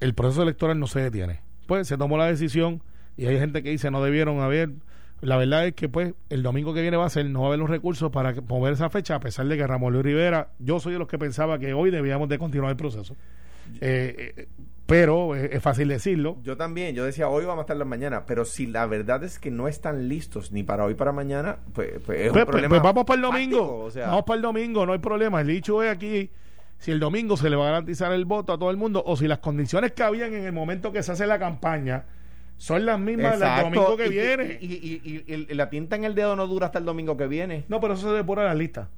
El 0.00 0.14
proceso 0.14 0.42
electoral 0.44 0.78
no 0.80 0.86
se 0.86 1.00
detiene. 1.00 1.42
Pues 1.66 1.86
se 1.88 1.98
tomó 1.98 2.16
la 2.16 2.24
decisión 2.24 2.82
y 3.18 3.26
hay 3.26 3.38
gente 3.38 3.62
que 3.62 3.68
dice 3.68 3.90
no 3.90 4.02
debieron 4.02 4.40
haber. 4.40 4.70
La 5.22 5.36
verdad 5.36 5.66
es 5.66 5.74
que 5.74 5.88
pues 5.88 6.14
el 6.30 6.42
domingo 6.42 6.72
que 6.72 6.80
viene 6.82 6.96
va 6.96 7.06
a 7.06 7.10
ser, 7.10 7.26
no 7.26 7.40
va 7.40 7.46
a 7.46 7.48
haber 7.48 7.58
los 7.58 7.68
recursos 7.70 8.10
para 8.10 8.34
mover 8.48 8.72
esa 8.72 8.88
fecha, 8.90 9.14
a 9.16 9.20
pesar 9.20 9.46
de 9.46 9.56
que 9.56 9.66
Ramón 9.66 9.92
Luis 9.92 10.04
Rivera, 10.04 10.48
yo 10.58 10.80
soy 10.80 10.94
de 10.94 10.98
los 10.98 11.08
que 11.08 11.18
pensaba 11.18 11.58
que 11.58 11.74
hoy 11.74 11.90
debíamos 11.90 12.28
de 12.28 12.38
continuar 12.38 12.70
el 12.70 12.76
proceso. 12.76 13.14
Eh, 13.80 14.34
eh, 14.36 14.48
pero 14.86 15.36
eh, 15.36 15.50
es 15.52 15.62
fácil 15.62 15.86
decirlo. 15.88 16.38
Yo 16.42 16.56
también, 16.56 16.94
yo 16.96 17.04
decía, 17.04 17.28
hoy 17.28 17.44
vamos 17.44 17.60
a 17.60 17.62
estar 17.62 17.76
la 17.76 17.84
mañana, 17.84 18.24
pero 18.26 18.44
si 18.44 18.66
la 18.66 18.86
verdad 18.86 19.22
es 19.22 19.38
que 19.38 19.50
no 19.50 19.68
están 19.68 20.08
listos 20.08 20.50
ni 20.52 20.62
para 20.64 20.84
hoy 20.84 20.94
para 20.94 21.12
mañana, 21.12 21.58
pues, 21.74 22.00
pues 22.04 22.20
es 22.22 22.26
un 22.28 22.32
Pues, 22.32 22.44
pues, 22.44 22.46
problema. 22.46 22.68
pues 22.70 22.82
vamos 22.82 23.04
para 23.04 23.14
el 23.16 23.22
domingo. 23.22 23.84
o 23.84 23.90
sea, 23.90 24.06
Vamos 24.08 24.24
para 24.24 24.36
el 24.36 24.42
domingo, 24.42 24.86
no 24.86 24.92
hay 24.94 24.98
problema. 24.98 25.42
El 25.42 25.46
dicho 25.48 25.82
es 25.82 25.90
aquí 25.90 26.30
si 26.78 26.90
el 26.90 26.98
domingo 26.98 27.36
se 27.36 27.50
le 27.50 27.56
va 27.56 27.64
a 27.64 27.70
garantizar 27.72 28.10
el 28.12 28.24
voto 28.24 28.54
a 28.54 28.58
todo 28.58 28.70
el 28.70 28.78
mundo 28.78 29.02
o 29.06 29.16
si 29.16 29.28
las 29.28 29.38
condiciones 29.38 29.92
que 29.92 30.02
habían 30.02 30.32
en 30.34 30.44
el 30.46 30.52
momento 30.52 30.90
que 30.92 31.02
se 31.02 31.12
hace 31.12 31.26
la 31.26 31.38
campaña 31.38 32.04
son 32.60 32.84
las 32.84 33.00
mismas 33.00 33.38
del 33.38 33.48
exacto, 33.48 33.64
domingo 33.64 33.96
que 33.96 34.06
y- 34.06 34.10
viene. 34.10 34.58
Y, 34.60 34.66
y- 34.66 35.24
y- 35.50 35.54
la 35.54 35.70
tinta 35.70 35.96
en 35.96 36.04
el 36.04 36.14
dedo 36.14 36.36
no 36.36 36.46
dura 36.46 36.66
hasta 36.66 36.78
el 36.78 36.84
domingo 36.84 37.16
que 37.16 37.26
viene. 37.26 37.64
no, 37.68 37.80
pero 37.80 37.94
eso 37.94 38.10
se 38.10 38.14
depura 38.14 38.44
la 38.44 38.54
lista. 38.54 38.88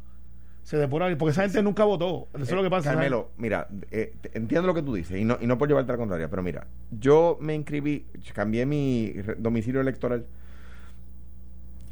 Se 0.65 0.77
depura 0.77 1.07
porque 1.17 1.31
esa 1.31 1.43
gente 1.43 1.63
nunca 1.63 1.85
votó. 1.85 2.27
Eso 2.35 2.43
es 2.43 2.51
lo 2.53 2.63
que 2.65 2.71
pasa. 2.71 2.91
Eh, 2.91 2.95
Carmelo, 2.95 3.31
mira, 3.37 3.69
eh, 3.93 4.15
entiendo 4.35 4.67
lo 4.67 4.75
que 4.75 4.83
tú 4.83 4.95
dices 4.95 5.17
y 5.21 5.25
no, 5.25 5.39
y 5.41 5.47
no 5.47 5.59
por 5.59 5.69
llevarte 5.69 5.93
a 5.93 5.95
la 5.95 5.99
contraria, 5.99 6.29
pero 6.29 6.43
mira, 6.43 6.67
yo 6.91 7.39
me 7.41 7.55
inscribí, 7.55 8.05
cambié 8.35 8.67
mi 8.67 9.13
domicilio 9.39 9.81
electoral 9.81 10.27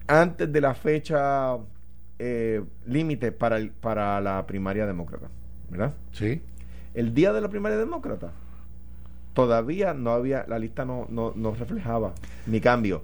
antes 0.09 0.52
de 0.52 0.61
la 0.61 0.74
fecha 0.74 1.56
eh, 2.18 2.62
límite 2.87 3.33
para, 3.33 3.56
el- 3.59 3.70
para 3.70 4.20
la 4.20 4.44
primaria 4.46 4.87
demócrata, 4.87 5.28
¿verdad? 5.70 5.94
Sí. 6.12 6.42
El 6.94 7.14
día 7.14 7.33
de 7.33 7.40
la 7.40 7.48
primaria 7.48 7.78
demócrata 7.78 8.33
todavía 9.44 9.94
no 9.94 10.11
había, 10.12 10.44
la 10.48 10.59
lista 10.59 10.85
no, 10.85 11.07
no, 11.11 11.33
no 11.35 11.55
reflejaba 11.55 12.12
mi 12.46 12.61
cambio. 12.61 13.03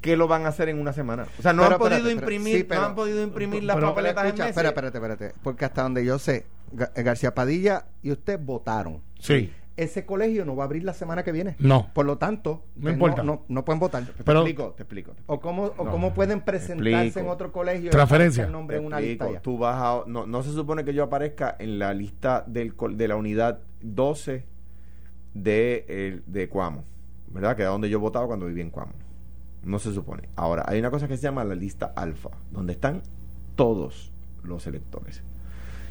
¿Qué 0.00 0.16
lo 0.16 0.28
van 0.28 0.46
a 0.46 0.50
hacer 0.50 0.68
en 0.68 0.78
una 0.80 0.92
semana? 0.92 1.26
O 1.38 1.42
sea, 1.42 1.52
no 1.52 1.62
Pero, 1.62 1.74
han 1.74 1.78
podido 1.80 1.98
pero- 2.04 2.10
imprimir, 2.10 2.56
sí, 2.58 2.64
pero- 2.64 2.80
no 2.82 2.86
han 2.88 2.94
podido 2.94 3.22
imprimir 3.22 3.64
las 3.64 3.76
pero- 3.76 3.88
papeletas 3.88 4.24
Escucha, 4.26 4.44
en 4.44 4.48
meses. 4.48 4.56
espera, 4.56 4.68
espérate, 4.88 4.98
espérate. 4.98 5.40
Porque 5.42 5.64
hasta 5.64 5.82
donde 5.82 6.04
yo 6.04 6.18
sé, 6.20 6.46
Ga- 6.72 6.92
García 7.02 7.34
Padilla 7.34 7.86
y 8.02 8.12
usted 8.12 8.38
votaron. 8.40 9.00
Sí. 9.18 9.52
Ese 9.76 10.04
colegio 10.06 10.44
no 10.44 10.54
va 10.56 10.64
a 10.64 10.66
abrir 10.66 10.82
la 10.84 10.92
semana 10.92 11.22
que 11.22 11.30
viene. 11.32 11.54
No. 11.60 11.88
Por 11.94 12.04
lo 12.06 12.18
tanto, 12.18 12.64
No 12.76 12.82
pues 12.82 12.94
importa. 12.94 13.22
No, 13.22 13.44
no 13.48 13.64
pueden 13.64 13.78
votar. 13.80 14.04
Pero- 14.24 14.42
te 14.44 14.50
explico, 14.50 14.72
te 14.76 14.82
explico. 14.82 15.14
O 15.26 15.38
cómo, 15.40 15.72
o 15.76 15.84
No. 15.84 15.90
cómo 15.90 16.14
pueden 16.14 16.40
presentarse 16.42 17.04
explico. 17.06 17.20
en 17.20 17.28
otro 17.32 17.52
colegio 17.52 17.86
y 17.86 17.90
Transferencia. 17.90 18.44
el 18.44 18.52
nombre 18.52 18.76
en 18.76 18.84
una 18.86 18.98
explico. 18.98 19.24
lista 19.24 19.38
ya. 19.38 19.42
Tú 19.42 19.56
vas 19.58 19.76
a- 19.80 20.02
no, 20.06 20.26
no 20.26 20.42
se 20.42 20.50
supone 20.52 20.84
que 20.84 20.94
yo 20.94 21.04
aparezca 21.04 21.56
en 21.58 21.78
la 21.78 21.92
lista 21.94 22.44
del, 22.46 22.74
col- 22.76 22.96
de 22.96 23.06
la 23.08 23.16
unidad 23.16 23.60
12 23.80 24.44
de, 25.34 25.84
el- 25.88 26.22
de 26.26 26.48
Cuamo, 26.48 26.84
¿verdad? 27.32 27.56
Que 27.56 27.62
era 27.62 27.70
donde 27.70 27.90
yo 27.90 28.00
votaba 28.00 28.26
cuando 28.26 28.46
vivía 28.46 28.64
en 28.64 28.70
Cuamo. 28.70 28.92
No 29.64 29.78
se 29.78 29.92
supone. 29.92 30.28
Ahora, 30.36 30.64
hay 30.66 30.78
una 30.78 30.90
cosa 30.90 31.08
que 31.08 31.16
se 31.16 31.22
llama 31.24 31.44
la 31.44 31.54
lista 31.54 31.92
alfa, 31.96 32.30
donde 32.52 32.72
están 32.72 33.02
todos 33.56 34.12
los 34.42 34.66
electores. 34.66 35.22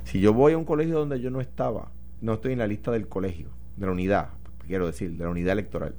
Si 0.06 0.20
yo 0.22 0.34
voy 0.34 0.54
a 0.54 0.58
un 0.58 0.66
colegio 0.66 0.98
donde 1.00 1.20
yo 1.20 1.30
no 1.30 1.42
estaba, 1.42 1.92
no 2.22 2.34
estoy 2.36 2.54
en 2.54 2.60
la 2.60 2.68
lista 2.68 2.92
del 2.92 3.08
colegio, 3.08 3.50
de 3.76 3.86
la 3.86 3.92
unidad, 3.92 4.30
quiero 4.66 4.86
decir, 4.88 5.12
de 5.18 5.24
la 5.24 5.30
unidad 5.30 5.52
electoral, 5.54 5.94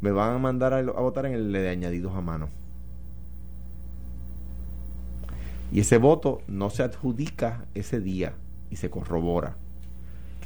me 0.00 0.10
van 0.12 0.34
a 0.34 0.38
mandar 0.38 0.72
a, 0.72 0.78
a 0.78 0.82
votar 0.82 1.26
en 1.26 1.34
el 1.34 1.52
de 1.52 1.68
añadidos 1.68 2.14
a 2.14 2.20
mano. 2.20 2.48
Y 5.70 5.80
ese 5.80 5.98
voto 5.98 6.40
no 6.48 6.70
se 6.70 6.82
adjudica 6.82 7.66
ese 7.74 8.00
día 8.00 8.32
y 8.70 8.76
se 8.76 8.88
corrobora. 8.90 9.56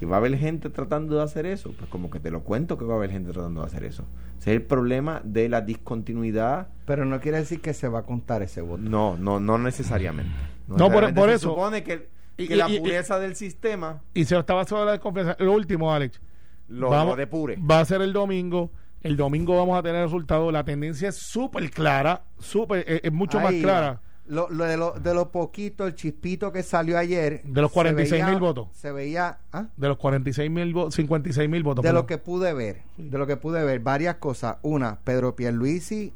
Que 0.03 0.07
va 0.07 0.17
a 0.17 0.19
haber 0.19 0.37
gente 0.37 0.69
tratando 0.69 1.15
de 1.15 1.23
hacer 1.23 1.47
eso, 1.47 1.71
pues 1.79 1.88
como 1.88 2.11
que 2.11 2.19
te 2.19 2.33
lo 2.33 2.43
cuento 2.43 2.77
que 2.77 2.85
va 2.85 2.95
a 2.95 2.97
haber 2.97 3.12
gente 3.12 3.31
tratando 3.31 3.61
de 3.61 3.69
hacer 3.69 3.85
eso. 3.85 4.03
Ese 4.37 4.51
es 4.51 4.57
el 4.57 4.62
problema 4.62 5.21
de 5.23 5.49
la 5.49 5.61
discontinuidad. 5.61 6.67
Pero 6.87 7.05
no 7.05 7.21
quiere 7.21 7.38
decir 7.38 7.61
que 7.61 7.73
se 7.73 7.87
va 7.87 8.01
a 8.01 8.03
contar 8.03 8.43
ese 8.43 8.62
voto. 8.62 8.83
No, 8.83 9.17
no, 9.17 9.38
no 9.38 9.59
necesariamente. 9.59 10.33
No, 10.67 10.77
por- 10.77 10.91
realmente 10.91 11.21
por 11.21 11.29
se 11.31 11.37
eso. 11.37 11.51
supone 11.51 11.85
que, 11.85 12.09
que 12.37 12.43
Y- 12.43 12.49
la 12.49 12.69
y- 12.69 12.75
y- 12.75 12.81
pureza 12.81 13.21
del 13.21 13.37
sistema 13.37 14.03
Y 14.12 14.25
se 14.25 14.37
estaba 14.37 14.65
sobre 14.65 14.87
la 14.87 14.91
desconfianza. 14.91 15.37
Lo 15.38 15.53
último, 15.53 15.93
Alex. 15.95 16.21
lo, 16.67 16.91
Vamos- 16.91 17.12
lo 17.12 17.17
depure. 17.17 17.57
Va 17.59 17.79
a 17.79 17.85
ser 17.85 18.03
el 18.03 18.12
domingo. 18.12 18.73
El 19.03 19.17
domingo 19.17 19.57
vamos 19.57 19.79
a 19.79 19.85
tener 19.85 20.03
resultados. 20.03 20.53
La 20.53 20.65
tendencia 20.65 21.11
es 21.11 21.17
súper 21.17 21.71
clara, 21.71 22.25
súper, 22.41 22.85
es, 22.88 23.03
es 23.05 23.12
mucho 23.12 23.38
más 23.38 23.55
clara. 23.55 24.01
Lo, 24.27 24.49
lo 24.51 24.65
de, 24.65 24.77
lo, 24.77 24.93
de 24.93 25.15
lo 25.15 25.31
poquito, 25.33 25.85
el 25.87 25.95
chispito 25.97 26.53
que 26.53 26.63
salió 26.63 26.97
ayer. 26.97 27.43
De 27.45 27.61
los 27.61 27.71
se 27.71 27.75
46 27.75 28.25
mil 28.27 28.39
votos. 28.39 28.69
Se 28.73 28.93
veía. 28.93 29.39
¿ah? 29.53 29.67
De 29.77 29.89
los 29.89 29.97
46 29.99 30.51
mil, 30.51 30.75
56 30.91 31.49
mil 31.51 31.63
votos. 31.63 31.83
De 31.83 31.89
perdón. 31.89 32.03
lo 32.03 32.07
que 32.07 32.19
pude 32.19 32.53
ver, 32.55 32.83
de 32.97 33.19
lo 33.19 33.27
que 33.27 33.37
pude 33.37 33.65
ver, 33.65 33.81
varias 33.81 34.17
cosas. 34.17 34.57
Una, 34.63 35.01
Pedro 35.03 35.35
Pierluisi, 35.35 36.13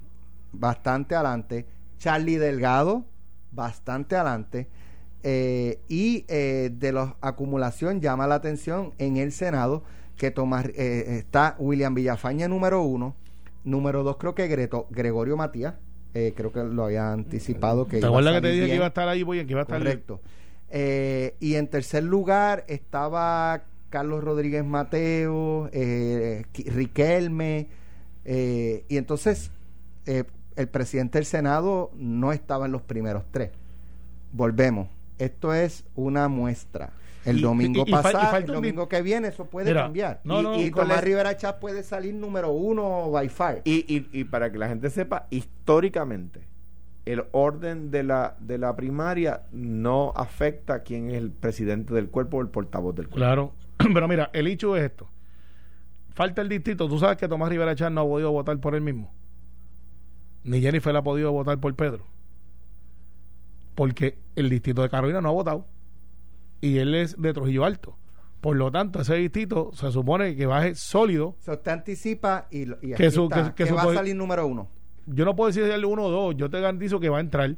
bastante 0.53 1.15
adelante. 1.17 1.67
Charlie 1.99 2.37
Delgado, 2.39 3.05
bastante 3.51 4.15
adelante. 4.17 4.69
Eh, 5.23 5.81
y 5.89 6.25
eh, 6.29 6.71
de 6.73 6.93
la 6.93 7.17
acumulación 7.21 8.01
llama 8.01 8.29
la 8.29 8.37
atención 8.37 8.93
en 8.99 9.17
el 9.17 9.33
Senado 9.33 9.83
que 10.17 10.31
Tomás, 10.31 10.67
eh, 10.67 11.17
está 11.19 11.57
William 11.59 11.95
Villafaña 11.95 12.47
número 12.47 12.83
uno, 12.83 13.17
número 13.65 14.05
dos 14.05 14.17
creo 14.19 14.35
que 14.37 14.47
Greto- 14.49 14.87
Gregorio 14.91 15.37
Matías, 15.37 15.75
eh, 16.17 16.33
creo 16.35 16.51
que 16.51 16.65
lo 16.65 16.85
había 16.87 17.13
anticipado 17.13 17.87
que 17.87 18.01
¿Te 18.01 18.07
acuerdas 18.07 18.37
que 18.37 18.41
te 18.41 18.51
dije 18.53 18.67
que 18.69 18.75
iba 18.77 18.87
a 18.87 18.89
estar 18.89 19.07
ahí, 19.07 19.23
voy, 19.23 19.45
que 19.45 19.53
iba 19.53 19.61
a 19.61 19.65
estar 19.65 19.79
Correcto. 19.79 20.21
Eh, 20.71 21.37
y 21.41 21.57
en 21.57 21.69
tercer 21.69 22.05
lugar 22.05 22.65
estaba 22.69 23.65
Carlos 23.91 24.25
Rodríguez 24.25 24.65
Mateo, 24.65 25.69
eh, 25.73 26.45
Riquelme, 26.55 27.69
eh, 28.25 28.85
y 28.89 28.97
entonces 28.97 29.51
eh, 30.07 30.25
el 30.57 30.69
presidente 30.69 31.19
del 31.19 31.27
Senado 31.27 31.91
no 31.95 32.33
estaba 32.33 32.65
en 32.65 32.73
los 32.73 32.83
primeros 32.83 33.25
tres. 33.31 33.51
Volvemos. 34.33 34.89
Esto 35.19 35.53
es 35.53 35.85
una 35.95 36.29
muestra. 36.29 36.93
El 37.27 37.39
Y- 37.39 37.43
domingo 37.43 37.85
y- 37.87 37.91
y 37.91 37.93
fal- 37.93 38.01
y 38.01 38.03
pasado, 38.03 38.31
falta 38.31 38.39
el 38.39 38.47
domingo 38.55 38.89
que 38.89 39.03
viene, 39.03 39.29
eso 39.29 39.47
puede 39.47 39.67
Mira, 39.69 39.83
cambiar. 39.83 40.21
no, 40.25 40.41
y 40.41 40.43
no, 40.43 40.61
y 40.61 40.71
¿cuál 40.71 40.85
Tomás 40.87 40.99
es? 40.99 41.05
Rivera 41.05 41.37
Chat 41.37 41.59
puede 41.59 41.83
salir 41.83 42.15
número 42.15 42.51
uno 42.53 43.11
by 43.11 43.29
far. 43.29 43.63
Y, 43.65 43.85
y, 43.93 44.09
y 44.13 44.25
para 44.25 44.51
que 44.53 44.59
la 44.59 44.69
gente 44.69 44.89
sepa, 44.91 45.27
históricamente, 45.31 46.41
el 47.05 47.25
orden 47.33 47.91
de 47.91 48.03
la, 48.05 48.37
de 48.41 48.59
la 48.59 48.75
primaria 48.77 49.43
no 49.53 50.13
afecta 50.17 50.75
a 50.75 50.79
quién 50.81 51.11
es 51.11 51.17
el 51.17 51.31
presidente 51.31 51.93
del 51.95 52.09
cuerpo 52.09 52.39
o 52.39 52.41
el 52.41 52.49
portavoz 52.49 52.95
del 52.95 53.07
cuerpo. 53.07 53.17
Claro. 53.19 53.53
Pero 53.95 54.09
mira, 54.09 54.31
el 54.33 54.47
hecho 54.47 54.77
es 54.77 54.85
esto. 54.85 55.09
Falta 56.15 56.41
el 56.43 56.49
distrito. 56.49 56.89
Tú 56.89 56.99
sabes 56.99 57.17
que 57.17 57.29
Tomás 57.29 57.49
Rivera 57.51 57.75
Chat 57.75 57.93
no 57.93 58.01
ha 58.01 58.05
podido 58.05 58.33
votar 58.33 58.59
por 58.59 58.75
él 58.75 58.81
mismo. 58.81 59.13
Ni 60.45 60.61
Jennifer 60.61 60.95
ha 60.97 61.03
podido 61.03 61.31
votar 61.33 61.59
por 61.59 61.75
Pedro. 61.75 62.07
Porque 63.75 64.19
el 64.37 64.49
distrito 64.49 64.83
de 64.83 64.89
Carolina 64.89 65.21
no 65.21 65.29
ha 65.29 65.33
votado. 65.33 65.67
Y 66.61 66.79
él 66.79 66.95
es 66.95 67.21
de 67.21 67.33
Trujillo 67.33 67.65
Alto. 67.65 67.97
Por 68.41 68.57
lo 68.57 68.71
tanto, 68.71 69.01
ese 69.01 69.15
distrito 69.17 69.71
se 69.75 69.91
supone 69.91 70.37
que 70.37 70.47
baje 70.47 70.75
sólido. 70.75 71.35
Se 71.41 71.51
usted 71.53 71.73
anticipa 71.73 72.47
y, 72.51 72.63
y 72.63 72.95
Que 72.95 72.95
aquí 73.07 73.11
su- 73.11 73.25
está, 73.25 73.45
que- 73.45 73.55
que 73.55 73.65
que 73.65 73.69
su 73.71 73.75
va 73.75 73.83
a 73.83 73.95
salir 73.95 74.15
número 74.15 74.47
uno. 74.47 74.69
Yo 75.07 75.25
no 75.25 75.35
puedo 75.35 75.49
decir 75.49 75.65
el 75.65 75.85
uno 75.85 76.05
o 76.05 76.11
dos. 76.11 76.37
Yo 76.37 76.49
te 76.51 76.61
garantizo 76.61 77.01
que 77.01 77.09
va 77.09 77.19
a 77.19 77.21
entrar. 77.21 77.57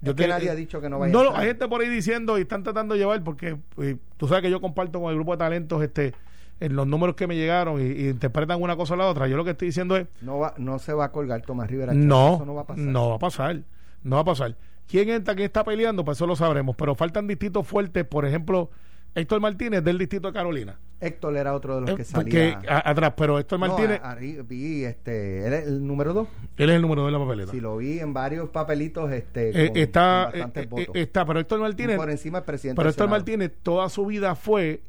Yo 0.00 0.10
Es 0.12 0.16
que 0.16 0.26
nadie 0.26 0.50
ha 0.50 0.54
dicho 0.54 0.80
que 0.80 0.88
no 0.88 0.98
vaya 0.98 1.10
a 1.10 1.12
No, 1.12 1.20
no, 1.20 1.26
entrar. 1.28 1.42
hay 1.42 1.48
gente 1.48 1.68
por 1.68 1.80
ahí 1.80 1.88
diciendo 1.88 2.38
y 2.38 2.42
están 2.42 2.62
tratando 2.62 2.94
de 2.94 3.00
llevar 3.00 3.22
porque 3.22 3.56
eh, 3.78 3.96
tú 4.16 4.26
sabes 4.26 4.42
que 4.42 4.50
yo 4.50 4.60
comparto 4.60 5.00
con 5.00 5.10
el 5.10 5.14
grupo 5.16 5.32
de 5.32 5.38
talentos 5.38 5.82
este 5.82 6.12
en 6.60 6.76
los 6.76 6.86
números 6.86 7.14
que 7.16 7.26
me 7.26 7.34
llegaron 7.36 7.80
y, 7.80 7.84
y 7.84 8.08
interpretan 8.08 8.60
una 8.62 8.76
cosa 8.76 8.94
o 8.94 8.96
la 8.96 9.06
otra. 9.08 9.26
Yo 9.28 9.36
lo 9.36 9.44
que 9.44 9.50
estoy 9.52 9.68
diciendo 9.68 9.96
es 9.96 10.06
No, 10.20 10.38
va, 10.38 10.54
no 10.58 10.78
se 10.78 10.92
va 10.92 11.06
a 11.06 11.12
colgar 11.12 11.42
Tomás 11.42 11.68
Rivera. 11.70 11.92
No, 11.94 12.34
Eso 12.36 12.46
no 12.46 12.54
va 12.54 12.62
a 12.62 12.66
pasar. 12.66 12.84
no 12.84 13.08
va 13.10 13.14
a 13.16 13.18
pasar. 13.18 13.60
No 14.02 14.16
va 14.16 14.22
a 14.22 14.24
pasar. 14.24 14.56
¿Quién 14.86 15.08
entra, 15.10 15.34
quién 15.34 15.46
está 15.46 15.64
peleando? 15.64 16.04
Pues 16.04 16.18
eso 16.18 16.26
lo 16.26 16.36
sabremos. 16.36 16.76
Pero 16.76 16.94
faltan 16.94 17.26
distritos 17.26 17.66
fuertes. 17.66 18.04
Por 18.04 18.26
ejemplo, 18.26 18.70
Héctor 19.14 19.40
Martínez 19.40 19.82
del 19.84 19.98
distrito 19.98 20.28
de 20.28 20.34
Carolina. 20.34 20.78
Héctor 21.00 21.36
era 21.36 21.54
otro 21.54 21.74
de 21.76 21.80
los 21.80 21.90
Eh, 21.90 21.94
que 21.96 22.04
salía. 22.04 22.60
a- 22.68 22.90
atrás, 22.90 23.14
pero 23.16 23.38
Héctor 23.38 23.58
No, 23.58 23.66
Martínez, 23.66 24.00
a- 24.02 24.14
arri- 24.16 24.46
vi 24.46 24.84
este, 24.84 25.46
él 25.46 25.52
es 25.52 25.66
el 25.66 25.84
número 25.84 26.12
dos. 26.14 26.28
él 26.56 26.70
es 26.70 26.76
el 26.76 26.82
número 26.82 27.04
de 27.06 27.10
la 27.12 27.18
papeleta. 27.18 27.50
Si 27.50 27.60
lo 27.60 27.76
vi 27.78 27.98
en 27.98 28.14
varios 28.14 28.50
papelitos, 28.50 29.10
este, 29.10 29.48
Eh, 29.64 29.68
con- 29.68 29.76
está, 29.78 30.30
con 30.30 30.52
eh, 30.62 30.66
votos. 30.66 30.94
está, 30.94 31.26
pero 31.26 31.40
Héctor 31.40 31.58
Martínez, 31.60 31.96
por 31.96 32.08
encima 32.10 32.38
del 32.38 32.44
presidente. 32.46 32.76
pero 32.78 32.90
Héctor. 32.90 33.08
Martínez 33.08 33.52
toda 33.64 33.88
su 33.88 34.06
vida 34.06 34.34
fue 34.36 34.82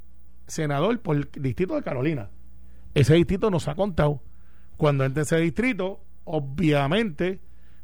senador 0.45 0.99
por 0.99 1.15
el 1.15 1.29
distrito 1.39 1.73
de 1.75 1.82
Carolina. 1.82 2.29
Ese 2.93 3.15
distrito 3.15 3.49
nos 3.49 3.67
ha 3.67 3.73
contado. 3.75 4.21
Cuando 4.77 5.06
entre 5.06 5.23
ese 5.23 5.38
distrito, 5.38 5.99
obviamente 6.25 7.39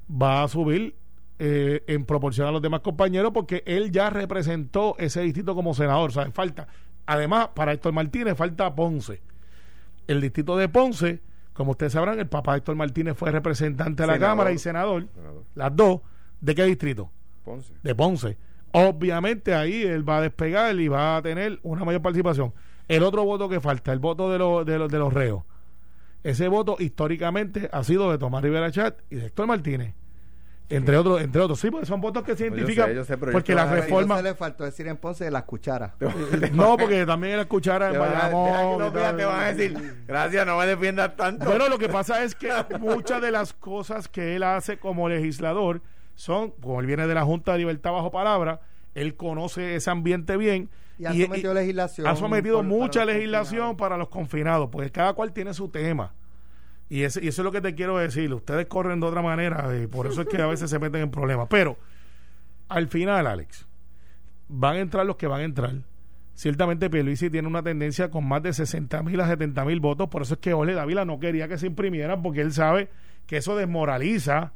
va 0.09 0.43
a 0.43 0.47
subir 0.47 0.95
eh, 1.41 1.83
en 1.87 2.03
proporción 2.03 2.47
a 2.47 2.51
los 2.51 2.61
demás 2.61 2.81
compañeros 2.81 3.31
porque 3.33 3.63
él 3.65 3.91
ya 3.91 4.09
representó 4.09 4.95
ese 4.99 5.21
distrito 5.21 5.55
como 5.55 5.73
senador. 5.73 6.09
O 6.09 6.13
sea, 6.13 6.29
falta. 6.31 6.67
Además, 7.05 7.49
para 7.55 7.71
Héctor 7.71 7.93
Martínez 7.93 8.35
falta 8.35 8.75
Ponce. 8.75 9.21
El 10.05 10.19
distrito 10.19 10.57
de 10.57 10.67
Ponce, 10.67 11.21
como 11.53 11.71
ustedes 11.71 11.93
sabrán, 11.93 12.19
el 12.19 12.27
papá 12.27 12.51
de 12.51 12.57
Héctor 12.57 12.75
Martínez 12.75 13.15
fue 13.15 13.31
representante 13.31 14.03
de 14.03 14.07
la 14.07 14.13
Senador. 14.15 14.31
Cámara 14.31 14.51
y 14.51 14.57
senador. 14.57 15.07
Senador. 15.15 15.43
Las 15.55 15.75
dos. 15.75 16.01
¿De 16.41 16.55
qué 16.55 16.65
distrito? 16.65 17.09
Ponce. 17.45 17.73
de 17.81 17.95
Ponce. 17.95 18.37
Obviamente 18.73 19.55
ahí 19.55 19.81
él 19.81 20.07
va 20.07 20.17
a 20.17 20.21
despegar 20.21 20.77
y 20.77 20.89
va 20.89 21.17
a 21.17 21.21
tener 21.21 21.59
una 21.63 21.85
mayor 21.85 22.01
participación. 22.01 22.53
El 22.89 23.03
otro 23.03 23.23
voto 23.23 23.47
que 23.47 23.61
falta, 23.61 23.93
el 23.93 23.99
voto 23.99 24.29
de, 24.29 24.39
los 24.39 24.65
de, 24.65 24.77
los 24.77 24.91
de 24.91 24.99
los 24.99 25.13
reos. 25.13 25.43
Ese 26.23 26.49
voto 26.49 26.75
históricamente 26.79 27.69
ha 27.71 27.83
sido 27.83 28.11
de 28.11 28.17
Tomás 28.17 28.43
Rivera 28.43 28.71
Chat 28.71 28.99
y 29.09 29.15
de 29.15 29.27
Héctor 29.27 29.47
Martínez. 29.47 29.95
Entre 30.71 30.95
otros, 30.97 31.19
entre 31.21 31.41
otros. 31.41 31.59
Sí, 31.59 31.71
porque 31.71 31.87
son 31.87 31.99
votos 31.99 32.21
que 32.23 32.35
se 32.35 32.47
yo 32.49 32.55
identifican. 32.55 32.89
sé, 32.89 32.95
yo 32.95 33.03
sé, 33.03 33.17
pero 33.17 33.31
yo 33.31 33.35
porque 33.37 33.53
estaba- 33.53 33.65
las 33.71 33.73
Pero 33.73 33.83
reformas. 33.87 34.19
entonces 34.19 34.23
le 34.33 34.37
faltó 34.37 34.63
decir 34.65 34.87
en 34.87 34.97
Ponce 34.97 35.23
de 35.25 35.31
las 35.31 35.43
cucharas. 35.43 35.93
No, 36.53 36.77
porque 36.77 37.05
también 37.05 37.33
él 37.33 37.39
escuchara 37.39 37.87
en 37.87 37.93
Te 37.93 37.97
van 37.97 38.09
a- 38.09 38.19
Bayamón. 38.29 38.75
y 38.75 38.77
no, 38.77 38.91
te 38.91 39.25
van 39.25 39.41
a 39.41 39.51
decir, 39.51 40.03
gracias, 40.07 40.45
no 40.45 40.57
me 40.59 40.65
defiendas 40.67 41.15
tanto. 41.15 41.45
Bueno, 41.45 41.69
lo 41.69 41.77
que 41.79 41.89
pasa 41.89 42.23
es 42.23 42.35
que 42.35 42.51
muchas 42.79 43.21
de 43.21 43.31
las 43.31 43.53
cosas 43.53 44.07
que 44.07 44.35
él 44.35 44.43
hace 44.43 44.77
como 44.77 45.09
legislador 45.09 45.81
son, 46.13 46.51
como 46.51 46.79
él 46.81 46.85
viene 46.85 47.07
de 47.07 47.13
la 47.15 47.23
Junta 47.23 47.53
de 47.53 47.57
Libertad 47.59 47.91
bajo 47.91 48.11
palabra, 48.11 48.61
él 48.93 49.15
conoce 49.15 49.75
ese 49.75 49.89
ambiente 49.89 50.37
bien. 50.37 50.69
Y 50.99 51.05
ha 51.05 51.13
sometido 51.13 51.53
legislación 51.53 52.05
Ha 52.07 52.15
sometido 52.15 52.57
para 52.57 52.67
mucha 52.67 53.05
legislación 53.05 53.77
para 53.77 53.95
los 53.97 54.09
confinados, 54.09 54.69
pues 54.69 54.91
cada 54.91 55.13
cual 55.13 55.31
tiene 55.31 55.53
su 55.53 55.69
tema. 55.69 56.13
Y, 56.89 57.03
ese- 57.03 57.23
y 57.23 57.27
eso 57.27 57.41
es 57.41 57.45
lo 57.45 57.51
que 57.51 57.61
te 57.61 57.75
quiero 57.75 57.97
decir. 57.97 58.33
Ustedes 58.33 58.65
corren 58.65 58.99
de 58.99 59.05
otra 59.07 59.21
manera 59.21 59.69
y 59.81 59.87
por 59.87 60.07
eso 60.07 60.21
es 60.21 60.27
que 60.27 60.41
a 60.41 60.47
veces 60.47 60.69
se 60.69 60.79
meten 60.79 61.01
en 61.01 61.11
problemas. 61.11 61.47
Pero 61.49 61.77
al 62.67 62.87
final, 62.87 63.27
Alex, 63.27 63.67
van 64.47 64.75
a 64.75 64.79
entrar 64.79 65.05
los 65.05 65.15
que 65.15 65.27
van 65.27 65.41
a 65.41 65.43
entrar. 65.43 65.73
Ciertamente 66.33 66.89
Pierluisi 66.89 67.29
tiene 67.29 67.47
una 67.47 67.61
tendencia 67.61 68.09
con 68.09 68.25
más 68.27 68.41
de 68.41 68.53
60 68.53 69.03
mil 69.03 69.19
a 69.19 69.27
70 69.27 69.65
mil 69.65 69.79
votos, 69.81 70.07
por 70.09 70.21
eso 70.21 70.35
es 70.35 70.39
que 70.39 70.53
Ole 70.53 70.73
Dávila 70.73 71.03
no 71.03 71.19
quería 71.19 71.47
que 71.49 71.57
se 71.57 71.67
imprimieran 71.67 72.21
porque 72.21 72.39
él 72.41 72.53
sabe 72.53 72.89
que 73.27 73.37
eso 73.37 73.57
desmoraliza 73.57 74.53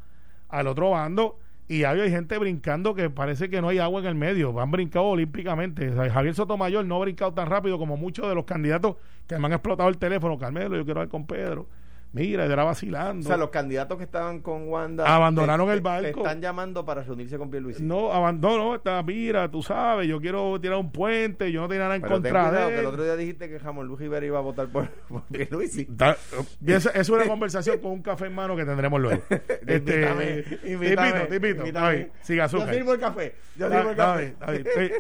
al 0.47 0.67
otro 0.67 0.91
bando 0.91 1.37
y 1.67 1.83
hay 1.83 2.09
gente 2.09 2.37
brincando 2.37 2.93
que 2.95 3.09
parece 3.09 3.49
que 3.49 3.61
no 3.61 3.67
hay 3.69 3.79
agua 3.79 3.99
en 3.99 4.07
el 4.07 4.15
medio, 4.15 4.57
han 4.61 4.71
brincado 4.71 5.05
olímpicamente. 5.05 5.89
O 5.89 5.93
sea, 6.01 6.09
Javier 6.11 6.35
Sotomayor 6.35 6.85
no 6.85 6.95
ha 6.95 6.99
brincado 6.99 7.33
tan 7.33 7.49
rápido 7.49 7.77
como 7.77 7.97
muchos 7.97 8.29
de 8.29 8.35
los 8.35 8.45
candidatos 8.45 8.95
que 9.27 9.37
me 9.37 9.47
han 9.47 9.53
explotado 9.53 9.89
el 9.89 9.97
teléfono. 9.97 10.37
Carmelo, 10.37 10.77
yo 10.77 10.85
quiero 10.85 11.01
hablar 11.01 11.09
con 11.11 11.25
Pedro. 11.27 11.67
Mira, 12.13 12.45
era 12.45 12.63
O 12.63 12.67
vacilando. 12.67 13.27
sea, 13.27 13.37
los 13.37 13.49
candidatos 13.49 13.97
que 13.97 14.03
estaban 14.03 14.39
con 14.41 14.67
Wanda 14.69 15.03
Abandonaron 15.15 15.67
te- 15.67 15.73
el 15.73 15.81
barco. 15.81 16.03
te 16.03 16.09
están 16.27 16.41
llamando 16.41 16.85
para 16.85 17.01
reunirse 17.01 17.39
con 17.39 17.49
Pierluisi. 17.49 17.81
No, 17.81 18.13
abandono, 18.13 18.75
está, 18.75 19.01
mira, 19.01 19.49
tú 19.49 19.63
sabes, 19.63 20.07
yo 20.07 20.21
quiero 20.21 20.61
tirar 20.61 20.77
un 20.77 20.91
puente, 20.91 21.51
yo 21.51 21.61
no 21.61 21.67
tengo 21.67 21.81
nada 21.81 21.95
en 21.95 22.03
Pero 22.03 22.13
contra 22.13 22.51
de 22.51 22.67
que 22.67 22.73
él. 22.75 22.79
el 22.81 22.85
otro 22.85 23.03
día 23.03 23.15
dijiste 23.15 23.49
que 23.49 23.59
Jamón 23.59 23.87
Luis 23.87 23.99
Rivera 23.99 24.23
iba 24.25 24.37
a 24.37 24.41
votar 24.41 24.67
por, 24.67 24.87
por 25.09 25.23
Pierluisi. 25.23 25.87
Da- 25.89 26.15
y 26.63 26.71
esa- 26.71 26.91
es 26.91 27.09
una 27.09 27.25
conversación 27.27 27.79
con 27.79 27.91
un 27.91 28.03
café 28.03 28.27
en 28.27 28.35
mano 28.35 28.55
que 28.55 28.63
tendremos 28.63 29.01
luego. 29.01 29.21
Este, 29.65 29.75
Invítame, 29.75 30.25
te 30.43 30.71
invítame, 30.71 31.09
invito, 31.35 31.63
te 31.63 32.33
invito. 32.33 32.43
azúcar. 32.43 32.67
Yo 32.67 32.73
sirvo 32.73 32.93
el 32.93 32.99
café. 32.99 33.35
Yo 33.57 33.69
sirvo 33.71 33.89
el 33.89 33.95
café. 33.95 34.35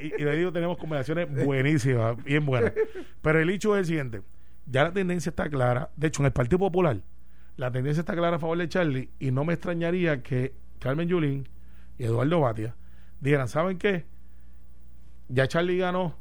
Y, 0.01 0.21
y 0.21 0.25
le 0.25 0.35
digo, 0.37 0.51
tenemos 0.51 0.77
conversaciones 0.77 1.45
buenísimas, 1.45 2.21
bien 2.23 2.43
buenas. 2.45 2.73
Pero 3.21 3.39
el 3.39 3.49
hecho 3.51 3.75
es 3.75 3.81
el 3.81 3.85
siguiente: 3.85 4.21
ya 4.65 4.83
la 4.83 4.91
tendencia 4.93 5.29
está 5.29 5.49
clara. 5.49 5.89
De 5.95 6.07
hecho, 6.07 6.21
en 6.21 6.27
el 6.27 6.31
Partido 6.33 6.59
Popular, 6.59 7.01
la 7.57 7.71
tendencia 7.71 8.01
está 8.01 8.13
clara 8.15 8.37
a 8.37 8.39
favor 8.39 8.57
de 8.57 8.67
Charlie. 8.69 9.09
Y 9.19 9.31
no 9.31 9.43
me 9.45 9.53
extrañaría 9.53 10.21
que 10.23 10.53
Carmen 10.79 11.07
Yulín 11.07 11.47
y 11.97 12.05
Eduardo 12.05 12.39
Batia 12.41 12.75
dijeran: 13.19 13.47
¿saben 13.47 13.77
qué? 13.77 14.05
Ya 15.29 15.47
Charlie 15.47 15.77
ganó, 15.77 16.15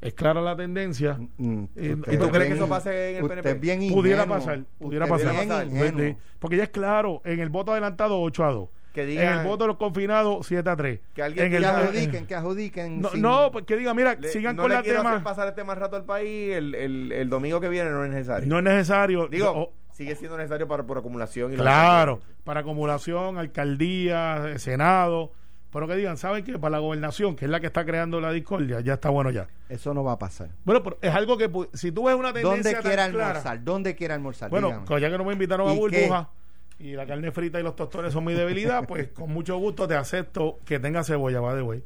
es 0.00 0.14
clara 0.14 0.40
la 0.40 0.56
tendencia. 0.56 1.18
Mm, 1.38 1.64
¿Y- 1.76 1.92
usted 1.94 2.12
y 2.12 2.16
tú 2.18 2.24
es 2.24 2.30
crees 2.30 2.48
que 2.48 2.54
eso 2.54 2.68
pase 2.68 3.10
en 3.10 3.16
el 3.16 3.22
PNP? 3.28 3.48
Pudiera 3.94 4.26
pasar, 4.26 4.64
pudiera 4.78 5.06
pasar. 5.06 5.34
bien. 5.66 5.94
Sí, 5.98 6.16
Porque 6.38 6.56
ya 6.56 6.64
es 6.64 6.68
claro, 6.70 7.22
en 7.24 7.40
el 7.40 7.48
voto 7.48 7.72
adelantado 7.72 8.20
8 8.20 8.44
a 8.44 8.52
2. 8.52 8.68
Que 8.92 9.02
en 9.02 9.08
digan- 9.10 9.38
el 9.40 9.46
voto 9.46 9.64
de 9.64 9.68
los 9.68 9.76
confinados 9.76 10.46
7 10.46 10.68
a 10.70 10.74
3. 10.76 11.00
Que 11.14 11.22
alguien 11.22 11.44
en 11.46 11.50
Que 11.52 11.56
el, 11.58 11.64
adjudiquen, 11.66 12.26
que 12.26 12.34
adjudiquen. 12.34 13.00
no, 13.02 13.08
sin- 13.10 13.22
no, 13.22 13.50
pues 13.52 13.64
que 13.64 13.76
diga, 13.76 13.94
mira, 13.94 14.14
Le- 14.14 14.28
sigan 14.28 14.56
no 14.56 14.62
con 14.62 14.70
le 14.70 14.76
la 14.76 14.82
quiero 14.82 15.00
hacer 15.00 15.12
tema. 15.12 15.24
pasar 15.24 15.48
este 15.48 15.62
más 15.64 15.78
rato 15.78 15.96
al 15.96 16.04
país. 16.04 16.54
El, 16.54 16.74
el, 16.74 17.12
el 17.12 17.28
domingo 17.28 17.60
que 17.60 17.68
viene 17.68 17.90
no 17.90 18.04
es 18.04 18.10
necesario. 18.10 18.48
No 18.48 18.58
es 18.58 18.64
necesario. 18.64 19.28
Digo, 19.28 19.50
o- 19.50 19.72
sigue 19.92 20.14
siendo 20.16 20.36
necesario 20.36 20.66
para 20.66 20.84
por 20.84 20.98
acumulación. 20.98 21.52
Y 21.52 21.56
la- 21.56 21.62
claro, 21.62 22.20
para 22.44 22.60
acumulación, 22.60 23.36
alcaldía, 23.38 24.58
senado. 24.58 25.32
pero 25.70 25.86
que 25.86 25.96
digan, 25.96 26.16
¿saben 26.16 26.44
que 26.44 26.58
Para 26.58 26.72
la 26.72 26.78
gobernación, 26.78 27.36
que 27.36 27.44
es 27.44 27.50
la 27.50 27.60
que 27.60 27.66
está 27.66 27.84
creando 27.84 28.20
la 28.20 28.32
discordia, 28.32 28.80
ya 28.80 28.94
está 28.94 29.10
bueno 29.10 29.30
ya. 29.30 29.48
Eso 29.68 29.92
no 29.92 30.02
va 30.02 30.12
a 30.12 30.18
pasar. 30.18 30.48
Bueno, 30.64 30.82
pero 30.82 30.98
es 31.02 31.14
algo 31.14 31.36
que 31.36 31.50
si 31.74 31.92
tú 31.92 32.04
ves 32.04 32.14
una 32.16 32.32
tendencia 32.32 32.72
¿Dónde 32.72 32.80
quiera 32.88 33.02
tan 33.04 33.12
clara- 33.12 33.28
almorzar? 33.30 33.64
¿Dónde 33.64 33.94
quiera 33.94 34.14
almorzar? 34.14 34.48
bueno, 34.50 34.68
Dígame. 34.88 35.00
ya 35.02 35.10
que 35.10 35.18
no 35.18 35.24
me 35.24 35.32
invitaron 35.34 35.68
a 35.68 35.74
¿Y 35.74 35.78
burbuja 35.78 36.30
y 36.78 36.92
la 36.92 37.06
carne 37.06 37.32
frita 37.32 37.58
y 37.58 37.62
los 37.62 37.74
tostones 37.76 38.12
son 38.12 38.24
mi 38.24 38.34
debilidad, 38.34 38.86
pues 38.86 39.08
con 39.08 39.32
mucho 39.32 39.56
gusto 39.58 39.88
te 39.88 39.94
acepto 39.96 40.58
que 40.64 40.78
tenga 40.78 41.02
cebolla, 41.04 41.40
va 41.40 41.54
de 41.54 41.62
güey. 41.62 41.82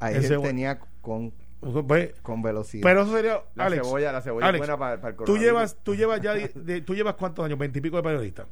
Ahí 0.00 0.14
él 0.16 0.40
tenía 0.42 0.78
con, 1.00 1.32
Pues, 1.86 2.12
con 2.22 2.42
velocidad. 2.42 2.82
pero 2.82 3.02
eso 3.02 3.12
sería 3.14 3.42
La 3.54 3.66
Alex, 3.66 3.86
cebolla, 3.86 4.10
la 4.12 4.20
cebolla 4.20 4.46
Alex, 4.48 4.62
es 4.62 4.68
buena 4.68 4.78
para, 4.78 5.00
para 5.00 5.14
el 5.16 5.24
tú 5.24 5.36
llevas 5.38 5.76
tú 5.82 5.94
llevas 5.94 6.20
ya 6.20 6.34
de- 6.34 6.48
de- 6.54 6.80
tú 6.80 6.94
llevas 6.94 7.14
cuántos 7.14 7.44
años, 7.44 7.58
veintipico 7.58 7.96
de 7.98 8.02
periodista. 8.02 8.46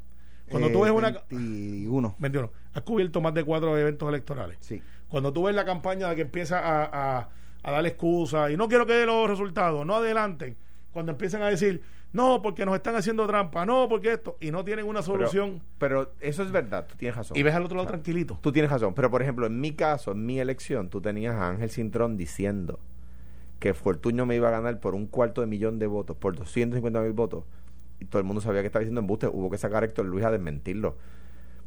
Cuando 0.51 0.68
tú 0.70 0.78
Eh, 0.81 0.83
ves 0.83 0.91
una 0.93 1.11
21. 1.31 2.16
21, 2.18 2.51
has 2.74 2.83
cubierto 2.83 3.20
más 3.20 3.33
de 3.35 3.45
cuatro 3.45 3.76
eventos 3.78 4.09
electorales. 4.09 4.59
Sí. 4.61 4.83
Cuando 5.09 5.33
tú 5.33 5.45
ves 5.45 5.55
la 5.55 5.64
campaña 5.64 6.09
de 6.09 6.16
que 6.16 6.22
empieza 6.22 6.59
a, 6.59 6.85
a, 7.18 7.28
a 7.62 7.70
darle 7.70 7.91
excusas 7.91 8.51
y 8.51 8.57
no 8.57 8.68
quiero 8.68 8.85
que 8.87 8.93
dé 8.95 9.07
los 9.07 9.28
resultados, 9.31 9.85
no 9.87 9.95
adelanten. 9.97 10.57
Cuando 10.93 11.12
empiezan 11.12 11.43
a 11.43 11.49
decir, 11.49 11.83
no, 12.13 12.43
porque 12.43 12.65
nos 12.67 12.75
están 12.75 12.97
haciendo 12.97 13.27
trampa, 13.27 13.65
no, 13.65 13.89
porque 13.89 14.13
esto, 14.15 14.37
y 14.41 14.51
no 14.51 14.65
tienen 14.65 14.87
una 14.87 15.01
solución, 15.03 15.63
Pero, 15.79 16.13
eso 16.21 16.43
es 16.43 16.51
verdad, 16.51 16.87
tú 16.89 16.97
tienes 16.97 17.17
razón. 17.17 17.37
y 17.37 17.43
ves 17.43 17.55
al 17.55 17.65
otro 17.65 17.77
lado 17.77 17.89
tranquilito. 17.89 18.39
Tú 18.41 18.51
tienes 18.53 18.71
razón, 18.71 18.95
pero 18.95 19.11
por 19.11 19.23
ejemplo, 19.23 19.47
en 19.47 19.61
mi 19.61 19.73
caso, 19.73 20.13
en 20.13 20.27
mi 20.27 20.41
elección, 20.41 20.91
tú 20.91 21.01
tenías 21.01 21.35
a 21.37 21.49
Ángel 21.49 21.71
Cintrón 21.71 22.17
diciendo 22.17 22.81
que 23.61 23.75
Fortuño 23.75 24.27
me 24.27 24.35
iba 24.37 24.49
a 24.49 24.51
ganar 24.51 24.81
por 24.81 24.95
un 24.95 25.07
cuarto 25.07 25.41
de 25.41 25.47
millón 25.47 25.79
de 25.79 25.87
votos, 25.87 26.17
por 26.17 26.35
250 26.35 27.01
mil 27.01 27.13
votos, 27.13 27.45
y 28.01 28.07
todo 28.07 28.19
el 28.19 28.25
mundo 28.27 28.41
sabía 28.41 28.63
que 28.63 28.67
estaba 28.67 28.81
diciendo 28.81 29.01
embuste, 29.03 29.27
hubo 29.29 29.51
que 29.51 29.59
sacar 29.59 29.83
a 29.83 29.87
Héctor 29.87 30.07
Luis 30.07 30.25
a 30.25 30.31
desmentirlo. 30.31 30.97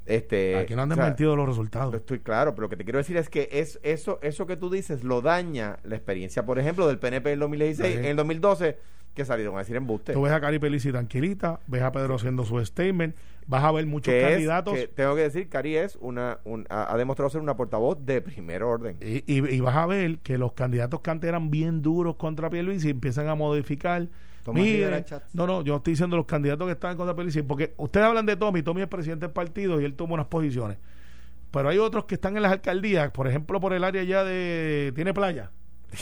Este, 0.05 0.57
Aquí 0.57 0.75
no 0.75 0.81
han 0.81 0.91
o 0.91 0.95
sea, 0.95 1.03
desmentido 1.05 1.35
los 1.37 1.47
resultados. 1.47 1.93
Estoy 1.93 2.19
claro, 2.19 2.53
pero 2.55 2.63
lo 2.63 2.69
que 2.69 2.75
te 2.75 2.83
quiero 2.83 2.97
decir 2.97 3.15
es 3.15 3.29
que 3.29 3.47
es 3.51 3.79
eso, 3.83 4.19
eso 4.21 4.45
que 4.45 4.57
tú 4.57 4.69
dices 4.69 5.03
lo 5.05 5.21
daña 5.21 5.77
la 5.83 5.95
experiencia, 5.95 6.45
por 6.45 6.59
ejemplo, 6.59 6.87
del 6.87 6.99
PNP 6.99 7.29
en 7.29 7.33
el 7.35 7.39
2016, 7.39 7.93
Sí. 7.93 7.99
en 7.99 8.05
el 8.05 8.15
2012, 8.17 8.77
que 9.13 9.25
salieron 9.25 9.55
a 9.55 9.59
decir 9.59 9.75
embuste. 9.75 10.13
Tú 10.13 10.21
ves 10.23 10.31
a 10.33 10.41
Cari 10.41 10.59
Pelici 10.59 10.91
tranquilita, 10.91 11.59
ves 11.67 11.81
a 11.83 11.91
Pedro 11.91 12.15
haciendo 12.15 12.43
su 12.45 12.63
statement, 12.65 13.15
vas 13.47 13.63
a 13.63 13.71
ver 13.71 13.85
muchos 13.85 14.11
que 14.11 14.21
es, 14.23 14.29
candidatos 14.31 14.73
que 14.73 14.87
tengo 14.87 15.15
que 15.15 15.21
decir, 15.21 15.49
Cari 15.49 15.75
es 15.77 15.97
una, 16.01 16.39
un- 16.45 16.65
ha, 16.69 16.91
ha 16.93 16.97
demostrado 16.97 17.29
ser 17.29 17.41
una 17.41 17.55
portavoz 17.55 17.97
de 18.05 18.21
primer 18.21 18.63
orden. 18.63 18.97
y, 19.01 19.17
y- 19.31 19.55
y 19.55 19.59
vas 19.59 19.75
a 19.75 19.85
ver 19.85 20.17
que 20.19 20.37
los 20.37 20.53
candidatos 20.53 21.01
que 21.01 21.11
antes 21.11 21.27
eran 21.27 21.51
bien 21.51 21.81
duros 21.81 22.15
contra 22.15 22.49
Pierluisi 22.49 22.89
empiezan 22.89 23.27
a 23.27 23.35
modificar. 23.35 24.07
Mire, 24.51 25.05
no, 25.33 25.47
no, 25.47 25.61
yo 25.63 25.77
estoy 25.77 25.93
diciendo 25.93 26.17
los 26.17 26.25
candidatos 26.25 26.65
que 26.67 26.73
están 26.73 26.97
contra 26.97 27.15
Pierluisi, 27.15 27.43
porque 27.43 27.73
ustedes 27.77 28.05
hablan 28.05 28.25
de 28.25 28.35
Tommy, 28.35 28.61
Tommy 28.61 28.81
es 28.81 28.87
presidente 28.87 29.25
del 29.27 29.33
partido 29.33 29.79
y 29.79 29.85
él 29.85 29.93
toma 29.93 30.15
unas 30.15 30.25
posiciones. 30.25 30.77
Pero 31.51 31.69
hay 31.69 31.77
otros 31.77 32.05
que 32.05 32.15
están 32.15 32.35
en 32.35 32.41
las 32.41 32.51
alcaldías, 32.51 33.11
por 33.11 33.27
ejemplo, 33.27 33.59
por 33.59 33.73
el 33.73 33.83
área 33.83 34.03
ya 34.03 34.23
de... 34.23 34.91
Tiene 34.95 35.13
playa. 35.13 35.51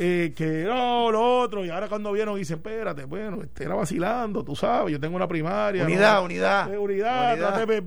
Eh, 0.00 0.32
que 0.36 0.62
no, 0.64 1.10
lo 1.10 1.40
otro, 1.40 1.64
y 1.64 1.70
ahora 1.70 1.88
cuando 1.88 2.12
vieron 2.12 2.36
dicen, 2.38 2.58
espérate, 2.58 3.04
bueno, 3.04 3.42
este 3.42 3.64
era 3.64 3.74
vacilando, 3.74 4.44
tú 4.44 4.54
sabes, 4.54 4.92
yo 4.92 5.00
tengo 5.00 5.16
una 5.16 5.26
primaria. 5.26 5.84
Unidad, 5.84 6.18
¿no? 6.20 6.24
unidad. 6.26 6.72
Eh, 6.72 6.78
unidad, 6.78 7.32
Unidad. 7.34 7.48
tráteme 7.54 7.74
¿Ese 7.78 7.80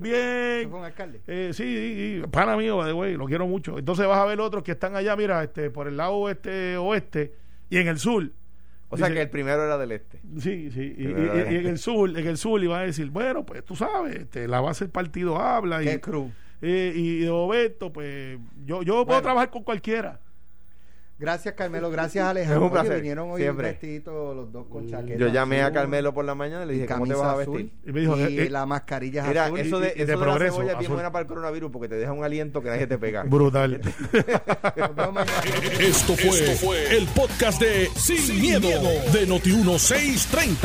bien. 0.60 0.74
un 0.74 0.84
alcalde? 0.84 1.22
Eh, 1.26 1.52
sí, 1.54 2.20
sí, 2.20 2.22
pana 2.30 2.54
mío, 2.58 2.84
the 2.84 2.92
way, 2.92 3.16
lo 3.16 3.24
quiero 3.24 3.46
mucho. 3.46 3.78
Entonces 3.78 4.06
vas 4.06 4.18
a 4.18 4.26
ver 4.26 4.40
otros 4.40 4.62
que 4.62 4.72
están 4.72 4.94
allá, 4.94 5.16
mira, 5.16 5.42
este, 5.42 5.70
por 5.70 5.88
el 5.88 5.96
lado 5.96 6.28
este 6.28 6.76
oeste 6.76 7.32
y 7.70 7.78
en 7.78 7.88
el 7.88 7.98
sur. 7.98 8.28
O 8.90 8.98
sea 8.98 9.10
que 9.10 9.22
el 9.22 9.30
primero 9.30 9.64
era 9.64 9.78
del 9.78 9.92
este. 9.92 10.20
Sí, 10.38 10.70
sí, 10.70 10.94
y, 10.98 11.04
y- 11.04 11.14
Primero 11.14 11.50
y 11.50 11.56
en 11.56 11.66
el 11.66 11.78
sur, 11.78 12.10
en 12.10 12.26
el 12.26 12.36
sur 12.36 12.62
iban 12.62 12.80
a 12.82 12.84
decir, 12.84 13.08
bueno, 13.08 13.46
pues 13.46 13.64
tú 13.64 13.74
sabes, 13.74 14.16
este, 14.16 14.46
la 14.46 14.60
base 14.60 14.84
del 14.84 14.92
partido 14.92 15.38
habla 15.38 15.82
y, 15.82 15.86
¿Qué 15.86 15.98
cruz? 16.02 16.30
eh, 16.60 16.92
y 16.94 17.20
de 17.20 17.28
Roberto, 17.30 17.90
pues 17.90 18.38
yo, 18.66 18.82
yo 18.82 18.92
puedo 18.96 19.04
Bueno. 19.06 19.22
trabajar 19.22 19.48
con 19.48 19.62
cualquiera. 19.62 20.20
Gracias, 21.22 21.54
Carmelo. 21.54 21.90
Gracias, 21.92 22.26
Alejandro. 22.26 22.58
Es 22.58 22.66
un 22.66 22.70
placer, 22.72 22.96
vinieron 22.96 23.30
hoy 23.30 23.40
siempre. 23.42 23.68
vestiditos 23.68 24.36
los 24.36 24.52
dos 24.52 24.66
con 24.68 24.88
chaqueta. 24.90 25.18
Yo 25.18 25.28
llamé 25.28 25.60
a 25.62 25.66
azul 25.66 25.74
Carmelo 25.74 26.12
por 26.12 26.24
la 26.24 26.34
mañana 26.34 26.64
y 26.64 26.66
le 26.68 26.74
y 26.74 26.76
dije, 26.80 26.92
¿cómo 26.92 27.06
te 27.06 27.14
vas 27.14 27.22
a 27.22 27.40
azul, 27.40 27.54
vestir? 27.56 27.72
Y 27.86 27.92
me 27.92 28.00
dijo, 28.00 28.18
y 28.18 28.38
eh, 28.40 28.50
la 28.50 28.66
mascarilla 28.66 29.22
es 29.22 29.28
Mira, 29.28 29.44
azul. 29.46 29.60
eso 29.60 29.78
y- 29.78 29.82
de, 29.82 29.92
y 29.94 29.98
de 29.98 30.02
eso 30.02 30.06
de 30.06 30.16
la 30.16 30.22
progreso, 30.24 30.54
cebolla 30.56 30.72
es 30.72 30.78
bien 30.78 30.86
azul. 30.86 30.94
buena 30.96 31.12
para 31.12 31.22
el 31.22 31.28
coronavirus 31.28 31.70
porque 31.70 31.88
te 31.88 31.94
deja 31.94 32.12
un 32.12 32.24
aliento 32.24 32.60
que 32.60 32.68
nadie 32.70 32.86
te 32.86 32.98
pega. 32.98 33.22
brutal. 33.26 33.80
Esto 35.80 36.14
fue, 36.16 36.96
el 36.96 37.06
podcast 37.08 37.60
de 37.60 37.88
Sin, 37.96 38.40
miedo, 38.40 38.68
de 39.12 39.28
Noti1630. 39.28 40.56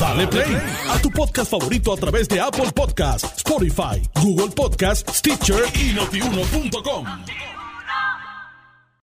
Dale 0.00 0.26
play 0.28 0.56
a 0.90 0.98
tu 1.00 1.10
podcast 1.10 1.50
favorito 1.50 1.92
a 1.92 1.96
través 1.96 2.28
de 2.28 2.40
Apple 2.40 2.70
Podcasts, 2.74 3.32
Spotify, 3.36 4.02
Google 4.22 4.52
Podcasts, 4.54 5.18
Stitcher 5.18 5.62
y 5.74 5.92
notiuno.com. 5.94 7.04